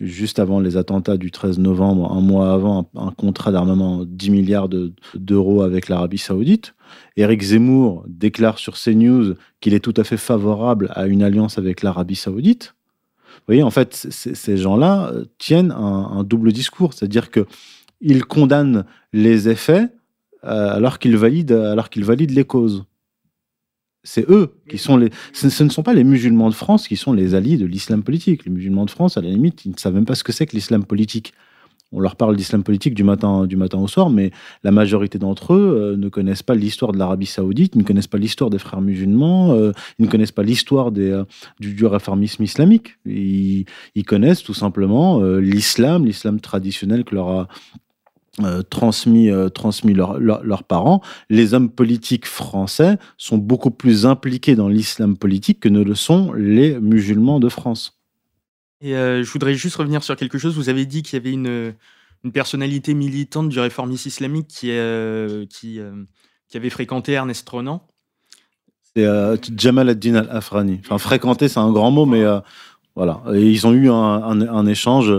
juste 0.00 0.38
avant 0.38 0.60
les 0.60 0.76
attentats 0.76 1.16
du 1.16 1.30
13 1.30 1.58
novembre, 1.58 2.12
un 2.12 2.20
mois 2.20 2.52
avant, 2.52 2.90
un, 2.94 3.10
contrat 3.12 3.52
d'armement 3.52 4.04
10 4.04 4.30
milliards 4.30 4.68
d'euros 5.14 5.62
avec 5.62 5.88
l'Arabie 5.88 6.18
saoudite. 6.18 6.74
Éric 7.16 7.42
Zemmour 7.42 8.04
déclare 8.08 8.58
sur 8.58 8.74
CNews 8.74 9.34
qu'il 9.60 9.74
est 9.74 9.80
tout 9.80 9.94
à 9.96 10.04
fait 10.04 10.16
favorable 10.16 10.90
à 10.94 11.06
une 11.06 11.22
alliance 11.22 11.58
avec 11.58 11.82
l'Arabie 11.82 12.16
saoudite 12.16 12.74
voyez, 13.48 13.62
en 13.62 13.70
fait, 13.70 13.94
ces 13.94 14.56
gens-là 14.56 15.10
euh, 15.12 15.24
tiennent 15.38 15.72
un, 15.72 16.22
double 16.22 16.52
discours, 16.52 16.92
c'est-à-dire 16.92 17.30
qu'ils 18.00 18.24
condamnent 18.24 18.84
les 19.12 19.48
effets 19.48 19.88
euh, 20.44 20.76
alors 20.76 20.98
qu'ils 20.98 21.16
valident, 21.16 21.52
alors 21.52 21.88
valident 21.96 22.34
les 22.34 22.44
causes. 22.44 22.84
C'est 24.04 24.30
eux 24.30 24.54
qui 24.70 24.78
sont 24.78 24.96
les. 24.96 25.10
Ce, 25.32 25.64
ne 25.64 25.68
sont 25.68 25.82
pas 25.82 25.92
les 25.92 26.04
musulmans 26.04 26.48
de 26.48 26.54
France 26.54 26.88
qui 26.88 26.96
sont 26.96 27.12
les 27.12 27.34
alliés 27.34 27.58
de 27.58 27.66
l'islam 27.66 28.02
politique. 28.02 28.44
Les 28.44 28.50
musulmans 28.50 28.84
de 28.84 28.90
France, 28.90 29.16
à 29.16 29.20
la 29.20 29.28
limite, 29.28 29.64
ils 29.64 29.72
ne 29.72 29.76
savent 29.76 29.94
même 29.94 30.06
pas 30.06 30.14
ce 30.14 30.24
que 30.24 30.32
c'est 30.32 30.46
que 30.46 30.54
l'islam 30.54 30.84
politique 30.84 31.34
on 31.92 32.00
leur 32.00 32.16
parle 32.16 32.36
d'islam 32.36 32.62
politique 32.62 32.94
du 32.94 33.02
matin, 33.02 33.46
du 33.46 33.56
matin 33.56 33.78
au 33.78 33.88
soir, 33.88 34.10
mais 34.10 34.30
la 34.62 34.70
majorité 34.70 35.18
d'entre 35.18 35.54
eux 35.54 35.94
euh, 35.94 35.96
ne 35.96 36.08
connaissent 36.08 36.42
pas 36.42 36.54
l'histoire 36.54 36.92
de 36.92 36.98
l'Arabie 36.98 37.26
saoudite, 37.26 37.76
ne 37.76 37.82
connaissent 37.82 38.06
pas 38.06 38.18
l'histoire 38.18 38.50
des 38.50 38.58
frères 38.58 38.80
musulmans, 38.80 39.54
euh, 39.54 39.72
ils 39.98 40.04
ne 40.04 40.10
connaissent 40.10 40.32
pas 40.32 40.42
l'histoire 40.42 40.92
euh, 40.98 41.24
du, 41.60 41.86
réformisme 41.86 42.42
islamique. 42.42 42.98
Ils, 43.06 43.64
connaissent 44.06 44.42
tout 44.42 44.54
simplement 44.54 45.20
l'islam, 45.20 46.06
l'islam 46.06 46.40
traditionnel 46.40 47.04
que 47.04 47.14
leur 47.14 47.28
a 47.28 47.48
transmis, 48.70 49.30
transmis 49.54 49.94
leurs 49.94 50.64
parents. 50.64 51.00
Les 51.30 51.54
hommes 51.54 51.70
politiques 51.70 52.26
français 52.26 52.98
sont 53.16 53.38
beaucoup 53.38 53.70
plus 53.70 54.06
impliqués 54.06 54.56
dans 54.56 54.68
l'islam 54.68 55.16
politique 55.16 55.60
que 55.60 55.68
ne 55.68 55.82
le 55.82 55.94
sont 55.94 56.32
les 56.32 56.78
musulmans 56.80 57.40
de 57.40 57.48
France. 57.48 57.98
Et 58.80 58.94
euh, 58.94 59.24
je 59.24 59.30
voudrais 59.30 59.54
juste 59.54 59.76
revenir 59.76 60.02
sur 60.02 60.16
quelque 60.16 60.38
chose. 60.38 60.54
Vous 60.54 60.68
avez 60.68 60.86
dit 60.86 61.02
qu'il 61.02 61.18
y 61.18 61.20
avait 61.20 61.32
une, 61.32 61.74
une 62.24 62.32
personnalité 62.32 62.94
militante 62.94 63.48
du 63.48 63.58
réformisme 63.58 64.08
islamique 64.08 64.48
qui, 64.48 64.70
euh, 64.70 65.46
qui, 65.46 65.80
euh, 65.80 66.04
qui 66.48 66.56
avait 66.56 66.70
fréquenté 66.70 67.12
Ernest 67.12 67.48
Renan. 67.48 67.86
C'est 68.94 69.06
Jamal 69.56 69.88
ad-Din 69.90 70.16
al-Afrani. 70.16 70.80
Enfin, 70.84 70.98
fréquenter, 70.98 71.48
c'est 71.48 71.60
un 71.60 71.70
grand 71.70 71.90
mot, 71.90 72.06
mais 72.06 72.24
ils 73.34 73.66
ont 73.66 73.72
eu 73.72 73.90
un, 73.90 74.66
échange. 74.66 75.12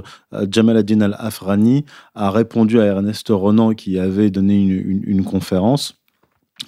Jamal 0.50 0.78
ad-Din 0.78 1.02
al-Afrani 1.02 1.86
a 2.16 2.32
répondu 2.32 2.80
à 2.80 2.86
Ernest 2.86 3.28
Renan 3.30 3.74
qui 3.74 4.00
avait 4.00 4.30
donné 4.30 4.62
une, 4.64 5.24
conférence. 5.24 5.96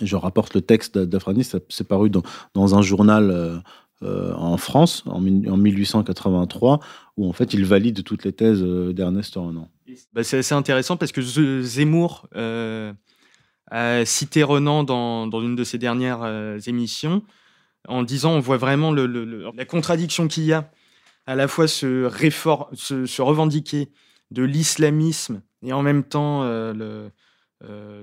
Je 0.02 0.16
rapporte 0.16 0.54
le 0.54 0.62
texte 0.62 0.98
d'Afrani, 0.98 1.44
c'est 1.44 1.88
paru 1.88 2.10
dans, 2.10 2.76
un 2.76 2.82
journal 2.82 3.62
euh, 4.04 4.34
en 4.34 4.58
France 4.58 5.04
en, 5.06 5.20
1883, 5.22 6.80
où 7.18 7.30
en 7.30 7.34
fait 7.34 7.54
il 7.54 7.66
valide 7.66 8.04
toutes 8.04 8.26
les 8.26 8.32
thèses 8.32 8.64
euh, 8.64 8.94
d'Ernest 8.94 9.36
Renan. 9.36 9.70
Bah, 10.12 10.24
c'est 10.24 10.40
assez 10.40 10.56
intéressant 10.56 10.98
parce 10.98 11.12
que 11.12 11.22
Zemmour 11.62 12.28
euh, 12.36 12.94
a 13.70 14.04
cité 14.04 14.42
Renan 14.42 14.84
dans, 14.84 15.30
une 15.30 15.56
de 15.56 15.64
ses 15.64 15.78
dernières 15.78 16.26
émissions 16.66 17.22
en 17.88 18.02
disant 18.02 18.32
on 18.32 18.40
voit 18.40 18.58
vraiment 18.58 18.92
la 18.92 19.66
contradiction 19.66 20.28
qu'il 20.28 20.46
y 20.46 20.54
a 20.54 20.72
à 21.26 21.36
la 21.36 21.48
fois 21.48 21.68
se, 21.68 23.22
revendiquer 23.22 23.90
de 24.32 24.44
l'islamisme 24.44 25.42
et 25.64 25.74
en 25.74 25.82
même 25.82 26.04
temps 26.04 26.44
le, 26.44 27.12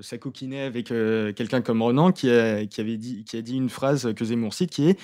s'acoquiner 0.01 0.63
avec 0.63 0.87
quelqu'un 0.87 1.63
comme 1.63 1.83
Renan 1.83 2.13
qui, 2.13 2.31
a 2.31 2.65
dit 2.65 3.57
une 3.57 3.71
phrase 3.71 4.13
que 4.15 4.25
Zemmour 4.25 4.55
cite 4.55 4.71
qui 4.71 4.89
est 4.89 4.99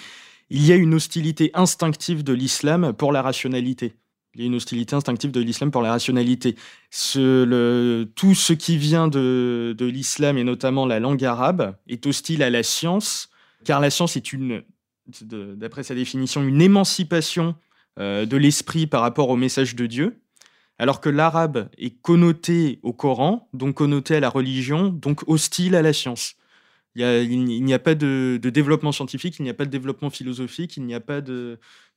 il 0.51 0.65
y 0.65 0.73
a 0.73 0.77
une 0.77 0.95
hostilité 0.95 1.51
instinctive 1.55 2.23
de 2.23 2.33
l'islam 2.33 2.93
pour 2.93 3.13
la 3.13 3.23
rationalité. 3.23 3.95
Il 4.35 4.41
y 4.41 4.45
a 4.45 4.47
une 4.47 4.57
hostilité 4.57 4.97
instinctive 4.97 5.31
de 5.31 5.41
l'islam 5.41 5.71
pour 5.71 5.83
la 5.83 5.91
rationalité. 5.91 6.55
Tout 6.91 8.35
ce 8.35 8.53
qui 8.53 8.77
vient 8.77 9.09
de, 9.09 9.77
l'islam, 9.81 10.39
et 10.39 10.45
notamment 10.45 10.87
la 10.87 11.01
langue 11.01 11.25
arabe, 11.25 11.77
est 11.89 12.07
hostile 12.07 12.43
à 12.43 12.51
la 12.51 12.63
science, 12.63 13.31
car 13.65 13.81
la 13.81 13.91
science 13.91 14.17
est 14.17 14.33
une, 14.33 14.63
d'après 15.23 15.85
sa 15.85 15.95
définition, 15.95 16.43
une 16.43 16.61
émancipation 16.61 17.49
euh, 17.49 17.53
de 17.99 18.37
l'esprit 18.37 18.87
par 18.87 19.03
rapport 19.03 19.29
au 19.29 19.37
message 19.37 19.77
de 19.77 19.87
Dieu, 19.87 20.21
alors 20.79 21.01
que 21.01 21.09
l'arabe 21.09 21.69
est 21.79 22.01
connoté 22.03 22.81
au 22.83 22.93
Coran, 22.93 23.49
donc 23.53 23.75
connoté 23.75 24.17
à 24.17 24.21
la 24.21 24.29
religion, 24.29 24.89
donc 24.89 25.23
hostile 25.29 25.77
à 25.77 25.83
la 25.83 25.93
science. 25.93 26.35
il, 26.97 27.45
n'y 27.45 27.75
a 27.75 27.79
pas 27.79 27.95
de, 27.95 28.41
développement 28.43 28.93
scientifique, 28.93 29.37
il 29.39 29.43
n'y 29.43 29.51
a 29.51 29.55
pas 29.55 29.67
de 29.67 29.71
développement 29.71 30.11
philosophique, 30.11 30.77
il 30.77 30.85
n'y 30.85 30.95
a 30.95 31.01
pas 31.01 31.21
de, 31.21 31.59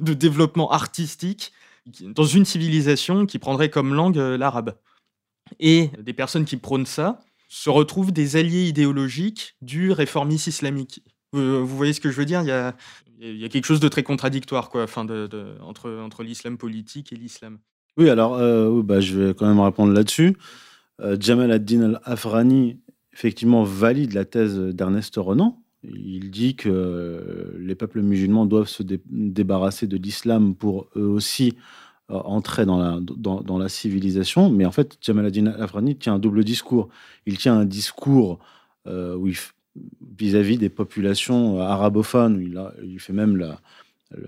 développement 0.00 0.70
artistique 0.70 1.52
dans 2.02 2.24
une 2.24 2.44
civilisation 2.44 3.26
qui 3.26 3.38
prendrait 3.38 3.70
comme 3.70 3.94
langue 3.94 4.18
euh, 4.18 4.36
l'arabe. 4.36 4.76
Et 5.58 5.90
des 5.98 6.12
personnes 6.12 6.44
qui 6.44 6.56
prônent 6.56 6.86
ça 6.86 7.18
se 7.48 7.68
retrouvent 7.68 8.12
des 8.12 8.36
alliés 8.36 8.68
idéologiques 8.68 9.56
du 9.60 9.90
réformisme 9.90 10.50
islamique. 10.50 11.02
Vous, 11.32 11.66
voyez 11.66 11.92
ce 11.92 12.00
que 12.00 12.10
je 12.10 12.16
veux 12.16 12.24
dire? 12.24 12.42
Il 12.42 12.48
y, 12.48 12.52
a, 12.52 12.76
il 13.20 13.36
y, 13.36 13.44
a, 13.44 13.48
quelque 13.48 13.66
chose 13.66 13.80
de 13.80 13.88
très 13.88 14.02
contradictoire 14.02 14.70
quoi, 14.70 14.86
entre, 15.62 16.22
l'islam 16.22 16.56
politique 16.56 17.12
et 17.12 17.16
l'islam. 17.16 17.58
Oui, 17.96 18.08
alors 18.08 18.34
euh, 18.34 18.82
bah, 18.82 19.00
je 19.00 19.18
vais 19.18 19.34
quand 19.34 19.46
même 19.46 19.60
répondre 19.60 19.92
là-dessus. 19.92 20.36
Euh, 21.00 21.16
Jamal 21.20 21.52
ad-Din 21.52 21.82
al-Afrani 21.82 22.80
effectivement 23.12 23.62
valide 23.62 24.14
la 24.14 24.24
thèse 24.24 24.58
d'Ernest 24.58 25.14
Renan. 25.16 25.62
Il 25.82 26.30
dit 26.30 26.56
que 26.56 27.56
les 27.58 27.74
peuples 27.74 28.02
musulmans 28.02 28.46
doivent 28.46 28.68
se 28.68 28.82
débarrasser 28.82 29.86
de 29.86 29.96
l'islam 29.96 30.54
pour 30.54 30.88
eux 30.96 31.06
aussi 31.06 31.54
euh, 32.10 32.16
entrer 32.24 32.66
dans 32.66 32.78
la, 32.78 32.98
dans, 33.00 33.58
la 33.58 33.68
civilisation. 33.68 34.50
Mais 34.50 34.66
en 34.66 34.72
fait, 34.72 34.98
Jamal 35.00 35.26
ad-Din 35.26 35.46
al-Afrani 35.46 35.96
tient 35.96 36.14
un 36.14 36.18
double 36.18 36.42
discours. 36.42 36.88
Il 37.24 37.38
tient 37.38 37.56
un 37.56 37.64
discours 37.64 38.40
euh, 38.88 39.14
vis-à-vis 40.18 40.58
des 40.58 40.68
populations 40.68 41.60
arabophones, 41.60 42.40
il, 42.40 42.60
il 42.82 43.00
fait 43.00 43.12
même 43.12 43.36
la, 43.36 43.60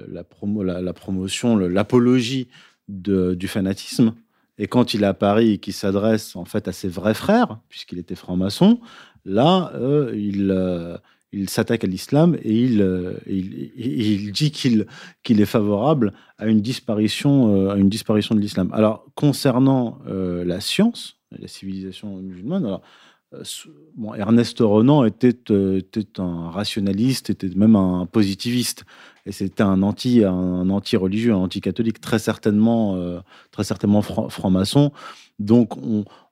la, 0.08 0.24
promo, 0.24 0.62
la 0.62 0.92
promotion, 0.92 1.56
l'apologie 1.56 2.48
du 2.88 3.48
fanatisme. 3.48 4.14
Et 4.58 4.66
quand 4.66 4.94
il 4.94 5.02
est 5.02 5.06
à 5.06 5.14
Paris 5.14 5.52
et 5.52 5.58
qu'il 5.58 5.72
s'adresse 5.72 6.36
en 6.36 6.44
fait 6.44 6.68
à 6.68 6.72
ses 6.72 6.88
vrais 6.88 7.14
frères, 7.14 7.58
puisqu'il 7.68 7.98
était 7.98 8.14
franc-maçon, 8.14 8.80
là, 9.24 9.72
euh, 9.74 10.12
il, 10.14 10.50
euh, 10.50 10.96
il 11.32 11.48
s'attaque 11.48 11.84
à 11.84 11.86
l'islam 11.86 12.36
et 12.42 12.54
il, 12.54 12.82
euh, 12.82 13.14
dit 13.26 14.52
qu'il 14.52 15.40
est 15.40 15.46
favorable 15.46 16.12
à 16.38 16.46
une 16.46 16.60
disparition, 16.60 17.74
de 17.74 18.40
l'islam. 18.40 18.70
Alors, 18.72 19.06
concernant 19.14 19.98
la 20.06 20.60
science, 20.60 21.16
la 21.30 21.48
civilisation 21.48 22.16
musulmane, 22.16 22.78
bon, 23.96 24.14
Ernest 24.14 24.58
Renan 24.60 25.04
était, 25.04 25.28
était, 25.28 26.20
un 26.20 26.50
rationaliste, 26.50 27.30
était 27.30 27.48
même 27.56 27.76
un 27.76 28.06
positiviste. 28.06 28.84
Et 29.26 29.32
c'était 29.32 29.62
un 29.62 29.82
anti, 29.82 30.24
un 30.24 30.68
anti-religieux, 30.68 31.32
un 31.32 31.36
anti-catholique, 31.36 32.00
très 32.00 32.18
certainement, 32.18 32.96
euh, 32.96 33.20
très 33.50 33.64
certainement 33.64 34.02
franc-maçon. 34.02 34.92
Donc, 35.38 35.76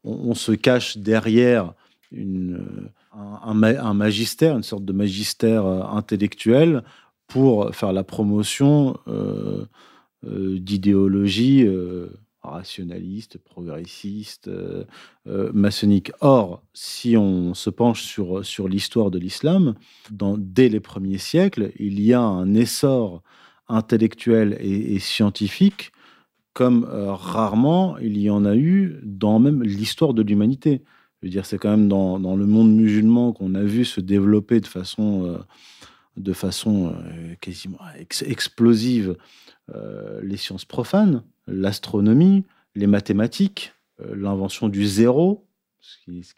on, 0.04 0.34
se 0.34 0.52
cache 0.52 0.98
derrière 0.98 1.72
un, 2.12 3.94
magistère, 3.94 4.56
une 4.56 4.62
sorte 4.62 4.84
de 4.84 4.92
magistère 4.92 5.66
euh, 5.66 5.82
intellectuel 5.82 6.82
pour 7.28 7.74
faire 7.74 7.92
la 7.92 8.02
promotion 8.02 8.98
euh, 9.06 9.66
d'idéologies 10.24 11.66
rationaliste, 12.42 13.38
progressiste, 13.38 14.48
euh, 14.48 14.84
euh, 15.26 15.50
maçonnique. 15.52 16.10
Or, 16.20 16.62
si 16.72 17.16
on 17.16 17.54
se 17.54 17.70
penche 17.70 18.02
sur, 18.02 18.44
sur 18.44 18.68
l'histoire 18.68 19.10
de 19.10 19.18
l'islam, 19.18 19.74
dès 20.10 20.68
les 20.68 20.80
premiers 20.80 21.18
siècles, 21.18 21.72
il 21.78 22.00
y 22.00 22.12
a 22.12 22.20
un 22.20 22.54
essor 22.54 23.22
intellectuel 23.68 24.56
et, 24.60 24.98
scientifique 24.98 25.92
comme 26.52 26.84
euh, 26.90 27.12
rarement 27.12 27.96
il 27.98 28.18
y 28.18 28.28
en 28.28 28.44
a 28.44 28.56
eu 28.56 28.98
dans 29.04 29.38
même 29.38 29.62
l'histoire 29.62 30.14
de 30.14 30.22
l'humanité. 30.22 30.82
Je 31.20 31.26
veux 31.26 31.30
dire, 31.30 31.46
c'est 31.46 31.58
quand 31.58 31.70
même 31.70 31.88
dans, 31.88 32.18
dans, 32.18 32.34
le 32.34 32.46
monde 32.46 32.74
musulman 32.74 33.32
qu'on 33.32 33.54
a 33.54 33.62
vu 33.62 33.84
se 33.84 34.00
développer 34.00 34.60
de 34.60 34.66
façon, 34.66 35.38
de 36.16 36.32
façon 36.32 36.94
quasiment 37.42 37.78
explosive 38.24 39.16
les 40.22 40.38
sciences 40.38 40.64
profanes 40.64 41.22
l'astronomie, 41.50 42.44
les 42.74 42.86
mathématiques, 42.86 43.72
euh, 44.00 44.14
l'invention 44.16 44.68
du 44.68 44.86
zéro, 44.86 45.46
ce 45.80 46.34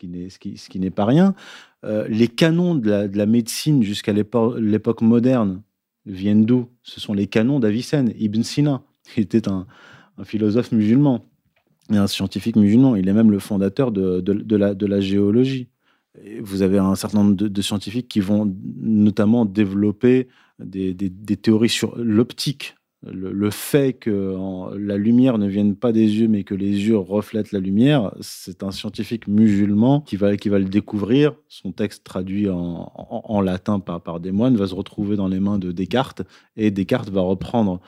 qui, 0.69 0.79
n'est 0.79 0.91
pas 0.91 1.05
rien. 1.05 1.35
Euh, 1.85 2.07
les 2.09 2.29
canons 2.29 2.75
de 2.75 3.09
la, 3.13 3.27
médecine 3.27 3.83
jusqu'à 3.83 4.13
l'époque 4.13 5.03
moderne 5.03 5.63
viennent 6.07 6.45
d'où? 6.45 6.69
Ce 6.83 7.01
sont 7.01 7.13
les 7.13 7.27
canons 7.27 7.59
d'Avicenne, 7.59 8.13
Ibn 8.19 8.43
Sina, 8.43 8.83
qui 9.13 9.21
était 9.21 9.49
un, 9.49 9.67
philosophe 10.25 10.71
musulman 10.71 11.25
et 11.93 11.97
un 11.97 12.07
scientifique 12.07 12.55
musulman. 12.55 12.95
Il 12.95 13.09
est 13.09 13.13
même 13.13 13.33
le 13.33 13.41
fondateur 13.41 13.91
de, 13.91 14.87
la, 14.87 15.01
géologie. 15.01 15.69
vous 16.41 16.63
avez 16.63 16.79
un 16.79 16.95
certain 16.95 17.25
nombre 17.25 17.35
de, 17.35 17.63
scientifiques 17.63 18.07
qui 18.07 18.21
vont 18.21 18.55
notamment 18.77 19.45
développer 19.45 20.29
des 20.61 21.37
théories 21.41 21.71
sur 21.71 21.97
l'optique, 21.97 22.77
le, 23.05 23.51
fait 23.51 23.95
que 23.95 24.37
la 24.77 24.97
lumière 24.97 25.39
ne 25.39 25.49
vienne 25.49 25.75
pas 25.75 25.93
des 25.93 26.21
yeux, 26.21 26.29
mais 26.29 26.45
que 26.45 26.55
les 26.55 26.87
yeux 26.87 26.97
reflètent 26.97 27.53
la 27.53 27.59
lumière, 27.59 28.15
c'est 28.21 28.63
un 28.63 28.71
scientifique 28.71 29.27
musulman 29.27 30.01
qui 30.01 30.17
va, 30.17 30.37
qui 30.37 30.49
va 30.49 30.59
le 30.59 30.67
découvrir. 30.67 31.35
Son 31.49 31.73
texte 31.73 32.05
traduit 32.05 32.49
en, 32.49 33.41
latin 33.41 33.81
par, 33.81 34.21
des 34.21 34.31
moines 34.31 34.57
va 34.57 34.69
se 34.69 34.75
retrouver 34.75 35.17
dans 35.17 35.29
les 35.29 35.41
mains 35.41 35.59
de 35.59 35.73
Descartes, 35.73 36.23
et 36.57 36.71
Descartes 36.71 37.11
va 37.11 37.23
reprendre 37.23 37.81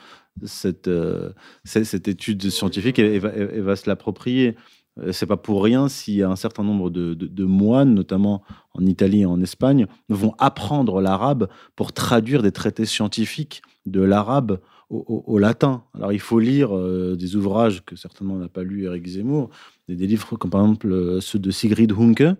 cette, 0.43 0.89
euh, 0.89 1.31
cette, 1.63 2.09
étude 2.09 2.49
scientifique 2.49 2.99
et, 2.99 3.19
va, 3.19 3.75
se 3.77 3.89
l'approprier. 3.89 4.55
Euh, 4.99 5.13
c'est 5.13 5.25
pas 5.25 5.37
pour 5.37 5.63
rien 5.63 5.87
si 5.87 6.23
un 6.23 6.35
certain 6.35 6.63
nombre 6.63 6.89
de, 6.89 7.13
de, 7.13 7.45
moines, 7.45 7.93
notamment 7.93 8.43
en 8.73 8.85
Italie 8.85 9.21
et 9.21 9.25
en 9.25 9.41
Espagne, 9.41 9.87
vont 10.09 10.33
apprendre 10.39 10.99
l'arabe 10.99 11.47
pour 11.77 11.93
traduire 11.93 12.41
des 12.41 12.51
traités 12.51 12.85
scientifiques 12.85 13.61
de 13.85 14.01
l'arabe 14.01 14.59
au, 14.89 15.37
latin. 15.39 15.83
Alors 15.93 16.13
il 16.13 16.19
faut 16.19 16.39
lire 16.39 16.75
euh, 16.75 17.15
des 17.15 17.35
ouvrages 17.35 17.83
que 17.85 17.95
certainement 17.95 18.35
n'a 18.35 18.47
pas 18.47 18.63
lu 18.63 18.85
Eric 18.85 19.07
Zemmour, 19.07 19.49
des, 19.87 20.07
livres 20.07 20.35
comme 20.37 20.51
par 20.51 20.61
exemple 20.61 20.91
euh, 20.91 21.21
ceux 21.21 21.39
de 21.39 21.51
Sigrid 21.51 21.91
Hunke, 21.91 22.37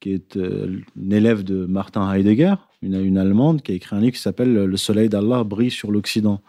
qui 0.00 0.12
est 0.12 0.36
euh, 0.36 0.80
une 0.96 1.12
élève 1.12 1.44
de 1.44 1.66
Martin 1.66 2.12
Heidegger, 2.12 2.54
une, 2.80 3.18
Allemande, 3.18 3.62
qui 3.62 3.72
a 3.72 3.74
écrit 3.74 3.94
un 3.94 4.00
livre 4.00 4.14
qui 4.14 4.22
s'appelle 4.22 4.52
Le 4.52 4.76
soleil 4.76 5.08
d'Allah 5.08 5.44
brille 5.44 5.70
sur 5.70 5.92
l'Occident. 5.92 6.40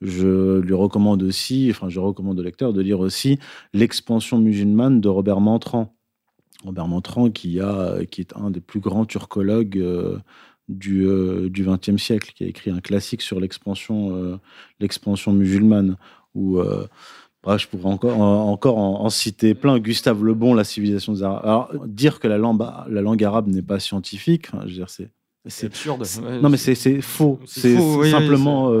Je 0.00 0.58
lui 0.58 0.74
recommande 0.74 1.22
aussi, 1.22 1.68
enfin 1.70 1.88
je 1.88 2.00
recommande 2.00 2.38
au 2.38 2.42
lecteur 2.42 2.72
de 2.72 2.80
lire 2.80 3.00
aussi 3.00 3.38
L'expansion 3.72 4.38
musulmane 4.38 5.00
de 5.00 5.08
Robert 5.08 5.40
Mantran. 5.40 5.94
Robert 6.64 6.86
a, 6.86 8.04
qui 8.06 8.20
est 8.20 8.36
un 8.36 8.50
des 8.50 8.60
plus 8.60 8.80
grands 8.80 9.04
turcologues 9.04 9.78
du 10.68 11.06
euh, 11.06 11.48
XXe 11.50 12.02
siècle, 12.02 12.32
qui 12.34 12.44
a 12.44 12.46
écrit 12.46 12.70
un 12.70 12.80
classique 12.80 13.22
sur 13.22 13.40
l'expansion 13.40 14.16
euh, 14.16 14.36
l'expansion 14.80 15.32
musulmane, 15.32 15.96
où 16.34 16.58
euh, 16.58 16.86
je 17.56 17.66
pourrais 17.66 17.92
encore, 17.92 18.20
encore 18.20 18.78
en, 18.78 19.10
citer 19.10 19.54
plein. 19.54 19.78
Gustave 19.78 20.24
Le 20.24 20.34
Bon, 20.34 20.54
La 20.54 20.64
civilisation 20.64 21.12
des 21.12 21.22
Arabes. 21.22 21.42
Alors, 21.44 21.72
dire 21.86 22.18
que 22.18 22.28
la 22.28 22.38
langue, 22.38 22.62
la 22.88 23.02
langue 23.02 23.22
arabe 23.22 23.48
n'est 23.48 23.62
pas 23.62 23.78
scientifique, 23.78 24.48
je 24.52 24.68
veux 24.68 24.72
dire, 24.72 24.90
c'est. 24.90 25.10
C'est 25.46 25.66
absurde. 25.66 26.02
non, 26.40 26.48
mais 26.48 26.56
c'est 26.56 27.02
faux. 27.02 27.38
C'est 27.44 27.76
simplement, 28.10 28.72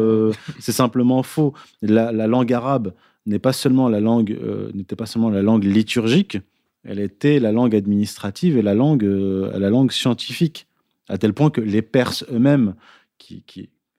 c'est 0.60 0.72
simplement 0.72 1.22
faux. 1.22 1.52
La, 1.82 2.10
la, 2.10 2.26
langue 2.26 2.50
arabe 2.54 2.94
n'est 3.26 3.38
pas 3.38 3.52
seulement 3.52 3.90
la 3.90 4.00
langue, 4.00 4.34
n'était 4.72 4.96
pas 4.96 5.04
seulement 5.04 5.28
la 5.28 5.42
langue 5.42 5.64
liturgique. 5.64 6.38
Elle 6.82 7.00
était 7.00 7.38
la 7.38 7.52
langue 7.52 7.76
administrative 7.76 8.56
et 8.56 8.62
la 8.62 8.72
langue, 8.72 9.02
la 9.02 9.68
langue 9.68 9.92
scientifique 9.92 10.66
à 11.08 11.18
tel 11.18 11.32
point 11.32 11.50
que 11.50 11.60
les 11.60 11.82
Perses 11.82 12.24
eux-mêmes, 12.30 12.74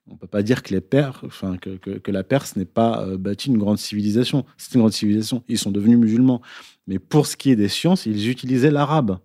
on 0.08 0.12
ne 0.12 0.18
peut 0.18 0.26
pas 0.26 0.42
dire 0.42 0.62
que, 0.62 0.72
les 0.72 0.80
Perses, 0.80 1.18
enfin, 1.24 1.56
que, 1.56 2.10
la 2.10 2.22
Perse 2.22 2.56
n'ait 2.56 2.64
pas 2.64 3.04
euh, 3.04 3.18
bâti 3.18 3.48
une 3.48 3.58
grande 3.58 3.78
civilisation. 3.78 4.44
C'est 4.56 4.74
une 4.74 4.80
grande 4.80 4.92
civilisation. 4.92 5.42
Ils 5.48 5.58
sont 5.58 5.70
devenus 5.70 5.98
musulmans. 5.98 6.42
Mais 6.86 6.98
pour 6.98 7.26
ce 7.26 7.36
qui 7.36 7.50
est 7.50 7.56
des 7.56 7.68
sciences, 7.68 8.06
ils 8.06 8.28
utilisaient 8.28 8.70
l'arabe. 8.70 9.18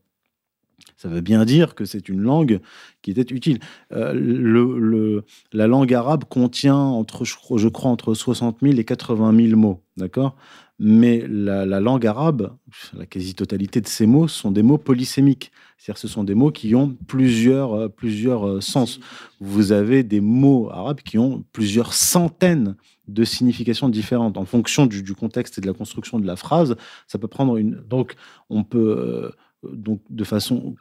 Ça 0.97 1.07
veut 1.07 1.21
bien 1.21 1.45
dire 1.45 1.73
que 1.75 1.85
c'est 1.85 2.09
une 2.09 2.21
langue 2.21 2.59
qui 3.01 3.11
était 3.11 3.33
utile. 3.33 3.59
Euh, 3.91 5.21
la 5.51 5.67
langue 5.67 5.93
arabe 5.93 6.25
contient, 6.25 6.75
entre, 6.75 7.25
je 7.25 7.67
crois, 7.67 7.91
entre 7.91 8.13
60 8.13 8.57
000 8.61 8.75
et 8.75 8.83
80 8.83 9.47
000 9.47 9.59
mots. 9.59 9.81
D'accord? 9.97 10.35
Mais 10.77 11.25
la, 11.27 11.79
langue 11.79 12.07
arabe, 12.07 12.55
la 12.93 13.05
quasi-totalité 13.05 13.81
de 13.81 13.87
ces 13.87 14.07
mots 14.07 14.27
sont 14.27 14.51
des 14.51 14.63
mots 14.63 14.79
polysémiques. 14.79 15.51
C'est-à-dire 15.81 15.97
ce 15.97 16.07
sont 16.07 16.23
des 16.23 16.35
mots 16.35 16.51
qui 16.51 16.75
ont 16.75 16.95
plusieurs, 17.07 17.73
euh, 17.73 17.89
plusieurs 17.89 18.47
euh, 18.47 18.61
sens. 18.61 18.99
Vous 19.39 19.71
avez 19.71 20.03
des 20.03 20.21
mots 20.21 20.69
arabes 20.69 21.01
qui 21.01 21.17
ont 21.17 21.43
plusieurs 21.53 21.93
centaines 21.93 22.75
de 23.07 23.23
significations 23.23 23.89
différentes 23.89 24.37
en 24.37 24.45
fonction 24.45 24.85
du, 24.85 25.15
contexte 25.15 25.57
et 25.57 25.61
de 25.61 25.65
la 25.65 25.73
construction 25.73 26.19
de 26.19 26.27
la 26.27 26.35
phrase. 26.35 26.75
Ça 27.07 27.17
peut 27.17 27.27
prendre 27.27 27.57
une. 27.57 27.81
Donc, 27.89 28.13
on 28.51 28.63
peut. 28.63 28.95
Euh, 28.99 29.31
donc, 29.73 30.01
de 30.11 30.23
façon 30.23 30.75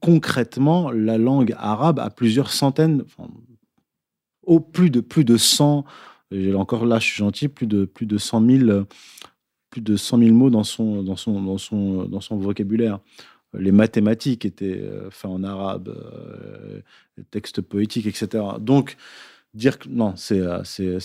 concrètement, 0.00 0.90
la 0.90 1.16
langue 1.16 1.54
arabe 1.56 2.00
a 2.00 2.10
plusieurs 2.10 2.50
centaines, 2.52 3.04
au 4.42 4.58
plus 4.58 4.90
de 4.90 5.00
plus 5.00 5.24
de 5.24 5.36
100, 5.36 5.84
encore 6.54 6.86
là, 6.86 7.00
je 7.00 7.06
suis 7.06 7.18
gentil, 7.18 7.48
plus 7.48 7.66
de 7.66 7.84
plus 7.86 8.06
de 8.06 8.18
100 8.18 8.46
000 8.46 8.84
plus 9.70 9.80
de 9.80 9.96
100 9.96 10.18
000 10.18 10.32
mots 10.32 10.50
dans 10.50 10.64
son, 10.64 11.02
dans 11.02 11.16
son, 11.16 11.40
dans 11.40 11.58
son, 11.58 12.04
dans 12.04 12.20
son 12.20 12.36
vocabulaire. 12.36 13.00
Les 13.54 13.72
mathématiques 13.72 14.44
étaient 14.44 14.82
faits 15.10 15.30
en 15.30 15.42
arabe, 15.42 15.92
textes 17.30 17.60
poétiques, 17.60 18.06
etc. 18.06 18.44
Donc, 18.60 18.96
dire 19.54 19.78
que 19.78 19.88
non, 19.88 20.14
c'est 20.16 20.40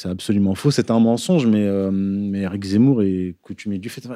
absolument 0.06 0.56
faux, 0.56 0.72
c'est 0.72 0.92
un 0.92 1.00
mensonge, 1.00 1.48
mais, 1.48 1.68
mais 1.92 2.42
Eric 2.42 2.64
Zemmour 2.64 3.02
est 3.02 3.36
coutumier 3.42 3.80
du 3.80 3.90
fait. 3.90 4.08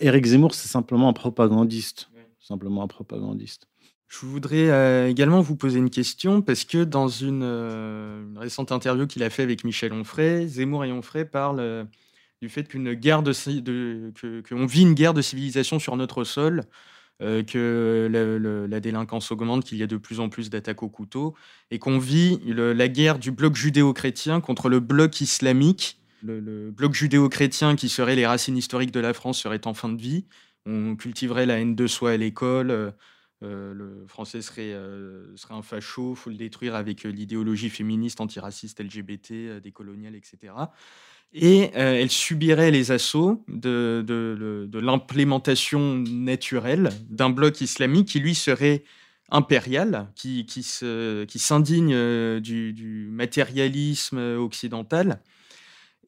Eric 0.00 0.24
Zemmour, 0.24 0.54
c'est 0.54 0.68
simplement 0.68 1.08
un 1.08 1.12
propagandiste. 1.12 2.08
Simplement 2.40 2.82
un 2.82 2.88
propagandiste. 2.88 3.68
Je 4.20 4.26
voudrais 4.26 4.70
euh, 4.70 5.08
également 5.08 5.40
vous 5.40 5.56
poser 5.56 5.78
une 5.78 5.90
question 5.90 6.40
parce 6.40 6.64
que 6.64 6.84
dans 6.84 7.08
une, 7.08 7.42
euh, 7.42 8.24
récente 8.36 8.70
interview 8.70 9.08
qu'il 9.08 9.24
a 9.24 9.30
fait 9.30 9.42
avec 9.42 9.64
Michel 9.64 9.92
Onfray, 9.92 10.46
Zemmour 10.46 10.84
et 10.84 10.92
Onfray 10.92 11.24
parlent 11.24 11.58
euh, 11.58 11.84
du 12.40 12.48
fait 12.48 12.62
qu'une 12.64 12.94
guerre 12.94 13.24
de, 13.24 13.32
que, 14.12 14.40
qu'on 14.48 14.66
vit 14.66 14.82
une 14.82 14.94
guerre 14.94 15.14
de 15.14 15.22
civilisation 15.22 15.80
sur 15.80 15.96
notre 15.96 16.22
sol, 16.22 16.62
que 17.46 18.66
la, 18.70 18.80
délinquance 18.80 19.30
augmente, 19.32 19.64
qu'il 19.64 19.78
y 19.78 19.82
a 19.82 19.86
de 19.86 19.96
plus 19.96 20.20
en 20.20 20.28
plus 20.28 20.50
d'attaques 20.50 20.82
au 20.82 20.88
couteau 20.88 21.34
et 21.70 21.78
qu'on 21.78 21.98
vit 21.98 22.40
la 22.46 22.88
guerre 22.88 23.18
du 23.18 23.30
bloc 23.30 23.54
judéo-chrétien 23.54 24.40
contre 24.40 24.68
le 24.68 24.80
bloc 24.80 25.20
islamique. 25.20 26.00
Le, 26.22 26.70
bloc 26.70 26.94
judéo-chrétien 26.94 27.76
qui 27.76 27.88
serait 27.88 28.16
les 28.16 28.26
racines 28.26 28.56
historiques 28.56 28.92
de 28.92 29.00
la 29.00 29.12
France 29.12 29.40
serait 29.40 29.66
en 29.66 29.74
fin 29.74 29.88
de 29.88 30.00
vie. 30.00 30.24
On 30.66 30.96
cultiverait 30.96 31.46
la 31.46 31.60
haine 31.60 31.74
de 31.74 31.86
soi 31.86 32.12
à 32.12 32.16
l'école 32.16 32.94
euh, 33.44 33.74
le 33.74 34.06
français 34.06 34.42
serait, 34.42 34.72
euh, 34.72 35.36
serait 35.36 35.54
un 35.54 35.62
facho, 35.62 36.14
faut 36.14 36.30
le 36.30 36.36
détruire 36.36 36.74
avec 36.74 37.04
euh, 37.04 37.10
l'idéologie 37.10 37.68
féministe, 37.68 38.20
antiraciste, 38.20 38.80
LGBT, 38.80 39.60
décoloniale, 39.62 40.14
etc. 40.14 40.54
Et 41.32 41.70
elle 41.74 42.10
subirait 42.10 42.70
les 42.70 42.92
assauts 42.92 43.44
de, 43.48 44.68
l'implémentation 44.72 45.96
naturelle 45.96 46.90
d'un 47.08 47.30
bloc 47.30 47.60
islamique 47.60 48.08
qui, 48.08 48.20
lui, 48.20 48.36
serait 48.36 48.84
impérial, 49.30 50.12
qui, 50.14 50.46
qui, 50.46 50.60
qui 50.60 51.38
s'indigne 51.38 52.40
du, 52.40 52.72
du, 52.72 53.08
matérialisme 53.10 54.18
occidental 54.38 55.20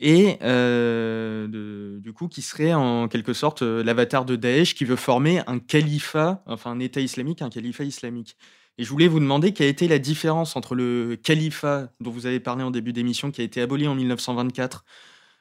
et 0.00 0.38
euh, 0.42 1.98
du 2.00 2.12
coup 2.12 2.28
qui 2.28 2.42
serait 2.42 2.74
en 2.74 3.08
quelque 3.08 3.32
sorte 3.32 3.62
euh, 3.62 3.82
l'avatar 3.82 4.24
de 4.24 4.36
Daesh 4.36 4.74
qui 4.74 4.84
veut 4.84 4.96
former 4.96 5.40
un 5.46 5.58
califat, 5.58 6.42
enfin 6.46 6.72
un 6.72 6.80
État 6.80 7.00
islamique, 7.00 7.42
un 7.42 7.50
califat 7.50 7.84
islamique. 7.84 8.36
Et 8.78 8.84
je 8.84 8.90
voulais 8.90 9.08
vous 9.08 9.20
demander 9.20 9.52
quelle 9.52 9.68
était 9.68 9.88
la 9.88 9.98
différence 9.98 10.56
entre 10.56 10.74
le 10.74 11.16
califat 11.22 11.90
dont 12.00 12.10
vous 12.10 12.26
avez 12.26 12.40
parlé 12.40 12.62
en 12.62 12.70
début 12.70 12.92
d'émission, 12.92 13.30
qui 13.30 13.40
a 13.40 13.44
été 13.44 13.60
aboli 13.60 13.88
en 13.88 13.94
1924, 13.94 14.84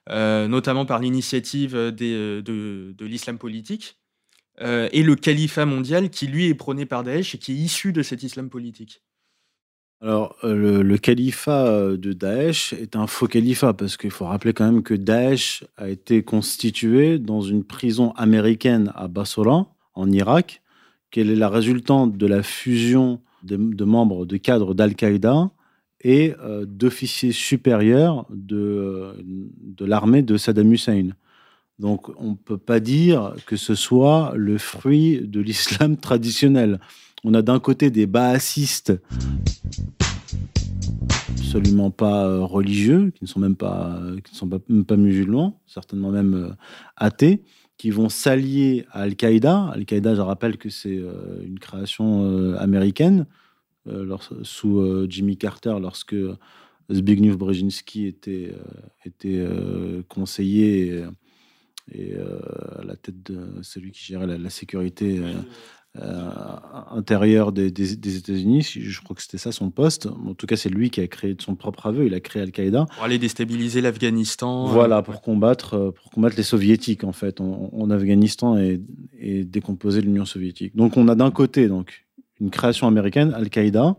euh, 0.10 0.48
notamment 0.48 0.86
par 0.86 1.00
l'initiative 1.00 1.74
de, 1.74 2.42
de 2.42 3.06
l'islam 3.06 3.38
politique, 3.38 3.98
et 4.62 5.04
le 5.04 5.16
califat 5.16 5.66
mondial 5.66 6.10
qui 6.10 6.28
lui 6.28 6.46
est 6.46 6.54
prôné 6.54 6.86
par 6.86 7.04
Daesh 7.04 7.36
et 7.36 7.38
qui 7.38 7.52
est 7.52 7.56
issu 7.56 7.92
de 7.92 8.02
cet 8.02 8.24
islam 8.24 8.50
politique? 8.50 9.02
Alors, 10.02 10.36
euh, 10.44 10.84
le, 10.84 10.98
califat 10.98 11.66
euh, 11.66 11.98
de 11.98 12.14
Daesh 12.14 12.74
est 12.74 12.96
un 12.96 13.08
faux 13.08 13.28
califat 13.28 13.74
parce 13.74 13.96
qu'il 13.98 14.12
faut 14.12 14.26
rappeler 14.26 14.54
quand 14.54 14.66
même 14.66 14.84
que 14.84 14.94
Daesh 14.94 15.64
a 15.78 15.90
été 15.90 16.22
constitué 16.22 17.18
dans 17.18 17.42
une 17.42 17.64
prison 17.64 18.12
américaine 18.12 18.92
à 18.96 19.08
Basra, 19.08 19.68
en 19.94 20.12
Irak, 20.12 20.62
qu'elle 21.12 21.32
est 21.32 21.36
la 21.36 21.50
résultante 21.50 22.18
de 22.18 22.28
la 22.28 22.44
fusion 22.44 23.22
de, 23.46 23.86
membres 23.86 24.26
de 24.26 24.38
cadres 24.38 24.74
d'Al-Qaïda 24.74 25.52
et 26.02 26.34
euh, 26.42 26.66
d'officiers 26.68 27.32
supérieurs 27.32 28.26
de, 28.30 29.16
de 29.24 29.86
l'armée 29.86 30.22
de 30.22 30.38
Saddam 30.38 30.72
Hussein. 30.72 31.10
Donc, 31.80 32.10
on 32.18 32.32
ne 32.32 32.36
peut 32.36 32.58
pas 32.58 32.80
dire 32.80 33.36
que 33.46 33.56
ce 33.56 33.76
soit 33.76 34.34
le 34.36 34.58
fruit 34.58 35.22
de 35.22 35.40
l'islam 35.40 35.98
traditionnel. 36.08 36.80
On 37.24 37.34
a 37.34 37.42
d'un 37.42 37.60
côté 37.60 37.90
des 37.90 38.06
baasistes 38.06 38.94
absolument 41.56 41.92
pas 41.92 42.26
euh, 42.26 42.44
religieux, 42.44 43.12
qui 43.16 43.24
ne 43.24 43.28
sont 43.28 43.40
même 43.40 43.56
pas, 43.56 44.00
qui 44.24 44.34
ne 44.34 44.38
sont 44.38 44.50
même 44.68 44.86
pas 44.86 44.98
musulmans, 44.98 45.62
certainement 45.66 46.12
même 46.12 46.34
euh, 46.34 46.50
athées, 46.98 47.44
qui 47.78 47.90
vont 47.90 48.10
s'allier 48.10 48.86
à 48.92 49.02
Al-Qaïda. 49.02 49.72
Al-Qaïda, 49.74 50.16
je 50.16 50.22
rappelle 50.22 50.58
que 50.58 50.70
c'est 50.70 50.98
euh, 50.98 51.42
une 51.44 51.60
création 51.60 52.56
américaine 52.56 53.26
sous 54.42 55.08
Jimmy 55.08 55.38
Carter, 55.38 55.76
lorsque 55.80 56.16
Zbigniew 56.92 57.38
Brzezinski 57.38 58.08
était, 58.08 58.52
était 59.06 59.48
conseiller 60.10 61.06
et, 61.92 62.16
à 62.16 62.84
la 62.84 62.96
tête 62.96 63.22
de 63.22 63.62
celui 63.62 63.92
qui 63.92 64.04
gérait 64.04 64.26
la 64.26 64.50
sécurité 64.50 65.22
euh, 66.02 66.30
intérieur 66.92 67.54
des, 67.54 67.68
États-Unis. 67.68 68.64
Je 68.64 69.02
crois 69.02 69.16
que 69.16 69.22
c'était 69.22 69.38
ça 69.38 69.54
son 69.54 69.70
poste. 69.70 70.08
En 70.08 70.34
tout 70.34 70.46
cas, 70.46 70.58
c'est 70.58 70.70
lui 70.70 70.90
qui 70.90 71.00
a 71.00 71.08
créé 71.08 71.36
de 71.36 71.42
son 71.42 71.56
propre 71.56 71.86
aveu. 71.86 72.06
Il 72.06 72.14
a 72.14 72.20
créé 72.20 72.42
Al-Qaïda. 72.42 72.86
Pour 72.94 73.04
aller 73.04 73.18
déstabiliser 73.18 73.80
l'Afghanistan. 73.80 74.68
Euh, 74.68 74.72
voilà, 74.72 75.02
pour 75.02 75.22
combattre, 75.22 75.76
euh, 75.76 75.92
pour 75.92 76.12
combattre 76.12 76.36
les 76.36 76.44
soviétiques, 76.44 77.06
en 77.06 77.14
fait, 77.14 77.40
en, 77.40 77.90
Afghanistan 77.90 78.58
et, 78.58 78.82
décomposer 79.46 80.02
l'Union 80.02 80.26
soviétique. 80.26 80.76
Donc, 80.76 80.98
on 80.98 81.08
a 81.08 81.16
d'un 81.16 81.32
côté 81.32 81.68
donc, 81.70 82.06
une 82.42 82.50
création 82.50 82.88
américaine, 82.88 83.34
Al-Qaïda, 83.34 83.96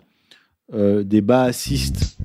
des 0.73 1.21
baasistes 1.21 2.19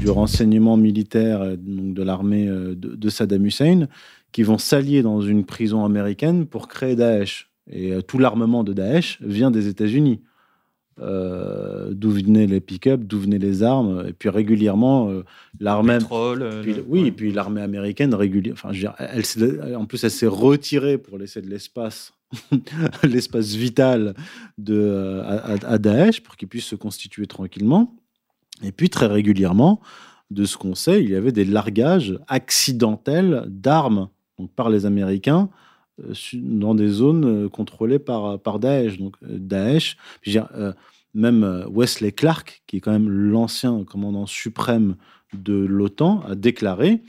du 0.00 0.08
renseignement 0.10 0.76
militaire, 0.76 1.56
donc 1.58 1.94
de 1.94 2.02
l'armée 2.02 2.46
de, 2.46 2.74
de 2.74 3.08
Saddam 3.10 3.44
Hussein, 3.44 3.86
qui 4.32 4.42
vont 4.42 4.58
s'allier 4.58 5.02
dans 5.02 5.20
une 5.20 5.44
prison 5.44 5.84
américaine 5.84 6.46
pour 6.46 6.66
créer 6.66 6.96
Daesh. 6.96 7.49
Et 7.70 7.92
euh, 7.92 8.02
tout 8.02 8.18
l'armement 8.18 8.64
de 8.64 8.72
Daesh 8.72 9.18
vient 9.22 9.50
des 9.50 9.68
États-Unis. 9.68 10.20
Euh, 11.00 11.92
d'où 11.92 12.10
venaient 12.10 12.46
les 12.46 12.60
pick-up, 12.60 13.00
d'où 13.02 13.20
venaient 13.20 13.38
les 13.38 13.62
armes, 13.62 14.04
et 14.06 14.12
puis 14.12 14.28
régulièrement 14.28 15.08
euh, 15.08 15.24
l'armée. 15.58 15.96
oui, 16.88 17.06
et 17.06 17.12
puis 17.12 17.32
l'armée 17.32 17.62
américaine. 17.62 18.14
Enfin, 18.52 18.70
elle, 18.98 19.76
en 19.76 19.86
plus, 19.86 20.04
elle 20.04 20.10
s'est 20.10 20.26
retirée 20.26 20.98
pour 20.98 21.16
laisser 21.16 21.40
de 21.40 21.48
l'espace, 21.48 22.12
l'espace 23.02 23.54
vital 23.54 24.14
de 24.58 25.22
à, 25.24 25.78
Daesh 25.78 26.20
pour 26.22 26.36
qu'il 26.36 26.48
puisse 26.48 26.66
se 26.66 26.76
constituer 26.76 27.26
tranquillement. 27.26 27.96
Et 28.62 28.72
puis 28.72 28.90
très 28.90 29.06
régulièrement, 29.06 29.80
de 30.30 30.44
ce 30.44 30.58
qu'on 30.58 30.74
sait, 30.74 31.02
il 31.02 31.08
y 31.08 31.14
avait 31.14 31.32
des 31.32 31.46
largages 31.46 32.18
accidentels 32.28 33.44
d'armes 33.48 34.08
donc 34.38 34.50
par 34.52 34.70
les 34.70 34.86
Américains 34.86 35.48
euh, 35.48 35.69
dans 36.34 36.74
des 36.74 36.88
zones 36.88 37.24
euh, 37.24 37.48
contrôlées 37.48 37.98
par, 37.98 38.38
par 38.38 38.58
Daesh. 38.58 38.98
Donc 38.98 39.16
euh, 39.22 39.38
Daesh, 39.38 39.96
même 41.12 41.66
Wesley 41.68 42.12
Clark, 42.12 42.62
qui 42.66 42.76
est 42.76 42.80
quand 42.80 42.92
même 42.92 43.08
l'ancien 43.08 43.84
commandant 43.84 44.26
suprême 44.26 44.96
de 45.32 45.54
l'OTAN, 45.54 46.22
a 46.28 46.34
déclaré 46.34 47.02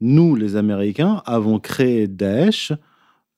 Nous, 0.00 0.36
les 0.36 0.54
Américains, 0.56 1.22
avons 1.26 1.58
créé 1.58 2.06
Daesh 2.06 2.72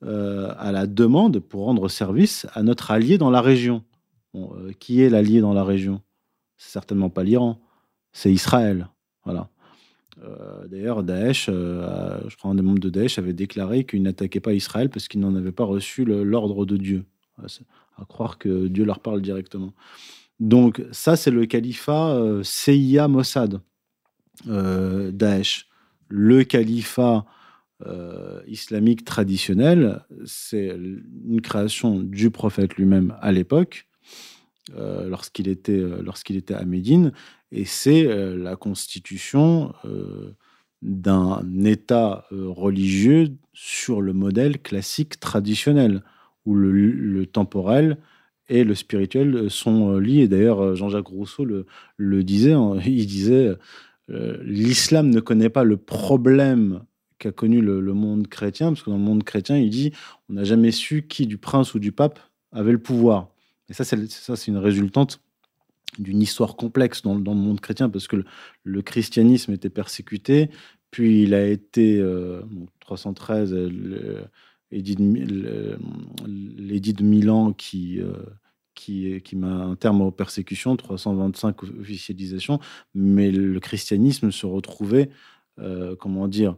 à 0.03 0.73
la 0.73 0.87
demande 0.87 1.39
pour 1.39 1.65
rendre 1.65 1.89
service 1.89 2.47
à 2.53 2.63
notre 2.63 2.91
allié 2.91 3.17
dans 3.17 3.31
la 3.31 3.41
région. 3.41 3.85
qui 4.81 5.01
est 5.01 5.09
l'allié 5.09 5.41
dans 5.41 5.55
la 5.55 5.65
région? 5.65 6.03
C'est 6.59 6.73
certainement 6.73 7.09
pas 7.09 7.23
l'Iran, 7.23 7.59
c'est 8.13 8.33
Israël. 8.33 8.89
Voilà. 9.25 9.49
Euh, 10.25 10.67
d'ailleurs, 10.69 11.03
Daesh, 11.03 11.47
euh, 11.49 12.19
je 12.29 12.37
crois 12.37 12.51
un 12.51 12.55
des 12.55 12.63
membres 12.63 12.79
de 12.79 12.91
Daesh 12.91 13.19
avait 13.19 13.33
déclaré 13.33 13.85
qu'il 13.85 14.03
n'attaquait 14.03 14.41
pas 14.41 14.53
Israël 14.53 14.89
parce 14.89 15.09
qu'il 15.09 15.21
n'en 15.21 15.35
avait 15.35 15.53
pas 15.53 15.65
reçu 15.65 16.05
l'ordre 16.05 16.65
de 16.65 16.77
Dieu. 16.77 17.05
À 17.99 18.05
croire 18.05 18.39
que 18.39 18.69
Dieu 18.69 18.85
leur 18.85 19.01
parle 19.01 19.21
directement. 19.21 19.73
Donc 20.39 20.83
ça, 20.93 21.17
c'est 21.17 21.31
le 21.31 21.47
califat 21.47 22.15
euh, 22.15 22.43
CIA 22.43 23.09
Mossad, 23.09 23.61
Daesh. 24.47 25.69
Le 26.09 26.45
califat 26.45 27.25
islamique 28.47 29.05
traditionnel, 29.05 30.05
c'est 30.25 30.69
une 30.69 31.41
création 31.41 31.99
du 31.99 32.31
prophète 32.31 32.77
lui-même 32.77 33.17
à 33.21 33.33
l'époque, 33.33 33.89
lorsqu'il 34.77 35.49
était, 35.49 35.83
lorsqu'il 36.03 36.37
était 36.37 36.55
à 36.55 36.65
Médine, 36.65 37.13
et 37.53 37.67
c'est 37.67 38.07
euh, 38.07 38.37
la 38.37 38.57
constitution 38.57 39.75
euh, 39.85 40.35
d'un 40.81 41.43
État 41.65 42.27
euh, 42.33 42.49
religieux 42.49 43.37
sur 43.53 44.01
le 44.01 44.15
modèle 44.15 44.61
classique 44.61 45.21
traditionnel, 45.21 46.03
où 46.47 46.55
le, 46.55 47.27
temporel 47.27 47.99
et 48.49 48.65
le 48.65 48.75
spirituel 48.75 49.49
sont 49.51 49.97
liés. 49.99 50.27
D'ailleurs, 50.27 50.75
Jean-Jacques 50.75 51.07
Rousseau 51.07 51.45
le, 51.45 52.25
disait, 52.25 52.55
hein, 52.55 52.79
il 52.87 53.07
disait, 53.07 53.55
l'islam 54.09 55.11
ne 55.11 55.21
connaît 55.21 55.51
pas 55.51 55.63
le 55.63 55.77
problème 55.77 56.83
qu'a 57.19 57.31
connu 57.31 57.61
le, 57.61 57.81
le, 57.81 57.93
monde 57.93 58.27
chrétien, 58.27 58.71
parce 58.71 58.83
que 58.83 58.91
dans 58.91 58.97
le 58.97 59.03
monde 59.05 59.23
chrétien, 59.23 59.57
il 59.57 59.71
dit, 59.71 59.93
on 60.29 60.33
n'a 60.33 60.45
jamais 60.45 60.73
su 60.73 61.07
qui 61.07 61.29
du 61.29 61.39
prince 61.39 61.75
ou 61.75 61.79
du 61.79 61.93
pape 61.93 62.19
avait 62.51 62.73
le 62.73 62.81
pouvoir. 62.81 63.29
Et 63.69 63.75
ça, 63.75 63.85
c'est 63.85 64.49
une 64.49 64.59
résultante 64.59 65.22
d'une 65.99 66.23
histoire 66.23 66.57
complexe 66.57 67.03
dans, 67.03 67.15
le 67.15 67.23
monde 67.23 67.61
chrétien, 67.61 67.91
parce 67.91 68.09
que 68.09 68.25
le, 68.65 68.83
christianisme 68.83 69.53
était 69.53 69.71
persécuté, 69.71 70.51
puis 70.91 71.23
il 71.23 71.35
a 71.35 71.47
été, 71.47 72.05
313, 72.81 73.53
euh, 73.53 74.25
l'édit 74.71 74.97
de, 74.97 77.03
Milan 77.03 77.53
qui, 77.53 78.01
qui, 78.75 79.21
qui 79.23 79.37
met 79.37 79.47
un 79.47 79.77
terme 79.77 80.01
aux 80.01 80.11
persécutions, 80.11 80.77
325 80.77 81.63
officialisations, 81.63 82.59
mais 82.95 83.31
le 83.31 83.61
christianisme 83.61 84.31
se 84.31 84.47
retrouvait, 84.47 85.11
comment 85.99 86.27
dire, 86.27 86.57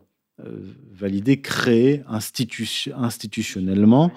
validé, 0.92 1.40
créé 1.40 2.02
institutionnellement 2.08 4.12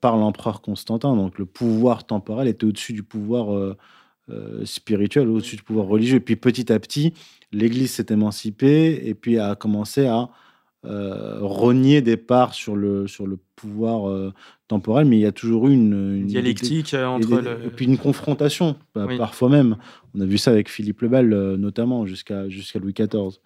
par 0.00 0.16
l'empereur 0.16 0.62
Constantin. 0.62 1.14
Donc 1.14 1.38
le 1.38 1.46
pouvoir 1.46 2.04
temporel 2.04 2.48
était 2.48 2.64
au-dessus 2.64 2.92
du 2.92 3.04
pouvoir 3.04 3.76
euh, 4.30 4.64
spirituel, 4.64 5.28
au-dessus 5.28 5.56
du 5.56 5.62
pouvoir 5.62 5.86
religieux. 5.86 6.16
Et 6.16 6.20
puis 6.20 6.36
petit 6.36 6.72
à 6.72 6.78
petit, 6.78 7.12
l'Église 7.50 7.90
s'est 7.90 8.06
émancipée 8.10 9.08
et 9.08 9.14
puis 9.14 9.38
a 9.38 9.56
commencé 9.56 10.06
à 10.06 10.28
euh, 10.84 11.38
rogner 11.40 12.02
des 12.02 12.16
parts 12.16 12.54
sur 12.54 12.76
le, 12.76 13.06
sur 13.08 13.26
le 13.26 13.38
pouvoir 13.56 14.08
euh, 14.08 14.32
temporel, 14.68 15.06
mais 15.06 15.16
il 15.16 15.22
y 15.22 15.26
a 15.26 15.32
toujours 15.32 15.68
eu 15.68 15.72
une, 15.72 16.24
dialectique 16.26 16.94
entre 16.94 17.44
et, 17.64 17.70
puis 17.70 17.86
une 17.86 17.98
confrontation, 17.98 18.76
parfois 18.94 19.48
même. 19.48 19.76
On 20.14 20.20
a 20.20 20.24
vu 20.24 20.38
ça 20.38 20.50
avec 20.50 20.68
Philippe 20.68 21.02
le 21.02 21.08
Bel, 21.08 21.28
notamment 21.56 22.06
jusqu'à 22.06 22.48
jusqu'à 22.48 22.78
Louis 22.78 22.94
XIV. 22.94 23.38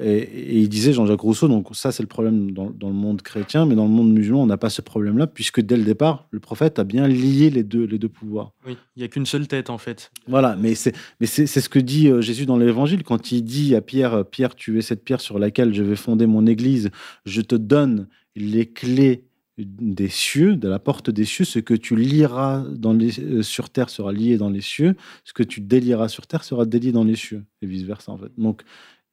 Et, 0.00 0.60
il 0.60 0.68
disait 0.68 0.92
Jean-Jacques 0.92 1.20
Rousseau, 1.20 1.48
donc 1.48 1.68
ça 1.74 1.92
c'est 1.92 2.02
le 2.02 2.08
problème 2.08 2.52
dans, 2.52 2.72
le 2.80 2.94
monde 2.94 3.22
chrétien, 3.22 3.66
mais 3.66 3.74
dans 3.74 3.84
le 3.84 3.90
monde 3.90 4.12
musulman, 4.12 4.42
on 4.42 4.46
n'a 4.46 4.56
pas 4.56 4.70
ce 4.70 4.80
problème-là, 4.80 5.26
puisque 5.26 5.60
dès 5.60 5.76
le 5.76 5.84
départ, 5.84 6.26
le 6.30 6.40
prophète 6.40 6.78
a 6.78 6.84
bien 6.84 7.06
lié 7.06 7.50
les 7.50 7.62
deux, 7.62 7.84
les 7.84 7.98
deux 7.98 8.08
pouvoirs. 8.08 8.52
Oui, 8.66 8.76
il 8.96 9.00
n'y 9.00 9.04
a 9.04 9.08
qu'une 9.08 9.26
seule 9.26 9.46
tête 9.48 9.70
en 9.70 9.78
fait. 9.78 10.10
Voilà, 10.26 10.56
mais 10.56 10.74
c'est, 10.74 10.94
ce 11.26 11.68
que 11.68 11.78
dit 11.78 12.08
euh, 12.08 12.20
Jésus 12.20 12.46
dans 12.46 12.56
l'évangile, 12.56 13.02
quand 13.02 13.32
il 13.32 13.42
dit 13.42 13.74
à 13.74 13.80
Pierre, 13.80 14.24
Pierre, 14.24 14.54
tu 14.54 14.78
es 14.78 14.82
cette 14.82 15.04
pierre 15.04 15.20
sur 15.20 15.38
laquelle 15.38 15.74
je 15.74 15.82
vais 15.82 15.96
fonder 15.96 16.26
mon 16.26 16.46
église, 16.46 16.90
je 17.26 17.40
te 17.40 17.54
donne 17.54 18.08
les 18.34 18.66
clés 18.66 19.24
des 19.58 20.08
cieux, 20.08 20.56
de 20.56 20.68
la 20.68 20.78
porte 20.78 21.10
des 21.10 21.24
cieux, 21.24 21.44
ce 21.44 21.58
que 21.58 21.74
tu 21.74 21.94
dans 21.94 22.92
les, 22.92 23.20
euh, 23.20 23.42
sur 23.42 23.70
terre 23.70 23.90
sera 23.90 24.12
lié 24.12 24.38
dans 24.38 24.48
les 24.48 24.60
cieux, 24.60 24.96
ce 25.24 25.32
que 25.32 25.42
tu 25.42 25.60
délieras 25.60 26.08
sur 26.08 26.26
terre 26.26 26.44
sera 26.44 26.64
délié 26.64 26.92
dans 26.92 27.04
les 27.04 27.16
cieux, 27.16 27.44
et 27.60 27.66
vice-versa 27.66 28.12
en 28.12 28.18
fait. 28.18 28.32
Donc, 28.38 28.62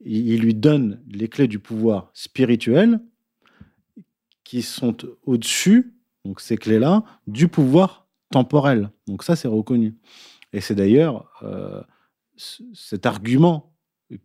il 0.01 0.41
lui 0.41 0.53
donne 0.53 1.01
les 1.07 1.27
clés 1.27 1.47
du 1.47 1.59
pouvoir 1.59 2.09
spirituel 2.13 2.99
qui 4.43 4.61
sont 4.61 4.97
au-dessus, 5.25 5.93
donc 6.25 6.39
ces 6.41 6.57
clés-là, 6.57 7.03
du 7.27 7.47
pouvoir 7.47 8.07
temporel. 8.31 8.91
Donc 9.07 9.23
ça, 9.23 9.35
c'est 9.35 9.47
reconnu. 9.47 9.95
Et 10.53 10.61
c'est 10.61 10.75
d'ailleurs 10.75 11.31
euh, 11.43 11.81
cet 12.35 13.05
argument 13.05 13.73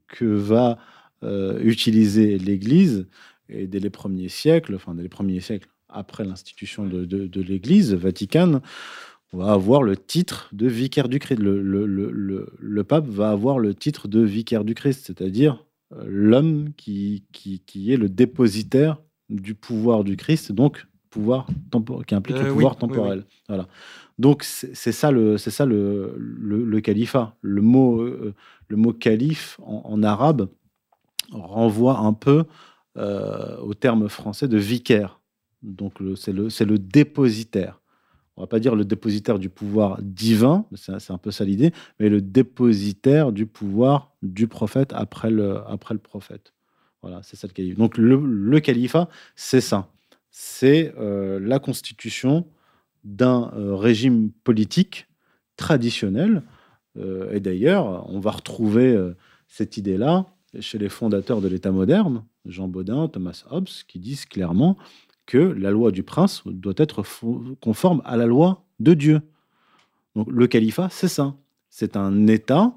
que 0.09 0.25
va 0.25 0.79
euh, 1.23 1.61
utiliser 1.63 2.39
l'Église 2.39 3.07
et 3.49 3.67
dès 3.67 3.81
les 3.81 3.91
premiers 3.91 4.29
siècles, 4.29 4.75
enfin 4.75 4.95
dès 4.95 5.03
les 5.03 5.09
premiers 5.09 5.41
siècles 5.41 5.69
après 5.89 6.25
l'institution 6.25 6.87
de 6.87 7.41
l'Église 7.41 7.95
vaticane, 7.95 8.63
on 9.35 9.39
va 9.39 9.53
avoir 9.53 9.83
le 9.83 9.97
titre 9.97 10.49
de 10.53 10.69
vicaire 10.69 11.09
du 11.09 11.19
Christ. 11.19 11.41
Le, 11.41 12.83
pape 12.83 13.07
va 13.07 13.31
avoir 13.31 13.59
le 13.59 13.75
titre 13.75 14.07
de 14.07 14.21
vicaire 14.21 14.65
du 14.65 14.75
Christ, 14.75 15.07
c'est-à-dire 15.07 15.64
l'homme 16.05 16.73
qui, 16.77 17.25
qui, 17.33 17.61
qui, 17.61 17.93
est 17.93 17.97
le 17.97 18.09
dépositaire 18.09 18.99
du 19.29 19.55
pouvoir 19.55 20.05
du 20.05 20.17
Christ, 20.17 20.53
donc 20.53 20.87
pouvoir 21.11 21.47
qui 22.07 22.15
implique 22.15 22.39
le 22.39 22.47
euh, 22.47 22.53
pouvoir 22.53 22.77
temporel. 22.77 23.25
Voilà. 23.49 23.69
Donc 24.19 24.43
c'est 24.43 24.93
ça 24.93 25.11
le 25.11 25.39
c'est 25.39 25.51
ça 25.51 25.67
le, 25.67 26.15
le, 26.17 26.81
califat. 26.81 27.37
Le 27.41 27.63
mot 27.63 28.01
euh, 28.01 28.35
le 28.69 28.77
mot 28.77 28.93
calife 28.93 29.59
en, 29.63 30.03
arabe 30.03 30.49
renvoie 31.33 31.99
un 31.99 32.13
peu 32.13 32.45
au 32.97 33.75
terme 33.75 34.09
français 34.09 34.49
de 34.49 34.59
vicaire. 34.59 35.21
Donc 35.63 35.95
c'est 36.17 36.33
le 36.33 36.51
c'est 36.51 36.65
le 36.65 36.79
dépositaire 36.79 37.81
on 38.37 38.43
va 38.43 38.47
pas 38.47 38.59
dire 38.59 38.75
le 38.75 38.85
dépositaire 38.85 39.39
du 39.39 39.49
pouvoir 39.49 39.99
divin, 40.03 40.67
c'est 40.75 41.11
un 41.11 41.19
peu 41.19 41.31
ça 41.31 41.45
l'idée, 41.45 41.73
mais 42.01 42.09
le 42.09 42.21
dépositaire 42.21 43.33
du 43.33 43.47
pouvoir 43.47 44.13
du 44.23 44.49
prophète 44.49 44.93
après 44.93 45.31
le, 45.31 45.63
prophète. 46.03 46.53
Voilà, 47.03 47.21
c'est 47.23 47.37
ça 47.37 47.47
le 47.47 47.53
califat. 47.53 47.79
Donc 47.79 47.97
le, 47.97 48.59
califat, 48.61 49.09
c'est 49.37 49.61
ça. 49.61 49.89
C'est 50.31 50.93
euh, 50.99 51.39
la 51.39 51.61
constitution 51.61 52.47
d'un 53.05 53.53
euh, 53.55 53.77
régime 53.77 54.33
politique 54.43 55.07
traditionnel. 55.57 56.43
Euh, 56.97 57.33
et 57.33 57.39
d'ailleurs, 57.39 58.09
on 58.11 58.19
va 58.19 58.33
retrouver 58.33 58.99
cette 59.47 59.77
idée-là 59.77 60.27
chez 60.59 60.79
les 60.79 60.89
fondateurs 60.89 61.41
de 61.41 61.47
l'État 61.47 61.71
moderne, 61.71 62.25
Jean 62.47 62.67
Baudin, 62.67 63.07
Thomas 63.09 63.45
Hobbes, 63.51 63.69
qui 63.87 64.01
disent 64.01 64.25
clairement 64.25 64.77
que 65.27 65.39
la 65.39 65.71
loi 65.71 65.91
du 65.91 66.03
prince 66.03 66.43
doit 66.47 66.75
être 66.77 67.03
conforme 67.61 68.03
à 68.05 68.17
la 68.17 68.27
loi 68.27 68.65
de 68.81 68.95
Dieu. 68.95 69.23
Donc 70.15 70.29
le 70.31 70.47
califat, 70.47 70.89
c'est 70.91 71.09
ça. 71.09 71.35
C'est 71.71 71.97
un 71.97 72.27
État 72.27 72.75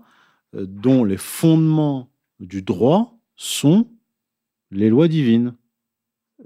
euh, 0.55 0.65
dont 0.67 1.03
les 1.03 1.17
fondements 1.17 2.09
du 2.39 2.61
droit 2.61 3.19
sont 3.35 3.87
les 4.71 4.89
lois 4.89 5.07
divines. 5.07 5.53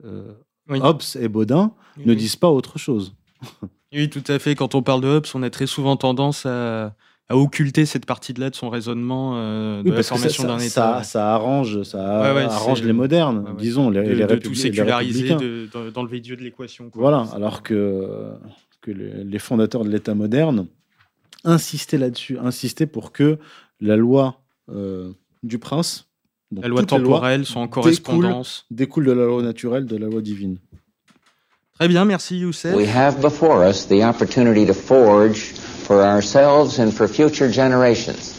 Euh, 0.04 0.34
Hobbes 0.70 1.02
et 1.20 1.28
Baudin 1.28 1.74
ne 1.98 2.14
disent 2.14 2.36
pas 2.36 2.50
autre 2.50 2.80
chose. 2.80 3.16
oui, 3.94 4.10
tout 4.10 4.24
à 4.28 4.40
fait. 4.40 4.56
Quand 4.56 4.76
on 4.76 4.82
parle 4.82 5.02
de 5.02 5.08
Hobbes, 5.08 5.28
on 5.34 5.44
a 5.44 5.50
très 5.50 5.68
souvent 5.68 5.98
tendance 5.98 6.46
à, 6.46 6.96
à 7.32 7.38
occulter 7.38 7.86
cette 7.86 8.06
partie-là 8.06 8.50
de 8.50 8.56
son 8.56 8.70
raisonnement 8.70 9.36
euh, 9.36 9.84
de 9.84 9.92
la 9.92 10.04
formation 10.04 10.44
d'un 10.44 10.60
État. 10.60 11.02
Ça, 11.04 11.34
arrange, 11.34 11.84
ça 11.84 12.26
arrange 12.26 12.84
les 12.84 12.92
modernes, 12.92 13.56
disons, 13.58 13.90
les, 13.90 14.04
de, 14.04 14.12
les 14.12 14.26
de 14.26 14.36
tout 14.36 14.54
séculariser, 14.54 15.38
d'enlever 15.94 16.20
Dieu 16.20 16.36
de 16.36 16.42
l'équation. 16.42 16.92
Voilà, 16.94 17.26
alors 17.34 17.64
que, 17.64 18.34
que 18.82 18.92
les, 18.92 19.40
fondateurs 19.40 19.86
de 19.86 19.90
l'État 19.90 20.14
moderne 20.14 20.68
insistaient 21.46 21.98
là-dessus, 21.98 22.38
insistaient 22.38 22.86
pour 22.86 23.14
que 23.14 23.38
la 23.80 23.96
loi 23.96 24.42
euh, 24.70 25.14
du 25.42 25.58
prince, 25.58 26.10
la 26.52 26.68
loi 26.68 26.84
temporelle, 26.84 27.46
soit 27.46 27.62
en 27.62 27.70
correspondance, 27.70 28.66
découle, 28.72 29.06
de 29.06 29.14
la 29.14 29.26
loi 29.26 29.42
naturelle, 29.42 29.86
de 29.86 29.96
la 29.96 30.08
loi 30.08 30.22
divine. 30.22 30.58
Très 31.76 31.88
bien, 31.88 32.04
merci 32.04 32.40
Youssef. 32.40 32.76
We 32.76 32.90
have 32.94 33.22
before 33.22 33.66
us 33.66 33.88
the 33.88 34.04
opportunity 34.04 34.66
to 34.68 34.74
forge 34.74 35.54
ourselves 36.00 36.80
and 36.80 36.92
for 36.92 37.08
future 37.08 37.52
generations. 37.52 38.36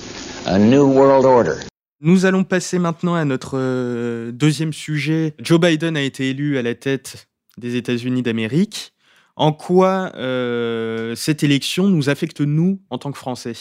A 0.47 0.59
new 0.59 0.87
world 0.87 1.25
order. 1.25 1.57
Nous 2.01 2.27
allons 2.27 2.43
passer 2.43 2.81
maintenant 2.81 3.15
à 3.15 3.25
notre 3.25 3.57
euh, 3.59 4.33
deuxième 4.33 4.73
sujet. 4.73 5.35
Joe 5.39 5.61
Biden 5.61 5.97
a 5.97 6.03
été 6.03 6.31
élu 6.31 6.59
à 6.59 6.63
la 6.63 6.75
tête 6.75 7.29
des 7.59 7.77
États-Unis 7.77 8.23
d'Amérique. 8.23 8.93
En 9.37 9.53
quoi 9.53 10.11
euh, 10.17 11.15
cette 11.15 11.45
élection 11.45 11.89
nous 11.89 12.11
affecte, 12.11 12.41
nous, 12.41 12.81
en 12.91 12.99
tant 12.99 13.13
que 13.13 13.19
Français? 13.19 13.55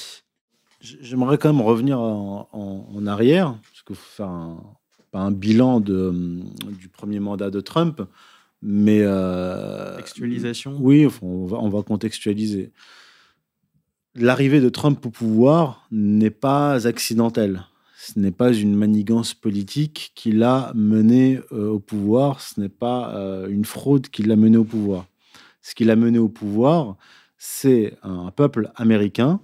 J'aimerais 0.79 1.37
quand 1.37 1.53
même 1.53 1.61
revenir 1.61 1.99
en, 1.99 3.05
arrière, 3.05 3.55
parce 3.69 3.83
qu'il 3.85 3.95
faut 3.95 4.15
faire 4.15 4.29
un, 4.29 4.57
pas 5.11 5.19
un 5.19 5.31
bilan 5.31 5.79
de, 5.79 6.41
du 6.79 6.89
premier 6.89 7.19
mandat 7.19 7.51
de 7.51 7.61
Trump, 7.61 8.01
mais... 8.63 9.01
Euh, 9.01 9.91
Contextualisation 9.91 10.77
Oui, 10.79 11.07
on 11.21 11.45
va, 11.45 11.57
on 11.57 11.69
va 11.69 11.83
contextualiser 11.83 12.71
l'arrivée 14.15 14.59
de 14.59 14.69
Trump 14.69 15.05
au 15.05 15.09
pouvoir 15.09 15.87
n'est 15.91 16.29
pas 16.29 16.87
accidentelle. 16.87 17.65
Ce 17.97 18.19
n'est 18.19 18.31
pas 18.31 18.51
une 18.51 18.75
manigance 18.75 19.33
politique 19.33 20.11
qui 20.15 20.31
l'a 20.31 20.71
mené 20.75 21.39
euh, 21.51 21.69
au 21.69 21.79
pouvoir, 21.79 22.41
ce 22.41 22.59
n'est 22.59 22.69
pas 22.69 23.15
euh, 23.15 23.47
une 23.47 23.65
fraude 23.65 24.07
qui 24.07 24.23
l'a 24.23 24.35
mené 24.35 24.57
au 24.57 24.63
pouvoir. 24.63 25.05
Ce 25.61 25.75
qui 25.75 25.83
l'a 25.83 25.95
mené 25.95 26.17
au 26.17 26.29
pouvoir, 26.29 26.97
c'est 27.37 27.95
un 28.01 28.31
peuple 28.31 28.71
américain 28.75 29.39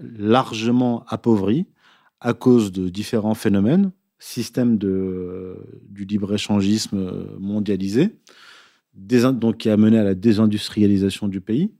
largement 0.00 1.04
appauvri 1.08 1.66
à 2.20 2.32
cause 2.32 2.72
de 2.72 2.88
différents 2.88 3.34
phénomènes, 3.34 3.92
système 4.18 4.78
du 4.78 6.04
libre-échangisme 6.04 7.36
mondialisé, 7.38 8.16
donc 8.94 9.58
qui 9.58 9.70
a 9.70 9.76
mené 9.76 9.98
à 9.98 10.04
la 10.04 10.14
désindustrialisation 10.14 11.28
du 11.28 11.40
pays, 11.40 11.70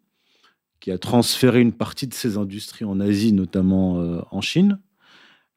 qui 0.89 0.93
a 0.93 0.97
transféré 0.97 1.61
une 1.61 1.74
partie 1.74 2.07
de 2.07 2.14
ses 2.14 2.39
industries 2.39 2.86
en 2.86 2.99
Asie, 2.99 3.34
notamment 3.34 4.01
euh, 4.01 4.22
en 4.30 4.41
Chine, 4.41 4.80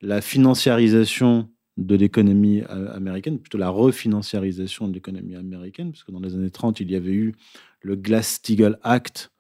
la 0.01 0.19
financiarisation 0.19 1.47
de 1.77 1.95
l'économie 1.95 2.63
euh, 2.69 2.93
américaine, 2.93 3.39
plutôt 3.39 3.57
la 3.57 3.69
refinanciarisation 3.69 4.89
de 4.89 4.93
l'économie 4.93 5.37
américaine, 5.37 5.93
parce 5.93 6.03
que 6.03 6.11
dans 6.11 6.19
les 6.19 6.35
années 6.35 6.49
30, 6.49 6.81
il 6.81 6.91
y 6.91 6.97
avait 6.97 7.13
eu 7.13 7.33
le 7.81 7.95
Glass-Steagall 7.95 8.77
Act 8.83 9.31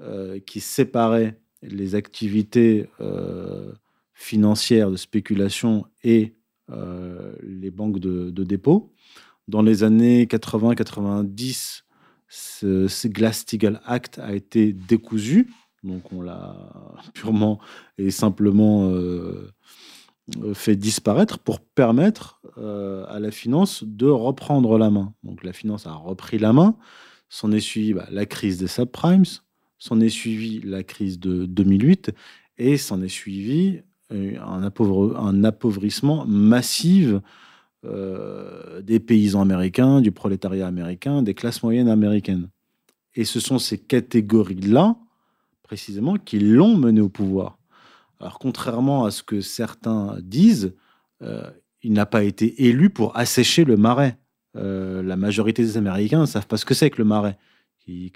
euh, 0.00 0.40
qui 0.40 0.60
séparait 0.60 1.38
les 1.60 1.94
activités 1.96 2.88
financières 4.14 4.90
de 4.90 4.96
spéculation 4.96 5.84
et 6.02 6.34
les 7.42 7.70
banques 7.70 7.98
de, 7.98 8.30
de, 8.30 8.44
dépôt. 8.44 8.94
Dans 9.48 9.62
les 9.62 9.84
années 9.84 10.24
80-90, 10.24 11.82
ce, 12.28 13.06
Glass-Steagall 13.06 13.80
Act 13.84 14.18
a 14.18 14.34
été 14.34 14.72
décousu. 14.72 15.52
Donc 15.82 16.12
on 16.12 16.22
l'a 16.22 16.56
purement 17.14 17.60
et 17.98 18.10
simplement 18.10 18.90
euh, 18.90 19.52
fait 20.54 20.74
disparaître 20.74 21.38
pour 21.38 21.60
permettre 21.60 22.40
à 22.56 23.20
la 23.20 23.30
finance 23.30 23.84
de 23.84 24.06
reprendre 24.06 24.78
la 24.78 24.90
main. 24.90 25.14
Donc 25.22 25.44
la 25.44 25.52
finance 25.52 25.86
a 25.86 25.92
repris 25.92 26.38
la 26.38 26.52
main, 26.52 26.76
s'en 27.28 27.52
est 27.52 27.60
suivi 27.60 27.92
bah, 27.92 28.06
la 28.10 28.26
crise 28.26 28.58
des 28.58 28.66
subprimes, 28.66 29.24
s'en 29.78 30.00
est 30.00 30.08
suivi 30.08 30.60
la 30.64 30.82
crise 30.82 31.20
de 31.20 31.46
2008 31.46 32.12
et 32.58 32.76
s'en 32.78 33.02
est 33.02 33.08
suivi 33.08 33.82
un, 34.10 34.62
un 34.62 35.44
appauvrissement 35.44 36.24
massif 36.26 37.14
euh, 37.84 38.80
des 38.82 39.00
paysans 39.00 39.42
américains, 39.42 40.00
du 40.00 40.12
prolétariat 40.12 40.66
américain, 40.66 41.22
des 41.22 41.34
classes 41.34 41.62
moyennes 41.62 41.88
américaines. 41.88 42.48
Et 43.14 43.24
ce 43.24 43.40
sont 43.40 43.58
ces 43.58 43.78
catégories-là, 43.78 44.96
précisément, 45.62 46.16
qui 46.16 46.38
l'ont 46.38 46.76
mené 46.76 47.00
au 47.00 47.08
pouvoir. 47.08 47.58
Alors, 48.20 48.38
contrairement 48.38 49.04
à 49.04 49.10
ce 49.10 49.22
que 49.22 49.40
certains 49.40 50.16
disent, 50.20 50.74
euh, 51.22 51.50
il 51.82 51.92
n'a 51.92 52.06
pas 52.06 52.24
été 52.24 52.66
élu 52.66 52.90
pour 52.90 53.16
assécher 53.16 53.64
le 53.64 53.76
marais. 53.76 54.18
Euh, 54.56 55.02
la 55.02 55.16
majorité 55.16 55.62
des 55.62 55.76
Américains 55.76 56.22
ne 56.22 56.26
savent 56.26 56.46
pas 56.46 56.56
ce 56.56 56.64
que 56.64 56.74
c'est 56.74 56.90
que 56.90 56.98
le 56.98 57.04
marais. 57.04 57.38
Ils 57.86 58.10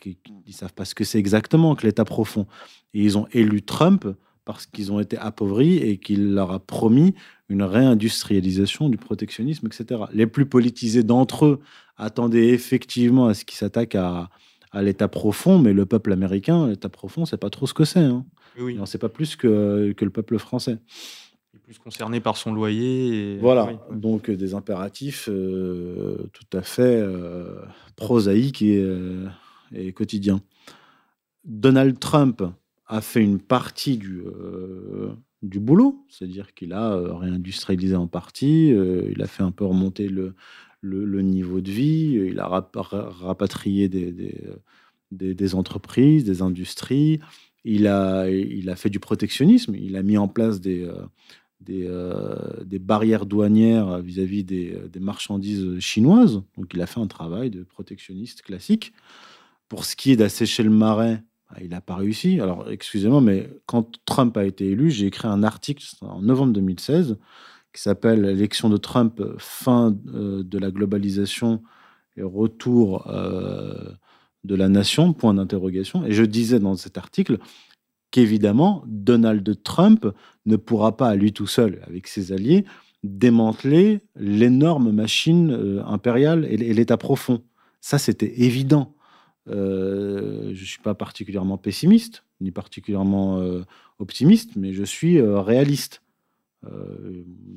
ne 0.47 0.53
savent 0.53 0.73
pas 0.73 0.85
ce 0.85 0.95
que 0.95 1.05
c'est 1.05 1.19
exactement 1.19 1.77
que 1.77 1.87
l'État 1.87 2.05
profond. 2.05 2.47
Et 2.93 3.05
ils 3.05 3.17
ont 3.17 3.29
élu 3.33 3.63
Trump 3.63 4.07
parce 4.45 4.67
qu'ils 4.67 4.93
ont 4.93 5.01
été 5.01 5.17
appauvris 5.17 5.77
et 5.77 5.99
qu'il 5.99 6.35
leur 6.35 6.51
a 6.53 6.59
promis 6.61 7.15
une 7.49 7.63
réindustrialisation 7.63 8.89
du 8.89 8.97
protectionnisme, 8.97 9.67
etc. 9.67 10.03
Les 10.13 10.27
plus 10.27 10.47
politisés 10.47 11.03
d'entre 11.03 11.47
eux 11.47 11.61
attendaient 11.97 12.49
effectivement 12.49 13.27
à 13.27 13.35
ce 13.35 13.45
qu'ils 13.45 13.59
s'attaquent 13.59 13.97
à, 13.97 14.31
l'État 14.75 15.09
profond, 15.09 15.59
mais 15.59 15.73
le 15.73 15.85
peuple 15.85 16.13
américain, 16.13 16.69
l'État 16.69 16.89
profond, 16.89 17.27
c'est 17.27 17.37
pas 17.37 17.51
trop 17.51 17.67
ce 17.67 17.75
que 17.75 17.85
c'est. 17.85 17.99
Hein. 17.99 18.25
Oui. 18.59 18.77
On 18.81 18.87
sait 18.87 18.99
pas 18.99 19.09
plus 19.09 19.35
que, 19.35 19.93
que 19.97 20.05
le 20.05 20.11
peuple 20.13 20.39
français. 20.39 20.79
Il 21.53 21.57
est 21.57 21.61
plus 21.61 21.79
concerné 21.79 22.21
par 22.21 22.37
son 22.37 22.53
loyer. 22.53 23.37
Voilà, 23.41 23.73
donc 23.91 24.31
des 24.31 24.55
impératifs 24.55 25.29
euh, 25.29 26.31
tout 26.33 26.57
à 26.57 26.63
fait 26.63 26.83
euh, 26.83 27.63
prosaïques 27.97 28.63
et, 28.63 28.81
euh, 28.81 29.27
et 29.75 29.93
quotidiens. 29.93 30.41
Donald 31.45 31.99
Trump 31.99 32.43
a 32.91 33.01
fait 33.01 33.23
une 33.23 33.39
partie 33.39 33.97
du, 33.97 34.21
euh, 34.27 35.13
du 35.43 35.61
boulot, 35.61 36.05
c'est-à-dire 36.09 36.55
qu'il 36.55 36.73
a 36.73 36.93
euh, 36.93 37.15
réindustrialisé 37.15 37.95
en 37.95 38.09
partie, 38.09 38.73
euh, 38.73 39.09
il 39.13 39.23
a 39.23 39.29
fait 39.29 39.45
un 39.45 39.53
peu 39.53 39.65
remonter 39.65 40.09
le, 40.09 40.35
le, 40.81 41.23
niveau 41.23 41.61
de 41.61 41.71
vie, 41.71 42.15
il 42.15 42.41
a 42.41 42.49
rapatrié 42.49 43.89
des, 43.89 44.13
des, 45.13 45.55
entreprises, 45.55 46.25
des 46.25 46.43
industries, 46.43 47.21
il 47.65 47.87
a, 47.87 48.29
il 48.29 48.69
a 48.69 48.75
fait 48.75 48.91
du 48.91 48.99
protectionnisme, 48.99 49.77
il 49.77 49.95
a 49.95 50.03
mis 50.03 50.19
en 50.19 50.27
place 50.27 50.61
des, 50.61 50.91
des, 51.61 52.79
barrières 52.81 53.25
douanières 53.25 54.01
vis-à-vis 54.01 54.43
des, 54.43 54.77
des, 54.91 55.01
marchandises 55.01 55.79
chinoises. 55.79 56.43
Donc 56.57 56.73
il 56.75 56.81
a 56.81 56.87
fait 56.87 57.01
un 57.01 57.07
travail 57.07 57.51
de 57.51 57.63
protectionniste 57.63 58.43
classique. 58.43 58.93
Pour 59.69 59.85
ce 59.85 59.95
qui 59.95 60.11
est 60.11 60.17
d'assécher 60.17 60.65
le 60.65 60.71
marais, 60.71 61.23
il 61.61 61.71
n'a 61.71 61.81
pas 61.81 61.97
réussi. 61.97 62.41
Alors, 62.41 62.71
excusez-moi, 62.71 63.21
mais 63.21 63.51
quand 63.67 63.99
Trump 64.05 64.37
a 64.37 64.45
été 64.45 64.69
élu, 64.69 64.91
j'ai 64.91 65.07
écrit 65.07 65.29
un 65.29 65.43
article 65.43 65.85
en 66.03 66.23
novembre 66.23 66.53
2016 66.53 67.19
qui 67.73 67.83
s'appelle 67.83 68.23
L'élection 68.23 68.69
de 68.69 68.77
Trump, 68.77 69.23
fin 69.39 69.97
euh, 70.15 70.43
de 70.43 70.59
la 70.59 70.71
globalisation 70.71 71.63
et 72.17 72.23
retour 72.23 73.07
euh, 73.09 73.93
de 74.45 74.55
la 74.55 74.69
nation, 74.69 75.13
point 75.13 75.35
d'interrogation. 75.35 76.05
Et 76.05 76.13
je 76.13 76.25
disais 76.25 76.59
dans 76.59 76.75
cet 76.75 76.99
article 76.99 77.39
qu'évidemment, 78.11 78.83
Donald 78.87 79.63
Trump 79.63 80.07
ne 80.47 80.57
pourra 80.57 80.97
pas, 80.97 81.09
à 81.09 81.17
lui 81.17 81.33
tout 81.33 81.47
seul, 81.47 81.81
avec 81.87 82.09
ses 82.09 82.33
alliés, 82.33 82.65
démanteler 83.05 84.01
l'énorme 84.17 84.91
machine 84.91 85.53
euh, 85.53 85.85
impériale 85.85 86.45
et 86.47 86.57
l'État 86.57 86.97
profond. 86.97 87.43
Ça, 87.81 87.99
c'était 87.99 88.41
évident. 88.43 88.95
Euh, 89.49 90.51
je 90.55 90.61
ne 90.61 90.67
suis 90.67 90.81
pas 90.81 90.95
particulièrement 90.95 91.57
pessimiste, 91.57 92.25
ni 92.41 92.51
particulièrement 92.51 93.41
euh, 93.41 93.63
optimiste, 93.99 94.51
mais 94.57 94.73
je 94.73 94.85
suis 94.85 95.19
euh, 95.19 95.41
réaliste. 95.41 96.03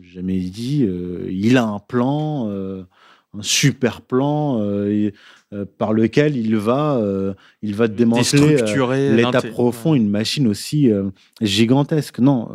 jamais 0.02 0.40
dit, 0.40 0.88
il 1.30 1.58
a 1.58 1.66
un 1.66 1.80
plan, 1.80 2.50
un 2.50 3.42
super 3.42 4.00
plan 4.00 4.66
par 5.78 5.92
lequel 5.92 6.38
il 6.38 6.56
va, 6.56 7.02
il 7.62 7.76
va 7.76 7.90
démanteler 7.90 8.56
l'état 9.14 9.42
profond, 9.42 9.94
une 9.94 10.10
machine 10.10 10.48
aussi 10.48 10.90
gigantesque. 11.42 12.20
Non, 12.20 12.50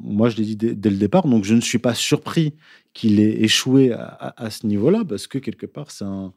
moi 0.00 0.28
je 0.28 0.36
l'ai 0.36 0.44
dit 0.44 0.56
dès, 0.56 0.90
le 0.90 0.96
départ, 0.96 1.26
donc 1.26 1.44
je 1.44 1.54
ne 1.54 1.62
suis 1.62 1.78
pas 1.78 1.94
surpris 1.94 2.52
qu'il 2.92 3.18
ait 3.18 3.42
échoué 3.42 3.92
à 3.94 4.50
ce 4.50 4.66
niveau-là, 4.66 5.02
parce 5.08 5.26
que 5.26 5.38
quelque 5.38 5.64
part 5.64 5.90
c'est 5.90 6.04
un 6.04 6.34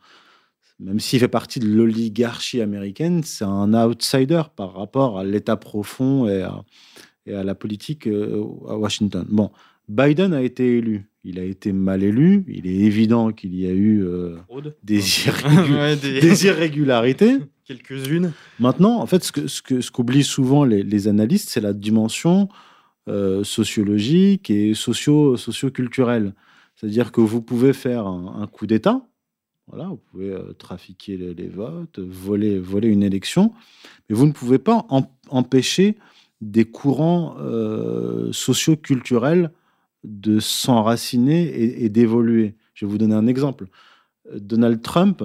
même 0.79 0.99
s'il 0.99 1.19
fait 1.19 1.27
partie 1.27 1.59
de 1.59 1.67
l'oligarchie 1.67 2.61
américaine, 2.61 3.21
c'est 3.23 3.45
un 3.45 3.73
outsider 3.73 4.43
par 4.55 4.73
rapport 4.73 5.19
à 5.19 5.23
l'État 5.23 5.57
profond 5.57 6.27
et 6.27 6.41
à, 6.41 7.43
la 7.43 7.53
politique 7.53 8.07
euh, 8.07 8.43
à 8.67 8.77
Washington. 8.77 9.25
Bon, 9.29 9.51
Biden 9.89 10.33
a 10.33 10.41
été 10.41 10.77
élu. 10.77 11.09
Il 11.25 11.37
a 11.37 11.43
été 11.43 11.73
mal 11.73 12.01
élu. 12.01 12.45
Il 12.47 12.65
est 12.65 12.75
évident 12.75 13.31
qu'il 13.31 13.55
y 13.55 13.67
a 13.67 13.71
eu 13.71 14.03
euh, 14.03 14.37
des, 14.83 16.45
irrégularités. 16.45 17.37
Quelques-unes. 17.65 18.31
Maintenant, 18.59 18.99
en 18.99 19.05
fait, 19.05 19.23
ce 19.23 19.31
qu'oublient 19.31 19.49
ce 19.49 19.61
que, 19.61 19.81
ce 19.81 19.91
qu'oublient 19.91 20.23
souvent 20.23 20.63
les, 20.63 21.07
analystes, 21.07 21.49
c'est 21.49 21.61
la 21.61 21.73
dimension 21.73 22.47
euh, 23.09 23.43
sociologique 23.43 24.49
et 24.49 24.73
socio, 24.73 25.35
culturelle 25.71 26.33
C'est-à-dire 26.75 27.11
que 27.11 27.21
vous 27.21 27.41
pouvez 27.41 27.73
faire 27.73 28.07
un 28.07 28.47
coup 28.47 28.65
d'État, 28.65 29.03
voilà, 29.69 29.87
vous 29.87 29.97
pouvez 29.97 30.31
euh, 30.31 30.53
trafiquer 30.53 31.15
les, 31.15 31.47
votes, 31.47 31.99
voler, 31.99 32.59
une 32.87 33.03
élection, 33.03 33.53
mais 34.09 34.15
vous 34.15 34.25
ne 34.25 34.31
pouvez 34.31 34.57
pas 34.57 34.87
empêcher 35.29 35.97
des 36.41 36.65
courants 36.65 37.35
euh, 37.39 38.31
socio-culturels 38.31 39.51
de 40.03 40.39
s'enraciner 40.39 41.83
et, 41.83 41.89
d'évoluer. 41.89 42.55
Je 42.73 42.85
vais 42.85 42.91
vous 42.91 42.97
donner 42.97 43.13
un 43.13 43.27
exemple. 43.27 43.67
Donald 44.33 44.81
Trump 44.81 45.23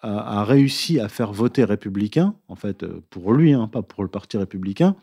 a, 0.00 0.44
réussi 0.44 1.00
à 1.00 1.08
faire 1.08 1.32
voter 1.32 1.64
républicain, 1.64 2.34
en 2.48 2.56
fait, 2.56 2.82
euh, 2.82 3.00
pour 3.08 3.32
lui, 3.32 3.54
hein, 3.54 3.68
pas 3.68 3.82
pour 3.82 4.02
le 4.02 4.10
Parti 4.10 4.36
républicain, 4.36 4.96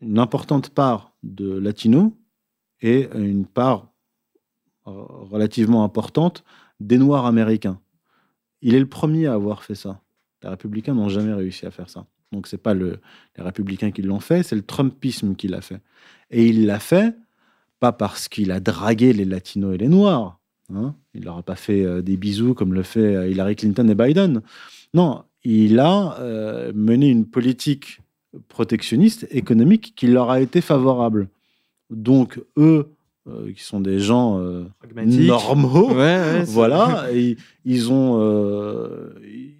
une 0.00 0.18
importante 0.18 0.70
part 0.70 1.12
de 1.22 1.56
latinos 1.56 2.12
et 2.82 3.08
une 3.14 3.46
part 3.46 3.93
relativement 4.86 5.84
importante 5.84 6.44
des 6.80 6.98
Noirs 6.98 7.26
américains. 7.26 7.80
Il 8.62 8.74
est 8.74 8.80
le 8.80 8.88
premier 8.88 9.26
à 9.26 9.34
avoir 9.34 9.62
fait 9.62 9.74
ça. 9.74 10.00
Les 10.42 10.48
républicains 10.48 10.94
n'ont 10.94 11.08
jamais 11.08 11.32
réussi 11.32 11.66
à 11.66 11.70
faire 11.70 11.88
ça. 11.88 12.06
Donc 12.32 12.46
c'est 12.46 12.58
pas 12.58 12.74
le, 12.74 12.98
les 13.36 13.42
républicains 13.42 13.90
qui 13.90 14.02
l'ont 14.02 14.20
fait, 14.20 14.42
c'est 14.42 14.56
le 14.56 14.62
Trumpisme 14.62 15.36
qui 15.36 15.48
l'a 15.48 15.60
fait. 15.60 15.80
Et 16.30 16.46
il 16.46 16.66
l'a 16.66 16.80
fait 16.80 17.14
pas 17.80 17.92
parce 17.92 18.28
qu'il 18.28 18.50
a 18.50 18.60
dragué 18.60 19.12
les 19.12 19.24
latinos 19.24 19.74
et 19.74 19.78
les 19.78 19.88
noirs. 19.88 20.38
Hein. 20.74 20.94
il 21.12 21.24
leur 21.24 21.36
a 21.36 21.42
pas 21.42 21.56
fait 21.56 21.84
euh, 21.84 22.00
des 22.00 22.16
bisous 22.16 22.54
comme 22.54 22.72
le 22.72 22.82
fait 22.82 23.14
euh, 23.14 23.28
Hillary 23.28 23.54
Clinton 23.54 23.86
et 23.86 23.94
Biden. 23.94 24.40
Non, 24.94 25.24
il 25.44 25.78
a 25.78 26.18
euh, 26.20 26.72
mené 26.74 27.10
une 27.10 27.26
politique 27.26 28.00
protectionniste 28.48 29.26
économique 29.30 29.92
qui 29.94 30.06
leur 30.06 30.30
a 30.30 30.40
été 30.40 30.62
favorable. 30.62 31.28
Donc 31.90 32.40
eux, 32.56 32.88
euh, 33.26 33.54
qui 33.54 33.62
sont 33.62 33.80
des 33.80 34.00
gens 34.00 34.38
euh, 34.38 34.66
normaux. 34.94 35.94
voilà, 36.48 37.06
ils, 37.64 37.90
ont, 37.90 38.20
euh, 38.20 39.14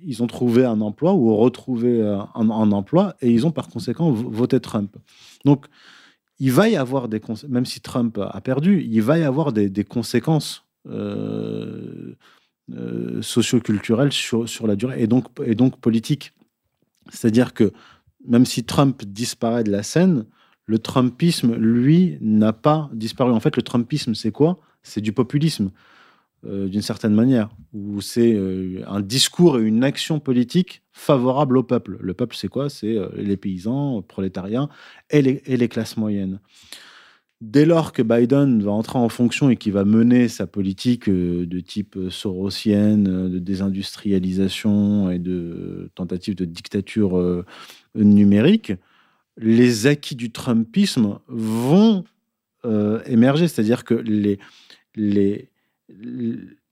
ils 0.05 0.23
ont 0.23 0.27
trouvé 0.27 0.67
un 0.67 0.83
emploi 0.83 1.15
ou 1.15 1.35
retrouvé 1.35 2.03
un, 2.35 2.51
emploi 2.51 3.17
et 3.23 3.31
ils 3.31 3.47
ont 3.47 3.53
par 3.53 3.69
conséquent 3.69 4.11
voté 4.11 4.61
Trump. 4.61 4.95
Donc, 5.47 5.65
il 6.39 6.53
va 6.53 6.69
y 6.69 6.77
avoir 6.77 7.09
des 7.09 7.23
même 7.49 7.65
si 7.65 7.81
Trump 7.81 8.19
a 8.19 8.39
perdu, 8.43 8.83
il 8.87 9.01
va 9.01 9.17
y 9.17 9.23
avoir 9.23 9.51
des, 9.51 9.71
des 9.71 9.85
conséquences 9.85 10.67
socioculturelles 13.23 14.12
sur, 14.12 14.47
sur 14.47 14.67
la 14.67 14.77
durée 14.77 15.03
et 15.03 15.07
donc, 15.07 15.25
et 15.43 15.55
donc 15.55 15.81
politiques. 15.81 16.33
C'est-à-dire 17.09 17.55
que 17.55 17.73
même 18.29 18.45
si 18.45 18.62
Trump 18.62 19.03
disparaît 19.07 19.65
de 19.65 19.71
la 19.71 19.83
scène, 19.83 20.27
le 20.67 20.79
Trumpisme, 20.79 21.55
lui, 21.55 22.17
n'a 22.21 22.53
pas 22.53 22.91
disparu. 22.93 23.33
En 23.33 23.41
fait, 23.41 23.57
le 23.57 23.62
Trumpisme, 23.62 24.15
c'est 24.15 24.33
quoi? 24.33 24.59
C'est 24.83 25.01
du 25.01 25.12
populisme, 25.12 25.71
euh, 26.47 26.69
d'une 26.69 26.83
certaine 26.83 27.15
manière, 27.15 27.51
où 27.73 28.01
c'est 28.01 28.33
euh, 28.35 28.83
un 28.87 29.01
discours 29.01 29.59
et 29.59 29.62
une 29.62 29.85
action 29.85 30.21
politique 30.21 30.83
favorable 30.93 31.59
au 31.59 31.62
peuple. 31.62 31.99
Le 32.01 32.15
peuple, 32.15 32.37
c'est 32.37 32.49
quoi? 32.49 32.71
C'est 32.71 32.97
euh, 32.97 33.09
les 33.17 33.37
paysans, 33.37 34.03
prolétariens 34.03 34.69
et 35.11 35.21
les, 35.21 35.43
et 35.47 35.57
les, 35.57 35.69
classes 35.69 35.97
moyennes. 35.99 36.41
Dès 37.43 37.67
lors 37.67 37.93
que 37.93 38.01
Biden 38.01 38.62
va 38.62 38.71
entrer 38.71 38.99
en 38.99 39.11
fonction 39.11 39.51
et 39.51 39.57
qu'il 39.57 39.73
va 39.73 39.85
mener 39.85 40.29
sa 40.29 40.47
politique 40.47 41.11
de 41.11 41.61
type 41.61 41.99
sorosienne, 42.09 43.29
de 43.29 43.39
désindustrialisation 43.39 45.11
et 45.11 45.19
de 45.19 45.91
tentative 45.95 46.37
de 46.37 46.47
dictature 46.47 47.45
numérique, 47.95 48.73
les 49.37 49.87
acquis 49.87 50.14
du 50.14 50.30
Trumpisme 50.30 51.18
vont 51.28 52.05
euh, 52.64 53.03
émerger. 53.07 53.49
C'est-à-dire 53.49 53.85
que 53.85 54.03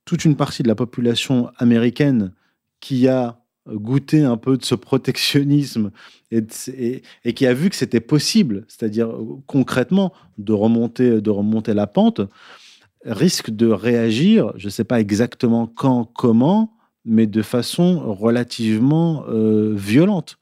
toute 0.04 0.24
une 0.24 0.36
partie 0.36 0.62
de 0.62 0.68
la 0.68 0.74
population 0.74 1.50
américaine 1.58 2.32
qui 2.80 3.08
a 3.08 3.42
goûté 3.68 4.22
un 4.22 4.36
peu 4.36 4.56
de 4.56 4.64
ce 4.64 4.74
protectionnisme 4.74 5.90
et, 6.30 7.02
qui 7.34 7.46
a 7.46 7.54
vu 7.54 7.70
que 7.70 7.76
c'était 7.76 8.00
possible, 8.00 8.64
c'est-à-dire 8.68 9.14
concrètement 9.46 10.12
de 10.38 10.52
remonter, 10.52 11.20
de 11.20 11.30
remonter 11.30 11.74
la 11.74 11.86
pente, 11.86 12.22
risque 13.04 13.50
de 13.50 13.66
réagir, 13.68 14.52
je 14.56 14.66
ne 14.66 14.70
sais 14.70 14.84
pas 14.84 15.00
exactement 15.00 15.66
quand, 15.66 16.04
comment, 16.04 16.74
mais 17.04 17.26
de 17.26 17.42
façon 17.42 18.14
relativement 18.14 19.24
euh, 19.28 19.74
violente. 19.74 20.38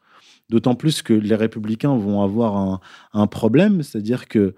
D'autant 0.51 0.75
plus 0.75 1.03
que 1.03 1.13
les 1.13 1.37
républicains 1.37 1.97
vont 1.97 2.23
avoir 2.23 2.81
un, 3.13 3.27
problème, 3.29 3.85
c'est-à-dire 3.85 4.27
que 4.27 4.57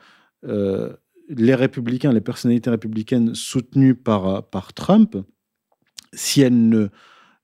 euh, 0.49 0.95
les 1.29 1.55
républicains, 1.55 2.13
les 2.13 2.23
personnalités 2.23 2.71
républicaines 2.71 3.35
soutenues 3.35 3.95
par, 3.95 4.73
Trump, 4.75 5.19
si 6.15 6.41
elles 6.41 6.69
ne 6.71 6.89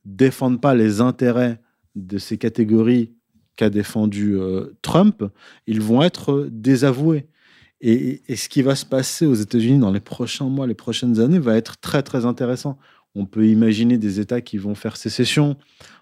défendent 0.07 0.63
pas 0.63 0.75
les 0.75 1.03
intérêts 1.03 1.61
de 1.95 2.17
ces 2.17 2.39
catégories 2.39 3.13
qu'a 3.57 3.69
défendu 3.69 4.37
euh, 4.37 4.79
Trump, 4.81 5.25
ils 5.67 5.83
vont 5.83 6.03
être 6.03 6.49
désavoués. 6.51 7.27
Et, 7.83 8.23
et, 8.29 8.37
ce 8.37 8.49
qui 8.49 8.63
va 8.63 8.75
se 8.75 8.87
passer 8.87 9.27
aux 9.27 9.35
États-Unis 9.35 9.79
dans 9.79 9.93
les 9.93 10.01
prochains 10.01 10.49
mois, 10.49 10.67
les 10.67 10.75
prochaines 10.75 11.21
années, 11.21 11.39
va 11.39 11.57
être 11.57 11.79
très 11.81 12.03
très 12.03 12.25
intéressant. 12.25 12.79
On 13.15 13.27
peut 13.27 13.47
imaginer 13.47 13.99
des 13.99 14.21
États 14.21 14.41
qui 14.41 14.57
vont 14.57 14.75
faire 14.75 14.97
sécession. 14.97 15.57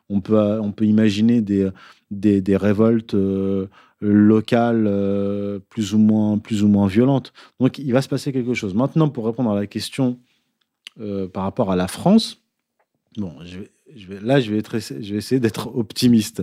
On 0.09 0.21
peut, 0.21 0.39
on 0.61 0.71
peut 0.71 0.85
imaginer 0.87 1.41
des, 1.41 1.69
des, 2.11 2.57
révoltes 2.57 3.15
euh, 3.15 3.69
locales 4.01 4.87
euh, 4.87 5.59
plus, 5.69 5.95
ou 5.95 5.99
moins, 5.99 6.39
plus 6.39 6.63
ou 6.63 6.69
moins 6.69 6.87
violentes. 6.87 7.33
Donc 7.61 7.79
il 7.79 7.93
va 7.93 8.03
se 8.03 8.09
passer 8.09 8.33
quelque 8.33 8.55
chose. 8.55 8.75
Maintenant, 8.75 9.09
pour 9.09 9.27
répondre 9.27 9.51
à 9.51 9.55
la 9.55 9.67
question 9.67 10.19
euh, 11.01 11.29
par 11.29 11.43
rapport 11.43 11.71
à 11.71 11.77
la 11.77 11.89
France, 11.89 12.43
bon, 13.17 13.35
je 13.45 14.07
vais, 14.07 14.21
là, 14.21 14.41
je 14.41 14.53
vais, 14.53 14.63
je 14.63 15.13
vais 15.13 15.19
essayer 15.19 15.41
d'être 15.41 15.75
optimiste. 15.77 16.43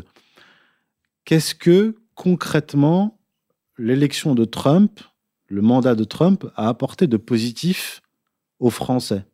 Qu'est-ce 1.26 1.56
que 1.56 1.96
concrètement 2.16 3.18
l'élection 3.78 4.36
de 4.36 4.46
Trump, 4.46 5.00
le 5.48 5.62
mandat 5.62 5.96
de 5.96 6.04
Trump, 6.04 6.46
a 6.56 6.68
apporté 6.68 7.08
de 7.08 7.18
positif 7.18 8.02
aux 8.60 8.70
Français? 8.70 9.26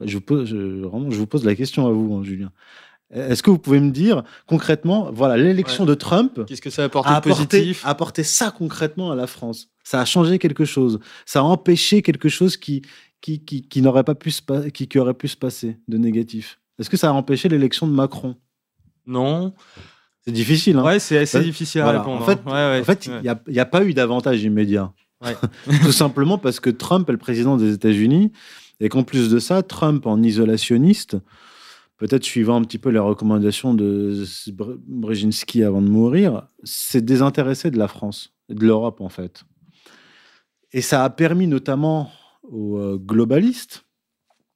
Je 0.00 0.14
vous, 0.14 0.20
pose, 0.20 0.54
vraiment, 0.54 1.10
je 1.10 1.16
vous 1.16 1.26
pose 1.26 1.44
la 1.44 1.56
question 1.56 1.86
à 1.88 1.90
vous, 1.90 2.14
hein, 2.14 2.22
Julien. 2.22 2.52
Est-ce 3.10 3.42
que 3.42 3.50
vous 3.50 3.58
pouvez 3.58 3.80
me 3.80 3.90
dire 3.90 4.22
concrètement, 4.46 5.10
voilà, 5.12 5.36
l'élection 5.36 5.86
de 5.86 5.94
Trump, 5.94 6.44
qu'est-ce 6.46 6.60
que 6.60 6.70
ça 6.70 6.82
a 6.82 6.84
apporté, 6.86 7.10
a 7.10 7.20
positif 7.20 7.84
a 7.86 7.88
apporté 7.88 8.22
ça 8.22 8.50
concrètement 8.50 9.10
à 9.10 9.14
la 9.14 9.26
France? 9.26 9.68
Ça 9.82 10.00
a 10.00 10.04
changé 10.04 10.38
quelque 10.38 10.66
chose? 10.66 11.00
Ça 11.24 11.40
a 11.40 11.42
empêché 11.42 12.02
quelque 12.02 12.28
chose 12.28 12.56
qui 12.56 12.82
qui, 13.20 13.44
qui, 13.44 13.62
qui 13.62 13.82
n'aurait 13.82 14.04
pas 14.04 14.14
pu 14.14 14.30
se 14.30 14.68
qui, 14.68 14.88
qui 14.88 14.98
aurait 14.98 15.14
pu 15.14 15.28
se 15.28 15.36
passer 15.36 15.78
de 15.88 15.96
négatif? 15.96 16.58
Est-ce 16.78 16.90
que 16.90 16.96
ça 16.96 17.08
a 17.08 17.12
empêché 17.12 17.48
l'élection 17.48 17.86
de 17.86 17.92
Macron? 17.92 18.36
Non. 19.06 19.54
C'est 20.24 20.32
difficile. 20.32 20.76
Hein 20.76 20.84
ouais, 20.84 20.98
c'est 20.98 21.18
assez 21.18 21.40
difficile 21.40 21.80
à 21.80 21.90
répondre. 21.90 22.22
En 22.22 22.26
fait, 22.26 22.38
hein. 22.46 22.80
en 22.80 22.84
fait, 22.84 23.06
il 23.06 23.20
n'y 23.22 23.28
a, 23.58 23.62
a, 23.62 23.64
pas 23.66 23.84
eu 23.84 23.94
d'avantage 23.94 24.42
immédiat. 24.42 24.92
Tout 25.82 25.92
simplement 25.92 26.38
parce 26.38 26.60
que 26.60 26.70
Trump 26.70 27.08
est 27.08 27.12
le 27.12 27.18
président 27.18 27.56
des 27.56 27.72
États-Unis 27.72 28.30
et 28.78 28.88
qu'en 28.88 29.02
plus 29.02 29.30
de 29.30 29.38
ça, 29.38 29.62
Trump, 29.62 30.06
en 30.06 30.22
isolationniste, 30.22 31.16
peut-être 31.98 32.24
suivant 32.24 32.56
un 32.56 32.62
petit 32.62 32.78
peu 32.78 32.90
les 32.90 32.98
recommandations 32.98 33.74
de 33.74 34.24
Brzezinski 34.86 35.64
avant 35.64 35.82
de 35.82 35.88
mourir, 35.88 36.46
s'est 36.62 37.02
désintéressé 37.02 37.70
de 37.70 37.78
la 37.78 37.88
France 37.88 38.32
de 38.48 38.64
l'Europe, 38.64 39.00
en 39.00 39.08
fait. 39.08 39.44
Et 40.72 40.80
ça 40.80 41.04
a 41.04 41.10
permis 41.10 41.46
notamment 41.46 42.10
aux 42.44 42.78
euh, 42.78 42.98
globalistes 42.98 43.84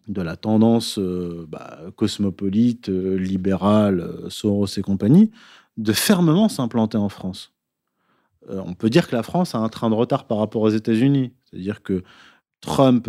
de 0.08 0.22
la 0.22 0.36
tendance 0.36 0.98
euh, 0.98 1.46
bah, 1.48 1.80
cosmopolite, 1.96 2.88
euh, 2.88 3.16
libérale, 3.16 4.26
Soros 4.28 4.66
et 4.76 4.82
compagnie, 4.82 5.30
de 5.76 5.92
fermement 5.92 6.48
s'implanter 6.48 6.98
en 6.98 7.08
France. 7.08 7.54
on 8.48 8.74
peut 8.74 8.90
dire 8.90 9.08
que 9.08 9.16
la 9.16 9.22
France 9.22 9.54
a 9.54 9.58
un 9.58 9.68
train 9.68 9.88
de 9.88 9.94
retard 9.94 10.26
par 10.26 10.38
rapport 10.38 10.62
aux 10.62 10.70
États-Unis. 10.70 11.32
C'est-à-dire 11.44 11.82
que 11.82 12.02
Trump 12.60 13.08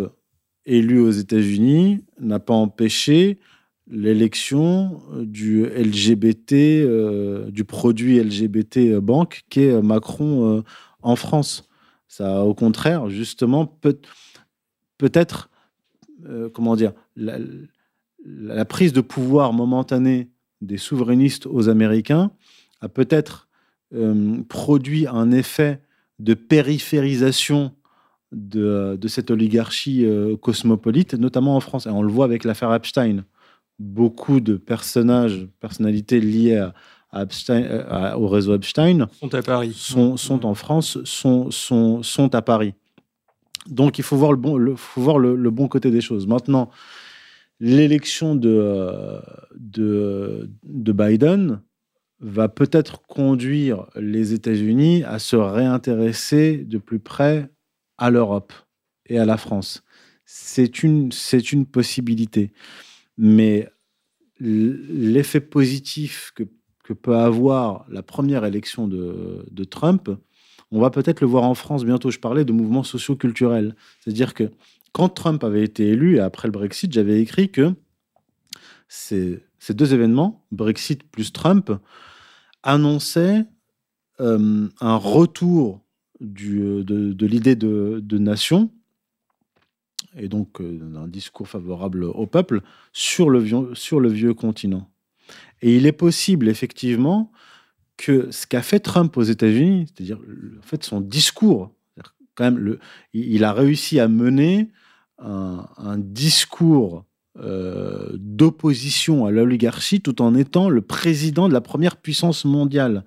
élu 0.66 1.00
aux 1.00 1.12
États-Unis 1.12 2.06
n'a 2.20 2.40
pas 2.40 2.54
empêché 2.54 3.40
l'élection 3.88 5.02
du 5.20 5.66
LGBT, 5.66 6.54
euh, 6.54 7.52
du 7.52 7.64
produit 7.66 8.20
LGBT 8.20 8.98
banque 9.00 9.44
qu'est 9.50 9.82
Macron 9.82 10.58
euh, 10.58 10.64
en 11.02 11.16
France. 11.16 11.70
Ça, 12.08 12.44
au 12.44 12.54
contraire, 12.54 13.10
justement, 13.10 13.66
peut, 13.66 14.00
peut-être, 14.98 15.50
euh, 16.26 16.50
comment 16.50 16.76
dire, 16.76 16.94
la, 17.16 18.66
prise 18.66 18.94
de 18.94 19.02
pouvoir 19.02 19.52
momentanée 19.52 20.30
des 20.62 20.78
souverainistes 20.78 21.46
aux 21.46 21.68
Américains 21.70 22.32
a 22.82 22.90
peut-être 22.90 23.50
produit 24.50 25.06
un 25.06 25.32
effet 25.32 25.80
de 26.18 26.34
périphérisation 26.34 27.74
de, 28.34 29.08
cette 29.08 29.32
oligarchie 29.32 30.06
euh, 30.06 30.36
cosmopolite, 30.38 31.14
notamment 31.14 31.56
en 31.56 31.60
France. 31.60 31.86
Et 31.86 31.90
on 31.90 32.02
le 32.02 32.12
voit 32.12 32.26
avec 32.26 32.44
l'affaire 32.44 32.74
Epstein. 32.74 33.24
Beaucoup 33.80 34.40
de 34.40 34.56
personnages, 34.56 35.48
personnalités 35.60 36.20
liées 36.20 36.58
à, 37.14 37.26
euh, 37.50 38.14
au 38.16 38.28
réseau 38.28 38.56
Epstein 38.56 39.08
sont 39.20 39.34
à 39.36 39.42
Paris. 39.42 39.74
Sont, 39.76 40.18
sont 40.18 40.46
en 40.46 40.56
France, 40.56 41.04
sont, 41.04 41.52
sont, 41.52 42.02
sont 42.02 42.34
à 42.34 42.42
Paris. 42.42 42.74
Donc 43.68 44.00
il 44.00 44.04
faut 44.04 44.18
voir 44.18 44.32
le 44.32 44.38
bon, 44.38 44.58
le, 44.58 44.76
faut 44.76 45.02
voir 45.02 45.20
le, 45.20 45.50
bon 45.52 45.68
côté 45.68 45.92
des 45.92 46.02
choses. 46.02 46.28
Maintenant, 46.28 46.70
l'élection 47.60 48.36
de, 48.36 49.20
de, 49.56 50.50
de 50.64 50.92
Biden 50.92 51.62
va 52.20 52.50
peut-être 52.50 53.02
conduire 53.04 53.86
les 53.96 54.34
États-Unis 54.34 55.04
à 55.04 55.20
se 55.20 55.36
réintéresser 55.36 56.58
de 56.58 56.78
plus 56.78 57.00
près 57.00 57.50
à 57.98 58.10
l'Europe 58.10 58.54
et 59.08 59.20
à 59.20 59.26
la 59.26 59.38
France. 59.38 59.84
C'est 60.26 60.84
une, 60.84 61.12
c'est 61.12 61.52
une 61.52 61.66
possibilité. 61.66 62.52
Mais 63.18 63.70
l'effet 64.40 65.40
positif 65.40 66.34
que, 66.36 66.44
peut 66.94 67.16
avoir 67.16 67.86
la 67.90 68.04
première 68.04 68.46
élection 68.46 68.88
de, 68.88 69.64
Trump, 69.70 70.10
on 70.72 70.80
va 70.80 70.90
peut-être 70.90 71.22
le 71.22 71.28
voir 71.28 71.44
en 71.44 71.56
France 71.56 71.86
bientôt. 71.86 72.12
Je 72.12 72.20
parlais 72.20 72.46
de 72.46 72.52
mouvements 72.52 72.84
socio-culturels. 72.84 73.76
C'est-à-dire 74.00 74.34
que 74.34 74.52
quand 74.92 75.10
Trump 75.10 75.44
avait 75.44 75.64
été 75.64 75.88
élu 75.88 76.18
et 76.18 76.20
après 76.20 76.48
le 76.48 76.52
Brexit, 76.52 76.92
j'avais 76.92 77.22
écrit 77.22 77.50
que 77.50 77.74
ces, 78.88 79.44
deux 79.70 79.94
événements, 79.94 80.46
Brexit 80.52 81.04
plus 81.04 81.34
Trump, 81.34 81.72
annonçaient 82.62 83.46
euh, 84.20 84.68
un 84.80 84.96
retour 84.96 85.84
de, 86.20 87.26
l'idée 87.26 87.56
de, 87.56 88.18
nation, 88.18 88.72
et 90.18 90.28
donc 90.28 90.62
euh, 90.62 90.78
d'un 90.80 91.08
discours 91.08 91.48
favorable 91.48 92.04
au 92.04 92.26
peuple, 92.28 92.62
sur 92.92 93.30
le, 93.30 93.40
vieux, 93.40 94.34
continent. 94.34 94.90
Et 95.62 95.76
il 95.76 95.86
est 95.86 95.92
possible, 95.92 96.50
effectivement, 96.50 97.32
que 97.98 98.30
ce 98.32 98.48
qu'a 98.48 98.62
fait 98.62 98.80
Trump 98.80 99.16
aux 99.18 99.24
États-Unis, 99.24 99.88
c'est-à-dire 99.88 100.20
en 100.60 100.62
fait 100.62 100.84
son 100.84 101.02
discours, 101.02 101.72
quand 102.36 102.46
même, 102.46 102.78
il 103.14 103.44
a 103.44 103.54
réussi 103.54 104.00
à 104.00 104.08
mener 104.08 104.72
un, 105.20 105.98
discours 105.98 107.06
euh, 107.40 108.10
d'opposition 108.14 109.26
à 109.26 109.32
l'oligarchie 109.32 110.02
tout 110.02 110.22
en 110.22 110.36
étant 110.36 110.70
le 110.70 110.82
président 110.82 111.48
de 111.48 111.54
la 111.54 111.62
première 111.62 111.98
puissance 111.98 112.46
mondiale. 112.46 113.06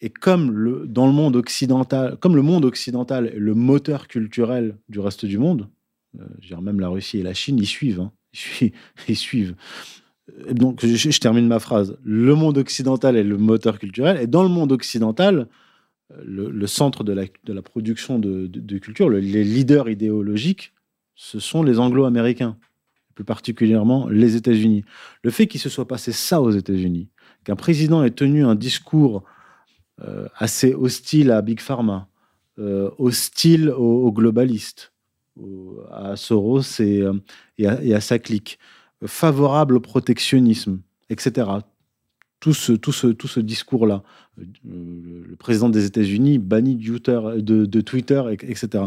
Et 0.00 0.10
comme 0.10 0.86
dans 0.86 1.06
le 1.06 1.12
monde 1.12 1.36
occidental, 1.36 2.16
comme 2.20 2.36
le 2.36 2.42
monde 2.42 2.64
occidental 2.64 3.26
est 3.26 3.38
le 3.38 3.54
moteur 3.54 4.08
culturel 4.08 4.76
du 4.88 5.00
reste 5.00 5.24
du 5.24 5.38
monde, 5.38 5.68
euh, 6.20 6.60
même 6.60 6.80
la 6.80 6.88
Russie 6.88 7.18
et 7.18 7.22
la 7.22 7.34
Chine, 7.34 7.58
ils 7.58 7.66
suivent. 7.66 8.00
Hein, 8.00 8.12
ils, 9.08 9.16
suivent. 9.16 9.54
Donc, 10.50 10.84
je, 10.84 11.18
termine 11.20 11.46
ma 11.46 11.58
phrase. 11.58 11.96
Le 12.02 12.34
monde 12.34 12.58
occidental 12.58 13.16
est 13.16 13.24
le 13.24 13.38
moteur 13.38 13.78
culturel, 13.78 14.20
et 14.20 14.26
dans 14.26 14.42
le 14.42 14.48
monde 14.48 14.72
occidental, 14.72 15.48
euh, 16.12 16.50
le, 16.52 16.66
centre 16.66 17.04
de 17.04 17.12
la, 17.12 17.62
production 17.62 18.18
de, 18.18 18.78
culture, 18.78 19.08
les 19.08 19.44
leaders 19.44 19.88
idéologiques, 19.88 20.72
ce 21.14 21.40
sont 21.40 21.62
les 21.62 21.78
anglo-américains, 21.78 22.56
plus 23.14 23.24
particulièrement 23.24 24.08
les 24.08 24.36
États-Unis. 24.36 24.84
Le 25.22 25.30
fait 25.30 25.46
qu'il 25.46 25.60
se 25.60 25.68
soit 25.68 25.88
passé 25.88 26.12
ça 26.12 26.40
aux 26.42 26.50
États-Unis, 26.50 27.08
qu'un 27.44 27.56
président 27.56 28.04
ait 28.04 28.10
tenu 28.10 28.44
un 28.44 28.54
discours 28.54 29.24
euh, 30.02 30.28
assez 30.36 30.74
hostile 30.74 31.30
à 31.30 31.40
Big 31.40 31.60
Pharma, 31.60 32.08
euh, 32.58 32.90
hostile 32.98 33.70
aux, 33.70 34.12
globalistes, 34.12 34.92
à 35.90 36.16
Soros 36.16 36.80
euh, 36.80 37.12
et, 37.58 37.66
à, 37.94 38.00
sa 38.00 38.18
clique, 38.18 38.58
favorable 39.04 39.76
au 39.76 39.80
protectionnisme, 39.80 40.80
etc. 41.10 41.48
Tout 42.40 42.54
ce, 42.54 43.40
discours-là. 43.40 44.02
Le 44.64 45.34
président 45.36 45.68
des 45.68 45.84
États-Unis 45.84 46.38
banni 46.38 46.76
de, 46.76 47.80
Twitter, 47.80 48.22
etc. 48.30 48.84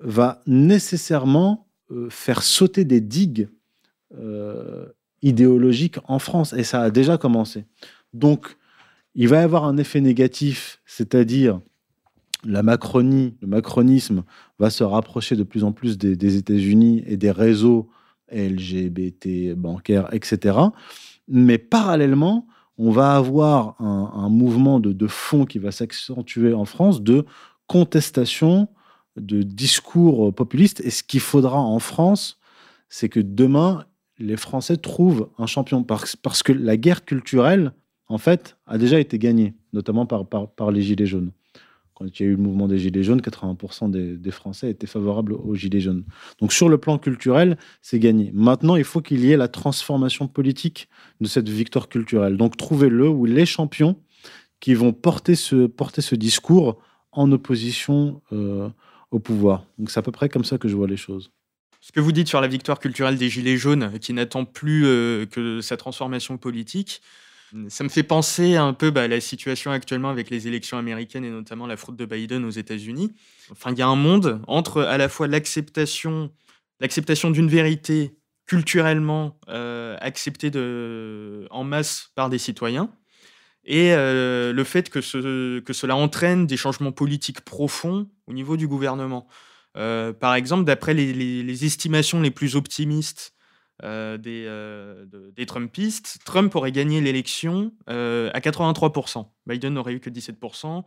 va 0.00 0.42
nécessairement 0.46 1.68
euh, 1.90 2.08
faire 2.10 2.42
sauter 2.42 2.84
des 2.84 3.00
digues 3.00 3.48
euh, 4.18 4.86
idéologiques 5.22 5.98
en 6.04 6.18
France. 6.18 6.52
Et 6.52 6.64
ça 6.64 6.82
a 6.82 6.90
déjà 6.90 7.16
commencé. 7.16 7.64
Donc, 8.12 8.56
il 9.14 9.28
va 9.28 9.40
y 9.40 9.44
avoir 9.44 9.64
un 9.64 9.76
effet 9.76 10.00
négatif, 10.00 10.80
c'est-à-dire 10.84 11.60
la 12.44 12.62
Macronie, 12.62 13.34
le 13.40 13.48
macronisme 13.48 14.24
va 14.58 14.70
se 14.70 14.84
rapprocher 14.84 15.36
de 15.36 15.42
plus 15.42 15.64
en 15.64 15.72
plus 15.72 15.98
des, 15.98 16.36
États-Unis 16.36 17.02
et 17.06 17.16
des 17.16 17.30
réseaux 17.30 17.88
LGBT, 18.30 19.54
bancaires, 19.54 20.12
etc. 20.12 20.58
Mais 21.26 21.58
parallèlement, 21.58 22.46
on 22.76 22.90
va 22.90 23.16
avoir 23.16 23.80
un, 23.80 24.28
mouvement 24.28 24.78
de, 24.78 25.06
fond 25.06 25.46
qui 25.46 25.58
va 25.58 25.72
s'accentuer 25.72 26.54
en 26.54 26.64
France 26.64 27.02
de 27.02 27.24
contestation, 27.66 28.68
de 29.16 29.42
discours 29.42 30.32
populistes. 30.32 30.80
Et 30.80 30.90
ce 30.90 31.02
qu'il 31.02 31.20
faudra 31.20 31.58
en 31.58 31.80
France, 31.80 32.38
c'est 32.88 33.08
que 33.08 33.20
demain, 33.20 33.84
les 34.18 34.36
Français 34.36 34.76
trouvent 34.76 35.30
un 35.38 35.46
champion. 35.46 35.82
Parce, 35.82 36.42
que 36.44 36.52
la 36.52 36.76
guerre 36.76 37.04
culturelle, 37.04 37.72
en 38.06 38.18
fait, 38.18 38.56
a 38.66 38.78
déjà 38.78 39.00
été 39.00 39.18
gagnée, 39.18 39.54
notamment 39.72 40.06
par 40.06 40.70
les 40.70 40.82
Gilets 40.82 41.06
jaunes 41.06 41.32
quand 41.98 42.06
il 42.06 42.22
y 42.22 42.26
a 42.26 42.28
eu 42.28 42.36
le 42.36 42.42
mouvement 42.42 42.68
des 42.68 42.78
Gilets 42.78 43.02
jaunes, 43.02 43.20
80% 43.20 43.90
des, 43.90 44.30
Français 44.30 44.70
étaient 44.70 44.86
favorables 44.86 45.32
aux 45.32 45.56
Gilets 45.56 45.80
jaunes. 45.80 46.04
Donc 46.40 46.52
sur 46.52 46.68
le 46.68 46.78
plan 46.78 46.96
culturel, 46.96 47.58
c'est 47.82 47.98
gagné. 47.98 48.30
Maintenant, 48.32 48.76
il 48.76 48.84
faut 48.84 49.00
qu'il 49.00 49.24
y 49.24 49.32
ait 49.32 49.36
la 49.36 49.48
transformation 49.48 50.28
politique 50.28 50.88
de 51.20 51.26
cette 51.26 51.48
victoire 51.48 51.88
culturelle. 51.88 52.36
Donc 52.36 52.56
trouvez-le 52.56 53.08
ou 53.08 53.24
les 53.24 53.46
champions 53.46 53.96
qui 54.60 54.74
vont 54.74 54.92
porter 54.92 55.34
ce, 55.34 55.66
porter 55.66 56.00
ce 56.00 56.14
discours 56.14 56.78
en 57.10 57.32
opposition 57.32 58.22
euh, 58.32 58.68
au 59.10 59.18
pouvoir. 59.18 59.64
Donc 59.78 59.90
c'est 59.90 59.98
à 59.98 60.02
peu 60.02 60.12
près 60.12 60.28
comme 60.28 60.44
ça 60.44 60.56
que 60.56 60.68
je 60.68 60.76
vois 60.76 60.86
les 60.86 60.96
choses. 60.96 61.32
Ce 61.80 61.90
que 61.90 62.00
vous 62.00 62.12
dites 62.12 62.28
sur 62.28 62.40
la 62.40 62.48
victoire 62.48 62.78
culturelle 62.78 63.18
des 63.18 63.28
Gilets 63.28 63.56
jaunes, 63.56 63.98
qui 63.98 64.12
n'attend 64.12 64.44
plus 64.44 64.86
euh, 64.86 65.26
que 65.26 65.60
sa 65.60 65.76
transformation 65.76 66.36
politique, 66.36 67.00
ça 67.68 67.84
me 67.84 67.88
fait 67.88 68.02
penser 68.02 68.56
un 68.56 68.72
peu 68.72 68.90
bah, 68.90 69.02
à 69.02 69.08
la 69.08 69.20
situation 69.20 69.70
actuellement 69.70 70.10
avec 70.10 70.30
les 70.30 70.48
élections 70.48 70.78
américaines 70.78 71.24
et 71.24 71.30
notamment 71.30 71.66
la 71.66 71.76
fraude 71.76 71.96
de 71.96 72.04
Biden 72.04 72.44
aux 72.44 72.50
États-Unis. 72.50 73.12
Enfin, 73.50 73.72
il 73.72 73.78
y 73.78 73.82
a 73.82 73.88
un 73.88 73.96
monde 73.96 74.40
entre 74.46 74.82
à 74.82 74.98
la 74.98 75.08
fois 75.08 75.26
l'acceptation, 75.28 76.30
d'une 76.80 77.48
vérité 77.48 78.16
culturellement 78.46 79.38
euh, 79.48 79.96
acceptée 80.00 80.50
en 81.50 81.64
masse 81.64 82.10
par 82.14 82.30
des 82.30 82.38
citoyens 82.38 82.90
et 83.68 83.92
euh, 83.92 84.52
le 84.52 84.64
fait 84.64 84.88
que, 84.88 85.02
ce, 85.02 85.60
que 85.60 85.72
cela 85.74 85.94
entraîne 85.94 86.46
des 86.46 86.56
changements 86.56 86.90
politiques 86.90 87.42
profonds 87.42 88.08
au 88.26 88.32
niveau 88.32 88.56
du 88.56 88.66
gouvernement. 88.66 89.28
Euh, 89.76 90.14
par 90.14 90.34
exemple, 90.34 90.64
d'après 90.64 90.94
les, 90.94 91.64
estimations 91.64 92.20
les 92.20 92.30
plus 92.30 92.56
optimistes 92.56 93.34
euh, 93.84 94.18
des, 94.18 94.44
euh, 94.46 95.04
des, 95.36 95.46
Trumpistes, 95.46 96.18
Trump 96.24 96.54
aurait 96.56 96.72
gagné 96.72 97.00
l'élection 97.00 97.72
euh, 97.88 98.28
à 98.34 98.40
83%. 98.40 99.26
Biden 99.46 99.74
n'aurait 99.74 99.92
eu 99.92 100.00
que 100.00 100.10
17%. 100.10 100.82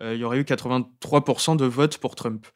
il 0.00 0.16
y 0.16 0.24
aurait 0.24 0.38
eu 0.38 0.42
83% 0.42 1.56
de 1.56 1.64
votes 1.64 1.98
pour 1.98 2.16
Trump. 2.16 2.46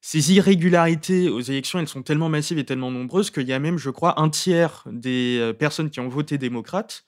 Ces 0.00 0.32
irrégularités 0.32 1.28
aux 1.28 1.40
élections, 1.40 1.80
elles 1.80 1.88
sont 1.88 2.02
tellement 2.02 2.28
massives 2.28 2.58
et 2.58 2.64
tellement 2.64 2.92
nombreuses 2.92 3.30
qu'il 3.30 3.48
y 3.48 3.52
a 3.52 3.58
même, 3.58 3.78
je 3.78 3.90
crois, 3.90 4.20
un 4.20 4.28
tiers 4.28 4.84
des 4.86 5.52
personnes 5.58 5.90
qui 5.90 5.98
ont 5.98 6.08
voté 6.08 6.38
démocrate 6.38 7.04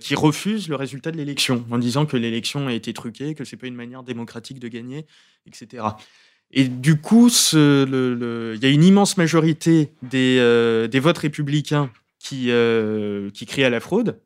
qui 0.00 0.14
refusent 0.14 0.68
le 0.68 0.76
résultat 0.76 1.12
de 1.12 1.18
l'élection 1.18 1.66
en 1.70 1.78
disant 1.78 2.06
que 2.06 2.16
l'élection 2.16 2.66
a 2.66 2.72
été 2.72 2.92
truquée, 2.92 3.34
que 3.34 3.44
c'est 3.44 3.58
pas 3.58 3.66
une 3.66 3.74
manière 3.74 4.02
démocratique 4.02 4.58
de 4.58 4.68
gagner, 4.68 5.06
etc. 5.46 5.84
Et 6.52 6.68
du 6.68 7.00
coup, 7.00 7.28
il 7.28 8.58
y 8.62 8.66
a 8.66 8.68
une 8.68 8.84
immense 8.84 9.16
majorité 9.16 9.92
des, 10.02 10.36
euh, 10.38 10.88
votes 10.94 11.18
républicains 11.18 11.90
qui, 12.18 12.50
euh, 12.50 13.30
qui 13.30 13.46
crient 13.46 13.64
à 13.64 13.70
la 13.70 13.80
fraude, 13.80 14.20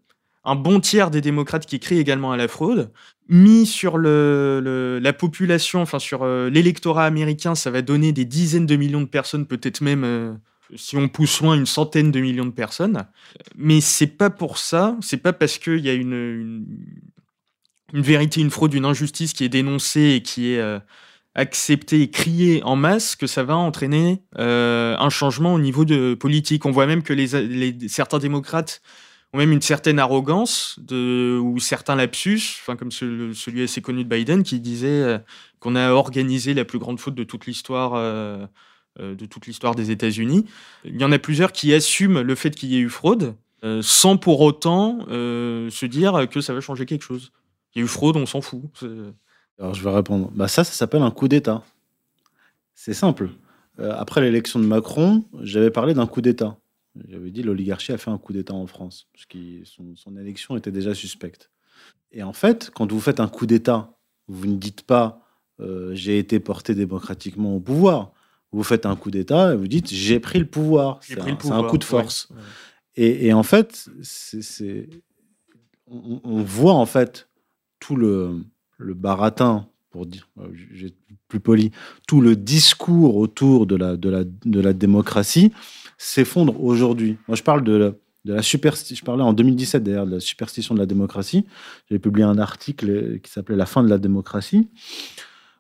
un 0.45 0.57
bon 0.57 0.81
tiers 0.81 1.11
des 1.11 1.20
démocrates 1.20 1.66
qui 1.66 1.79
crient 1.79 1.99
également 1.99 2.33
à 2.33 2.37
la 2.37 2.49
fraude. 2.49 2.91
Mis 3.29 3.66
sur 3.66 3.99
la 3.99 5.12
population, 5.12 5.83
enfin 5.83 5.99
sur 5.99 6.22
euh, 6.22 6.51
l'électorat 6.51 7.05
américain, 7.05 7.55
ça 7.55 7.70
va 7.70 7.83
donner 7.83 8.12
des 8.12 8.24
dizaines 8.24 8.66
de 8.66 8.77
millions 8.77 9.01
de 9.01 9.07
personnes, 9.07 9.47
peut-être 9.47 9.81
même, 9.81 10.39
si 10.74 10.97
on 10.97 11.09
pousse 11.09 11.41
loin, 11.41 11.55
une 11.55 11.66
centaine 11.66 12.11
de 12.11 12.20
millions 12.20 12.47
de 12.47 12.51
personnes. 12.51 13.07
Mais 13.57 13.81
c'est 13.81 14.07
pas 14.07 14.31
pour 14.31 14.59
ça, 14.59 14.97
c'est 15.01 15.16
pas 15.16 15.33
parce 15.33 15.59
qu'il 15.59 15.81
y 15.81 15.89
a 15.89 15.95
une, 15.95 16.64
vérité, 17.93 18.41
une 18.41 18.51
fraude, 18.51 18.74
une 18.74 18.85
injustice 18.85 19.33
qui 19.33 19.45
est 19.45 19.49
dénoncée 19.49 20.14
et 20.16 20.22
qui 20.22 20.53
est 20.53 20.81
accepter 21.37 22.01
et 22.01 22.11
crier 22.11 22.62
en 22.64 22.76
masse 22.76 23.14
que 23.14 23.26
ça 23.26 23.45
va 23.45 23.57
entraîner 23.57 24.22
euh, 24.39 24.97
un 24.99 25.11
changement 25.11 25.53
au 25.53 25.59
niveau 25.59 25.84
de 25.84 26.14
politique. 26.14 26.64
On 26.64 26.70
voit 26.70 26.87
même 26.87 27.03
que 27.03 27.12
les, 27.12 27.89
certains 27.89 28.18
démocrates 28.18 28.80
ont 29.34 29.39
même 29.39 29.53
une 29.53 29.61
certaine 29.61 29.99
arrogance 29.99 30.80
ou 30.91 31.59
certains 31.61 31.95
lapsus, 31.95 32.59
enfin 32.62 32.74
comme 32.74 32.91
celui 32.91 33.62
assez 33.62 33.82
connu 33.82 34.03
de 34.03 34.09
Biden 34.09 34.43
qui 34.43 34.61
disait 34.61 34.89
euh, 34.89 35.18
qu'on 35.61 35.76
a 35.76 35.91
organisé 35.91 36.55
la 36.55 36.64
plus 36.64 36.78
grande 36.78 36.99
faute 36.99 37.14
de 37.14 37.24
toute 37.24 37.47
l'histoire. 37.47 37.93
Euh, 37.95 38.47
de 38.99 39.26
toute 39.26 39.47
l'histoire 39.47 39.74
des 39.74 39.91
États-Unis. 39.91 40.47
Il 40.87 40.99
y 40.99 41.05
en 41.05 41.12
a 41.12 41.18
plusieurs 41.18 41.53
qui 41.53 41.74
assument 41.74 42.22
le 42.22 42.34
fait 42.34 42.57
qu'il 42.57 42.70
y 42.70 42.76
ait 42.76 42.80
eu 42.80 42.89
fraude, 42.89 43.34
sans 43.82 44.16
pour 44.16 44.41
autant 44.41 45.01
se 45.07 45.84
dire 45.84 46.26
que 46.30 46.41
ça 46.41 46.55
va 46.55 46.62
changer 46.62 46.87
quelque 46.87 47.03
chose. 47.03 47.30
Il 47.74 47.80
y 47.80 47.82
a 47.82 47.84
eu 47.84 47.89
fraude, 47.89 48.16
on 48.16 48.24
s'en 48.24 48.41
fout. 48.41 48.62
Alors 49.59 49.75
je 49.75 49.83
vais 49.83 49.91
répondre. 49.91 50.31
Bah 50.35 50.49
ça, 50.49 50.65
ça 50.65 50.73
s'appelle 50.73 51.03
un 51.03 51.11
coup 51.11 51.29
d'État. 51.29 51.63
C'est 52.75 52.95
simple. 52.95 53.31
Euh, 53.79 53.95
après 53.97 54.21
l'élection 54.21 54.59
de 54.59 54.67
Macron, 54.67 55.25
j'avais 55.43 55.71
parlé 55.71 55.95
d'un 55.95 56.07
coup 56.07 56.21
d'État. 56.21 56.57
J'avais 57.09 57.31
dit 57.31 57.43
l'oligarchie 57.43 57.93
a 57.93 57.99
fait 57.99 58.11
un 58.11 58.19
coup 58.19 58.33
d'État 58.33 58.55
en 58.55 58.67
France, 58.67 59.09
parce 59.13 59.27
que 59.27 59.39
son, 59.65 60.17
élection 60.17 60.57
était 60.57 60.71
déjà 60.71 60.95
suspecte. 60.95 61.51
Et 62.11 62.23
en 62.23 62.33
fait, 62.33 62.71
quand 62.75 62.91
vous 62.91 63.01
faites 63.01 63.21
un 63.21 63.29
coup 63.29 63.47
d'État, 63.47 63.93
vous 64.29 64.47
ne 64.47 64.57
dites 64.57 64.83
pas 64.83 65.23
euh, 65.61 65.95
j'ai 65.95 66.19
été 66.19 66.39
porté 66.41 66.75
démocratiquement 66.75 67.57
au 67.57 67.61
pouvoir. 67.61 68.13
Vous 68.53 68.63
faites 68.63 68.87
un 68.87 68.97
coup 68.97 69.11
d'État 69.11 69.53
et 69.53 69.57
vous 69.57 69.69
dites 69.69 69.89
j'ai 69.93 70.21
pris 70.21 70.39
le 70.39 70.47
pouvoir. 70.47 71.01
C'est 71.03 71.19
un, 71.19 71.65
coup 71.65 71.79
de 71.79 71.85
force. 71.85 72.29
Et, 72.95 73.33
en 73.35 73.43
fait, 73.43 73.91
c'est, 74.03 74.89
on, 75.87 76.43
voit 76.43 76.73
en 76.73 76.87
fait 76.87 77.29
tout 77.79 77.97
le, 77.97 78.41
le 78.79 78.95
baratin, 78.95 79.66
pour 79.91 80.07
dire, 80.07 80.29
euh, 80.41 80.49
plus 81.29 81.41
poli, 81.41 81.70
tout 82.07 82.20
le 82.20 82.37
discours 82.37 83.16
autour 83.16 83.66
de 83.66 83.77
la, 83.77 84.72
démocratie 84.72 85.53
s'effondre 85.99 86.62
aujourd'hui. 86.62 87.16
Moi, 87.29 87.37
je 87.37 87.43
parle 87.43 87.64
de 87.64 87.72
la, 87.72 87.93
de 88.24 88.35
la 88.35 88.43
superstition. 88.43 89.03
Je 89.03 89.05
parlais 89.05 89.22
en 89.22 89.33
2017 89.33 89.83
d'ailleurs 89.83 90.07
de 90.07 90.12
la 90.12 90.20
superstition 90.20 90.74
de 90.74 90.81
la 90.81 90.87
démocratie. 90.87 91.47
J'ai 91.91 91.99
publié 91.99 92.24
un 92.24 92.39
article 92.39 93.20
qui 93.20 93.31
s'appelait 93.31 93.57
La 93.57 93.66
fin 93.66 93.83
de 93.83 93.89
la 93.89 93.99
démocratie. 93.99 94.68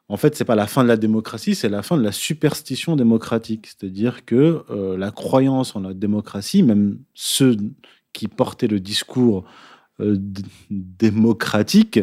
En 0.08 0.16
fait, 0.16 0.36
c'est 0.36 0.44
pas 0.44 0.54
la 0.54 0.68
fin 0.68 0.84
de 0.84 0.88
la 0.88 0.96
démocratie, 0.96 1.54
c'est 1.56 1.68
la 1.68 1.82
fin 1.82 1.96
de 1.96 2.02
la 2.02 2.12
superstition 2.12 2.94
démocratique. 2.94 3.66
C'est-à-dire 3.66 4.24
que 4.24 4.62
euh, 4.70 4.96
la 4.96 5.10
croyance 5.10 5.74
en 5.74 5.80
la 5.80 5.94
démocratie, 5.94 6.62
même 6.62 6.98
ceux 7.12 7.56
qui 8.12 8.28
portaient 8.28 8.68
le 8.68 8.78
discours 8.78 9.44
euh, 10.00 10.16
démocratique, 10.70 11.98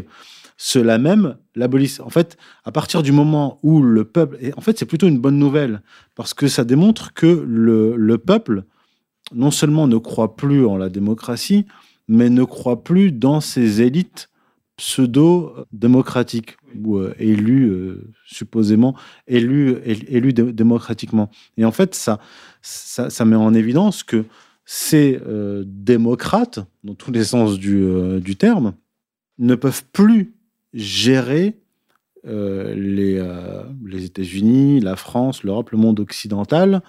cela 0.66 0.98
même 0.98 1.36
l'abolissent. 1.56 2.00
En 2.00 2.10
fait, 2.10 2.38
à 2.64 2.72
partir 2.72 3.04
du 3.04 3.12
moment 3.12 3.60
où 3.64 3.82
le 3.82 4.06
peuple... 4.06 4.38
Et 4.40 4.54
en 4.56 4.62
fait, 4.62 4.80
c'est 4.80 4.86
plutôt 4.86 5.10
une 5.10 5.20
bonne 5.20 5.38
nouvelle, 5.38 5.82
parce 6.16 6.34
que 6.34 6.48
ça 6.48 6.64
démontre 6.64 7.14
que 7.14 7.46
le, 7.46 8.18
peuple, 8.18 8.64
non 9.36 9.52
seulement 9.52 9.88
ne 9.88 9.98
croit 9.98 10.38
plus 10.38 10.66
en 10.66 10.78
la 10.78 10.88
démocratie, 10.88 11.66
mais 12.08 12.30
ne 12.30 12.46
croit 12.46 12.82
plus 12.82 13.12
dans 13.12 13.42
ces 13.42 13.82
élites 13.82 14.30
pseudo-démocratiques, 14.78 16.56
ou 16.82 16.96
euh, 16.96 17.14
élues, 17.20 17.68
euh, 17.68 18.14
supposément, 18.26 18.96
élues, 19.28 19.80
élues 19.84 20.32
démocratiquement. 20.32 21.30
Et 21.58 21.66
en 21.66 21.74
fait, 21.74 21.94
ça, 21.94 22.22
ça, 22.62 23.26
met 23.26 23.36
en 23.36 23.54
évidence 23.54 24.02
que 24.02 24.24
ces 24.64 25.20
euh, 25.28 25.66
démocrates, 25.68 26.60
dans 26.86 26.96
tous 26.96 27.12
les 27.12 27.26
sens 27.26 27.60
du, 27.60 27.86
du 28.22 28.38
terme, 28.38 28.76
ne 29.40 29.56
peuvent 29.56 29.84
plus 29.92 30.33
gérer 30.74 31.60
euh, 32.26 32.74
les, 32.74 33.18
euh, 33.18 33.64
les 33.86 34.06
États-Unis, 34.06 34.80
la 34.80 34.96
France, 34.96 35.44
l'Europe, 35.44 35.72
le 35.72 35.78
monde 35.78 36.00
occidental 36.00 36.82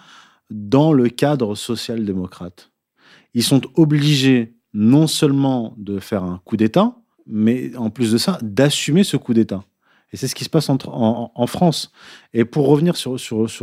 dans 0.51 0.93
le 0.93 1.09
cadre 1.09 1.55
social-démocrate. 1.55 2.71
Ils 3.35 3.43
sont 3.43 3.63
obligés 3.75 4.55
non 4.75 5.07
seulement 5.07 5.75
de 5.77 5.99
faire 5.99 6.23
un 6.23 6.41
coup 6.45 6.57
d'État, 6.57 6.97
mais 7.27 7.75
en 7.77 7.91
plus 7.91 8.13
de 8.13 8.19
ça, 8.19 8.39
d'assumer 8.43 9.03
ce 9.03 9.17
coup 9.17 9.35
d'État. 9.35 9.65
Et 10.13 10.17
c'est 10.17 10.29
ce 10.29 10.37
qui 10.37 10.45
se 10.45 10.51
passe 10.51 10.71
en, 10.71 11.47
France. 11.49 11.91
Et 12.33 12.45
pour 12.45 12.69
revenir 12.69 12.95
sur, 12.97 13.17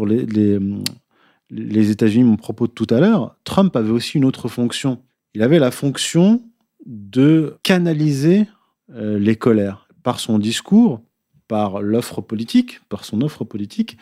les 0.05 1.91
États-Unis, 1.91 2.25
mon 2.25 2.35
propos 2.35 2.67
de 2.67 2.73
tout 2.73 2.87
à 2.89 2.99
l'heure, 2.99 3.37
Trump 3.45 3.73
avait 3.77 3.91
aussi 3.91 4.17
une 4.17 4.25
autre 4.25 4.49
fonction. 4.49 5.01
Il 5.33 5.41
avait 5.41 5.59
la 5.59 5.71
fonction 5.71 6.41
de 6.85 7.55
canaliser 7.63 8.47
euh, 8.93 9.17
les 9.17 9.37
colères 9.37 9.87
par 10.03 10.19
son 10.19 10.39
discours, 10.39 11.01
par 11.47 11.81
l'offre 11.81 12.21
politique, 12.21 12.81
par 12.89 13.05
son 13.05 13.21
offre 13.21 13.43
politique, 13.43 13.97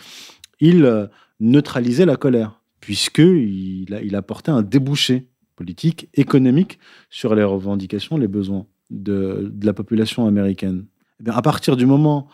il 0.59 0.85
euh, 0.85 1.07
neutralisait 1.39 2.05
la 2.05 2.15
colère, 2.15 2.61
puisqu'il 2.79 3.99
il 4.03 4.15
apportait 4.15 4.51
un 4.51 4.61
débouché 4.61 5.27
politique, 5.55 6.09
économique 6.13 6.79
sur 7.09 7.35
les 7.35 7.43
revendications, 7.43 8.17
les 8.17 8.27
besoins 8.27 8.65
de, 8.89 9.53
la 9.61 9.73
population 9.73 10.25
américaine. 10.25 10.85
Eh 11.25 11.29
à 11.29 11.41
partir 11.41 11.75
du 11.75 11.85
moment 11.85 12.29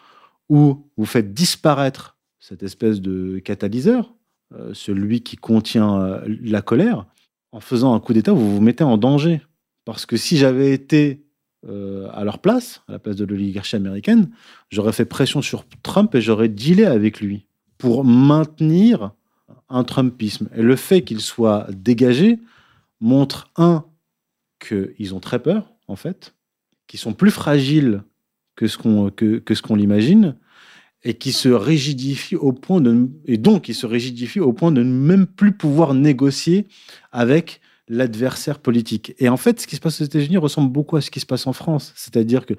où 0.47 0.85
vous 0.95 1.05
faites 1.05 1.33
disparaître 1.33 2.17
cette 2.39 2.61
espèce 2.61 3.01
de 3.01 3.39
catalyseur, 3.39 4.13
euh, 4.53 4.73
celui 4.73 5.21
qui 5.21 5.37
contient 5.37 5.99
euh, 5.99 6.37
la 6.43 6.61
colère, 6.61 7.07
en 7.51 7.59
faisant 7.59 7.95
un 7.95 7.99
coup 7.99 8.13
d'État, 8.13 8.31
vous 8.31 8.55
vous 8.55 8.61
mettez 8.61 8.83
en 8.83 8.97
danger. 8.97 9.41
Parce 9.85 10.05
que 10.05 10.17
si 10.17 10.37
j'avais 10.37 10.71
été 10.71 11.24
euh, 11.67 12.09
à 12.13 12.23
leur 12.23 12.39
place, 12.39 12.81
à 12.87 12.93
la 12.93 12.99
place 12.99 13.15
de 13.15 13.25
l'oligarchie 13.25 13.75
américaine, 13.75 14.29
j'aurais 14.69 14.93
fait 14.93 15.05
pression 15.05 15.41
sur 15.41 15.65
Trump 15.83 16.13
et 16.15 16.21
j'aurais 16.21 16.49
dealé 16.49 16.85
avec 16.85 17.21
lui 17.21 17.47
pour 17.77 18.03
maintenir 18.05 19.11
un 19.69 19.83
Trumpisme. 19.83 20.49
Et 20.55 20.61
le 20.61 20.75
fait 20.75 21.01
qu'il 21.03 21.21
soit 21.21 21.67
dégagé 21.71 22.39
montre, 22.99 23.49
un, 23.57 23.85
qu'ils 24.59 25.13
ont 25.15 25.19
très 25.19 25.39
peur, 25.39 25.73
en 25.87 25.95
fait, 25.95 26.35
qu'ils 26.87 26.99
sont 26.99 27.13
plus 27.13 27.31
fragiles 27.31 28.03
que 28.55 28.67
ce 28.67 28.77
qu'on 28.77 29.09
que, 29.09 29.41
l'imagine, 29.75 30.35
et 31.03 31.13
qui 31.13 31.31
se 31.31 31.49
rigidifient 31.49 32.35
au 32.35 32.51
point 32.51 32.81
de 32.81 33.09
et 33.25 33.37
donc 33.37 33.69
ils 33.69 33.75
se 33.75 33.85
rigidifient 33.85 34.39
au 34.39 34.53
point 34.53 34.71
de 34.71 34.81
ne 34.81 34.91
même 34.91 35.27
plus 35.27 35.51
pouvoir 35.51 35.93
négocier 35.93 36.67
avec 37.11 37.61
l'adversaire 37.87 38.59
politique. 38.59 39.13
Et 39.19 39.29
en 39.29 39.37
fait, 39.37 39.61
ce 39.61 39.67
qui 39.67 39.75
se 39.75 39.81
passe 39.81 40.01
aux 40.01 40.03
États-Unis 40.03 40.37
ressemble 40.37 40.71
beaucoup 40.71 40.97
à 40.97 41.01
ce 41.01 41.11
qui 41.11 41.19
se 41.19 41.25
passe 41.25 41.47
en 41.47 41.53
France, 41.53 41.93
c'est-à-dire 41.95 42.45
que 42.45 42.53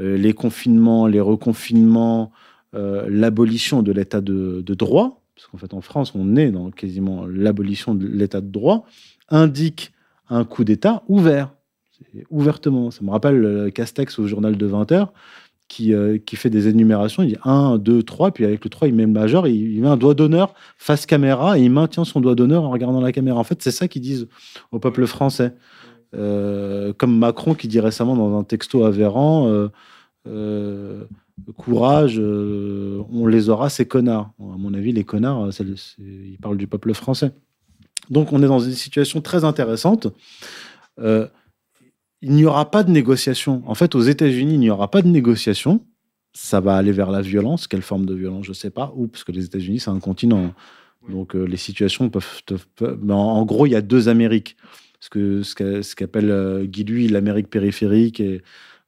euh, 0.00 0.16
les 0.16 0.32
confinements, 0.32 1.06
les 1.06 1.20
reconfinements, 1.20 2.32
euh, 2.74 3.06
l'abolition 3.08 3.82
de 3.82 3.92
l'état 3.92 4.20
de, 4.20 4.62
de, 4.64 4.74
droit, 4.74 5.22
parce 5.34 5.46
qu'en 5.46 5.58
fait 5.58 5.74
en 5.74 5.80
France 5.80 6.12
on 6.14 6.36
est 6.36 6.50
dans 6.50 6.70
quasiment 6.70 7.26
l'abolition 7.26 7.94
de 7.94 8.06
l'état 8.06 8.40
de 8.40 8.50
droit, 8.50 8.86
indique 9.28 9.92
un 10.28 10.44
coup 10.44 10.64
d'État 10.64 11.02
ouvert, 11.08 11.54
ouvertement. 12.30 12.90
Ça 12.90 13.04
me 13.04 13.10
rappelle 13.10 13.70
Castex 13.72 14.18
au 14.18 14.26
journal 14.26 14.56
de 14.56 14.66
20 14.66 14.90
heures 14.92 15.12
qui, 15.72 15.94
euh, 15.94 16.18
qui, 16.18 16.36
fait 16.36 16.50
des 16.50 16.68
énumérations. 16.68 17.22
Il 17.22 17.30
dit 17.30 17.38
1, 17.44 17.78
2, 17.78 18.02
3, 18.02 18.32
puis 18.32 18.44
avec 18.44 18.62
le 18.62 18.68
3, 18.68 18.88
il 18.88 18.94
met 18.94 19.04
le 19.04 19.08
majeur, 19.08 19.46
il, 19.46 19.80
met 19.80 19.88
un 19.88 19.96
doigt 19.96 20.12
d'honneur 20.12 20.52
face 20.76 21.06
caméra 21.06 21.58
et 21.58 21.62
il 21.62 21.70
maintient 21.70 22.04
son 22.04 22.20
doigt 22.20 22.34
d'honneur 22.34 22.64
en 22.64 22.70
regardant 22.70 23.00
la 23.00 23.10
caméra. 23.10 23.38
En 23.38 23.44
fait, 23.44 23.62
c'est 23.62 23.70
ça 23.70 23.88
qu'ils 23.88 24.02
disent 24.02 24.28
au 24.70 24.78
peuple 24.78 25.06
français. 25.06 25.54
Euh, 26.14 26.92
comme 26.92 27.16
Macron 27.18 27.54
qui 27.54 27.68
dit 27.68 27.80
récemment 27.80 28.14
dans 28.16 28.38
un 28.38 28.44
texto 28.44 28.84
à 28.84 28.90
Véran 28.90 29.70
euh, 30.28 31.04
courage, 31.56 32.18
on 32.18 33.26
les 33.26 33.48
aura, 33.48 33.70
ces 33.70 33.86
connards. 33.86 34.30
à 34.40 34.58
mon 34.58 34.74
avis, 34.74 34.92
les 34.92 35.04
connards, 35.04 35.48
ils 35.98 36.36
parlent 36.42 36.58
du 36.58 36.66
peuple 36.66 36.92
français. 36.92 37.32
Donc, 38.10 38.30
on 38.34 38.42
est 38.42 38.46
dans 38.46 38.60
une 38.60 38.72
situation 38.72 39.22
très 39.22 39.44
intéressante 39.44 40.08
il 42.22 42.32
n'y 42.32 42.44
aura 42.44 42.70
pas 42.70 42.84
de 42.84 42.90
négociation. 42.90 43.62
En 43.66 43.74
fait, 43.74 43.94
aux 43.94 44.00
États-Unis, 44.00 44.54
il 44.54 44.60
n'y 44.60 44.70
aura 44.70 44.90
pas 44.90 45.02
de 45.02 45.08
négociation. 45.08 45.84
Ça 46.32 46.60
va 46.60 46.76
aller 46.76 46.92
vers 46.92 47.10
la 47.10 47.20
violence. 47.20 47.66
Quelle 47.66 47.82
forme 47.82 48.06
de 48.06 48.14
violence, 48.14 48.44
je 48.44 48.50
ne 48.50 48.54
sais 48.54 48.70
pas. 48.70 48.92
Ou 48.96 49.08
parce 49.08 49.24
que 49.24 49.32
les 49.32 49.44
États-Unis, 49.44 49.80
c'est 49.80 49.90
un 49.90 49.98
continent. 49.98 50.54
Donc 51.08 51.34
euh, 51.34 51.44
les 51.44 51.56
situations 51.56 52.08
peuvent. 52.10 52.42
en, 53.10 53.44
gros, 53.44 53.66
il 53.66 53.70
y 53.70 53.76
a 53.76 53.82
deux 53.82 54.08
Amériques. 54.08 54.56
Ce 55.00 55.10
que 55.10 55.42
ce 55.42 55.94
qu'appelle 55.96 56.30
euh, 56.30 56.64
Guy 56.64 56.84
Lui 56.84 57.08
l'Amérique 57.08 57.50
périphérique 57.50 58.20
et 58.20 58.40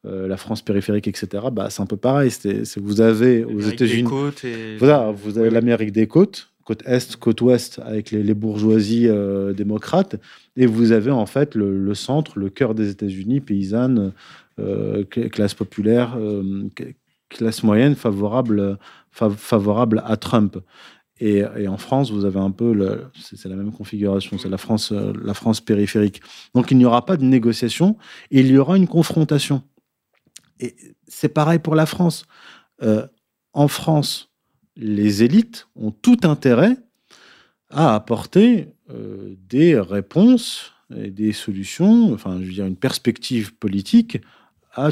euh, 0.06 0.28
la 0.28 0.36
France 0.36 0.62
périphérique, 0.62 1.08
etc. 1.08 1.46
Bah, 1.50 1.70
c'est 1.70 1.82
un 1.82 1.86
peu 1.86 1.96
pareil. 1.96 2.30
C'est, 2.30 2.78
vous 2.78 3.00
avez 3.00 3.42
aux 3.44 3.60
États-Unis. 3.60 4.08
Voilà, 4.78 5.10
vous 5.10 5.38
avez 5.38 5.50
l'Amérique 5.50 5.90
des 5.90 6.06
côtes 6.06 6.53
côte 6.64 6.82
est, 6.86 7.16
côte 7.16 7.40
ouest, 7.42 7.80
avec 7.84 8.10
les, 8.10 8.34
bourgeoisies 8.34 9.08
euh, 9.08 9.52
démocrates, 9.52 10.16
et 10.56 10.66
vous 10.66 10.92
avez 10.92 11.10
en 11.10 11.26
fait 11.26 11.54
le, 11.54 11.94
centre, 11.94 12.38
le 12.38 12.50
cœur 12.50 12.74
des 12.74 12.90
États-Unis, 12.90 13.40
paysanne, 13.40 14.12
euh, 14.58 15.04
classe 15.04 15.54
populaire, 15.54 16.16
euh, 16.18 16.68
classe 17.28 17.62
moyenne, 17.62 17.94
favorable, 17.94 18.78
favorable 19.10 20.02
à 20.04 20.16
Trump. 20.16 20.58
Et, 21.20 21.44
en 21.68 21.76
France, 21.76 22.10
vous 22.10 22.24
avez 22.24 22.40
un 22.40 22.50
peu, 22.50 23.02
c'est 23.14 23.48
la 23.48 23.54
même 23.54 23.72
configuration, 23.72 24.36
c'est 24.36 24.48
la 24.48 24.58
France, 24.58 24.92
la 24.92 25.34
France 25.34 25.60
périphérique. 25.60 26.20
Donc 26.54 26.70
il 26.72 26.76
n'y 26.76 26.84
aura 26.84 27.06
pas 27.06 27.16
de 27.16 27.24
négociation, 27.24 27.96
il 28.30 28.48
y 28.48 28.58
aura 28.58 28.76
une 28.76 28.88
confrontation. 28.88 29.62
Et 30.58 30.74
c'est 31.06 31.28
pareil 31.28 31.60
pour 31.60 31.76
la 31.76 31.86
France. 31.86 32.26
en 33.52 33.68
France, 33.68 34.33
les 34.76 35.22
élites 35.22 35.68
ont 35.76 35.90
tout 35.90 36.18
intérêt 36.24 36.76
à 37.70 37.94
apporter 37.94 38.68
euh, 38.90 39.34
des 39.48 39.78
réponses 39.78 40.72
et 40.94 41.10
des 41.10 41.32
solutions, 41.32 42.12
enfin, 42.12 42.38
je 42.40 42.46
veux 42.46 42.52
dire, 42.52 42.66
une 42.66 42.76
perspective 42.76 43.54
politique 43.54 44.20
à 44.74 44.90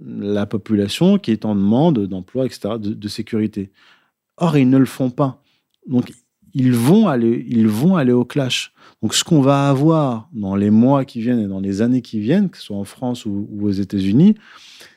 la 0.00 0.46
population 0.46 1.18
qui 1.18 1.30
est 1.30 1.44
en 1.44 1.54
demande 1.54 2.06
d'emploi, 2.06 2.46
etc., 2.46 2.74
de, 2.78 3.08
sécurité. 3.08 3.70
Or, 4.36 4.56
ils 4.56 4.68
ne 4.68 4.78
le 4.78 4.86
font 4.86 5.10
pas. 5.10 5.42
Donc, 5.86 6.12
ils 6.52 6.72
vont 6.72 7.08
aller, 7.08 7.44
ils 7.48 7.68
vont 7.68 7.96
aller 7.96 8.12
au 8.12 8.24
clash. 8.24 8.72
Donc, 9.02 9.14
ce 9.14 9.24
qu'on 9.24 9.40
va 9.40 9.68
avoir 9.68 10.28
dans 10.32 10.56
les 10.56 10.70
mois 10.70 11.04
qui 11.04 11.20
viennent 11.20 11.40
et 11.40 11.48
dans 11.48 11.60
les 11.60 11.80
années 11.80 12.02
qui 12.02 12.20
viennent, 12.20 12.50
que 12.50 12.58
ce 12.58 12.64
soit 12.64 12.76
en 12.76 12.84
France 12.84 13.24
ou 13.24 13.48
aux 13.60 13.70
États-Unis, 13.70 14.34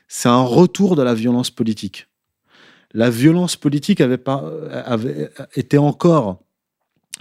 c'est 0.07 0.29
un 0.29 0.41
retour 0.41 0.95
de 0.95 1.03
la 1.03 1.13
violence 1.13 1.51
politique 1.51 2.06
la 2.97 3.11
violence 3.11 3.55
politique 3.55 4.01
avait, 4.01 4.17
pas, 4.17 4.51
avait 4.71 5.29
été 5.55 5.77
encore 5.77 6.43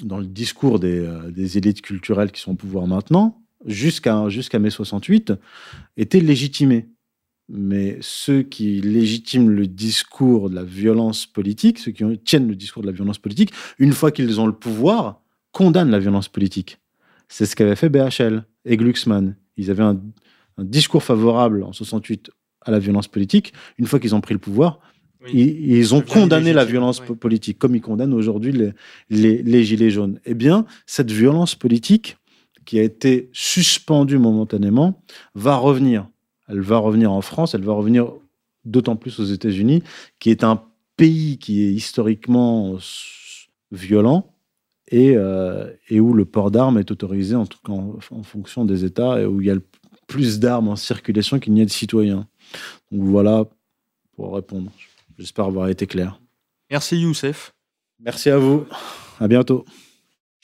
dans 0.03 0.17
le 0.17 0.27
discours 0.27 0.81
euh, 0.83 1.31
des, 1.31 1.59
élites 1.59 1.83
culturelles 1.83 2.33
qui 2.33 2.41
sont 2.41 2.53
au 2.53 2.55
pouvoir 2.55 2.87
maintenant, 2.87 3.43
jusqu'à 3.67 4.27
jusqu'à 4.31 4.59
mai 4.59 4.71
68, 4.71 5.35
était 5.99 6.21
légitimée. 6.21 6.89
Mais 7.51 7.99
ceux 8.01 8.43
qui 8.43 8.81
légitiment 8.81 9.49
le 9.49 9.67
discours 9.67 10.49
de 10.49 10.55
la 10.55 10.65
violence 10.65 11.27
politique, 11.27 11.79
ceux 11.79 11.93
qui 11.93 12.05
tiennent 12.25 12.49
le 12.49 12.57
discours 12.57 12.81
de 12.81 12.87
la 12.87 12.95
violence 12.95 13.19
politique, 13.19 13.53
une 13.79 13.93
fois 13.93 14.11
qu'ils 14.11 14.41
ont 14.41 14.47
le 14.47 14.55
pouvoir, 14.55 15.21
condamnent 15.53 15.91
la 15.91 15.99
violence 15.99 16.29
politique. 16.29 16.79
C'est 17.29 17.45
ce 17.45 17.55
qu'avait 17.55 17.77
fait 17.77 17.91
BHL 17.91 18.47
et 18.65 18.79
Glucksmann. 18.79 19.37
Ils 19.59 19.71
avaient 19.71 19.83
un 19.83 20.01
discours 20.59 21.03
favorable 21.03 21.63
en 21.65 21.75
68 21.75 22.31
à 22.63 22.71
la 22.71 22.79
violence 22.79 23.09
politique. 23.09 23.53
Une 23.79 23.87
fois 23.87 24.01
qu'ils 24.01 24.15
ont 24.15 24.23
pris 24.23 24.35
le 24.35 24.41
pouvoir, 24.41 24.81
ils, 25.33 25.95
ont 25.95 26.01
condamné 26.01 26.53
la 26.53 26.65
violence 26.65 27.01
politique, 27.01 27.59
comme 27.59 27.75
ils 27.75 27.81
condamnent 27.81 28.15
aujourd'hui 28.15 28.53
les, 29.11 29.43
les, 29.43 29.65
Gilets 29.65 29.91
jaunes. 29.91 30.21
Eh 30.25 30.35
bien, 30.35 30.67
cette 30.87 31.11
violence 31.11 31.55
politique, 31.55 32.17
qui 32.65 32.79
a 32.79 32.83
été 32.83 33.31
suspendue 33.33 34.19
momentanément, 34.19 35.03
va 35.35 35.57
revenir. 35.57 36.09
Elle 36.49 36.61
va 36.61 36.79
revenir 36.79 37.13
en 37.13 37.21
France, 37.21 37.55
elle 37.55 37.65
va 37.65 37.73
revenir 37.73 38.13
d'autant 38.65 38.97
plus 38.97 39.19
aux 39.21 39.25
États-Unis, 39.25 39.83
qui 40.19 40.31
est 40.31 40.45
un 40.45 40.63
pays 40.97 41.39
qui 41.39 41.65
est 41.65 41.73
historiquement 41.73 42.77
violent 43.71 44.33
et, 44.89 45.15
euh, 45.17 45.71
et 45.89 46.01
où 46.01 46.13
le 46.13 46.25
port 46.25 46.51
d'armes 46.51 46.79
est 46.79 46.91
autorisé 46.91 47.35
en, 47.35 47.47
tout 47.47 47.59
cas 47.65 47.73
en, 47.73 48.23
fonction 48.23 48.65
des 48.65 48.85
États 48.85 49.21
et 49.21 49.27
où 49.27 49.41
il 49.41 49.47
y 49.49 49.51
a 49.51 49.57
plus 50.07 50.39
d'armes 50.39 50.69
en 50.69 50.77
circulation 50.77 51.39
qu'il 51.39 51.53
n'y 51.53 51.63
a 51.63 51.65
de 51.65 51.71
citoyens. 51.71 52.27
Donc 52.93 53.03
voilà 53.03 53.45
pour 54.15 54.35
répondre. 54.35 54.71
J'espère 55.19 55.47
avoir 55.47 55.69
été 55.69 55.87
clair. 55.87 56.21
Merci 56.71 56.99
Youssef. 56.99 57.53
Merci 58.01 58.31
à 58.31 58.39
vous. 58.39 58.67
À 59.21 59.29
bientôt. 59.29 59.65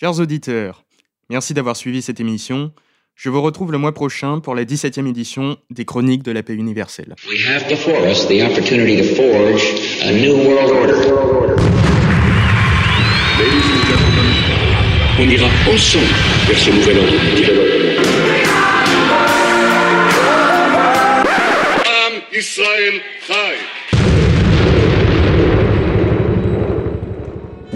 Chers 0.01 0.19
auditeurs, 0.19 0.85
merci 1.29 1.53
d'avoir 1.53 1.77
suivi 1.77 2.01
cette 2.01 2.21
émission. 2.21 2.73
Je 3.15 3.29
vous 3.29 3.43
retrouve 3.43 3.71
le 3.71 3.79
mois 3.79 3.93
prochain 3.93 4.41
pour 4.41 4.55
la 4.55 4.65
17e 4.65 5.07
édition 5.07 5.59
des 5.71 5.85
Chroniques 5.85 6.23
de 6.23 6.33
la 6.33 6.43
paix 6.43 6.55
universelle. 6.55 7.15
We 7.29 7.47
have 7.47 7.69
before 7.69 8.01
us 8.11 8.27
the 8.27 8.43
opportunity 8.43 8.97
to 8.97 9.15
forge 9.15 9.63
a 10.03 10.13
new 10.13 10.35
world 10.49 10.71
order. 10.73 10.97
Ladies 13.39 13.69
and 13.69 13.83
gentlemen, 13.87 14.29
on 15.21 15.29
ira 15.29 15.49
ensemble 15.71 16.07
vers 16.49 16.59
ce 16.59 16.71
nouvel 16.71 16.99
ordre 16.99 17.13
mondial. 17.23 17.57
Am 21.85 22.23
Israël 22.33 23.03
Chai. 23.27 23.82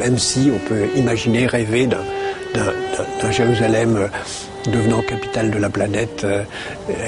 Même 0.07 0.19
si 0.19 0.53
on 0.55 0.59
peut 0.69 0.87
imaginer, 0.95 1.47
rêver 1.47 1.89
d'un 1.89 3.31
Jérusalem 3.33 3.97
euh, 3.97 4.71
devenant 4.71 5.03
capitale 5.03 5.51
de 5.51 5.59
la 5.59 5.69
planète 5.69 6.23
euh, 6.23 6.45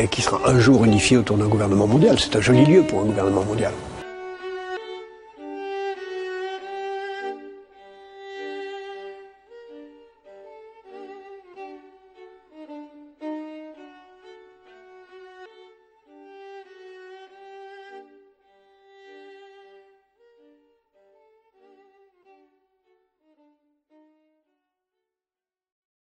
et 0.01 0.09
qui 0.09 0.21
sera 0.21 0.41
un 0.51 0.59
jour 0.59 0.85
unifié 0.85 1.17
autour 1.17 1.37
d'un 1.39 1.47
gouvernement 1.47 1.87
mondial. 1.87 2.19
C'est 2.19 2.35
un 2.35 2.41
joli 2.41 2.65
lieu 2.65 2.83
pour 2.83 3.03
un 3.03 3.05
gouvernement 3.05 3.45
mondial. 3.45 3.73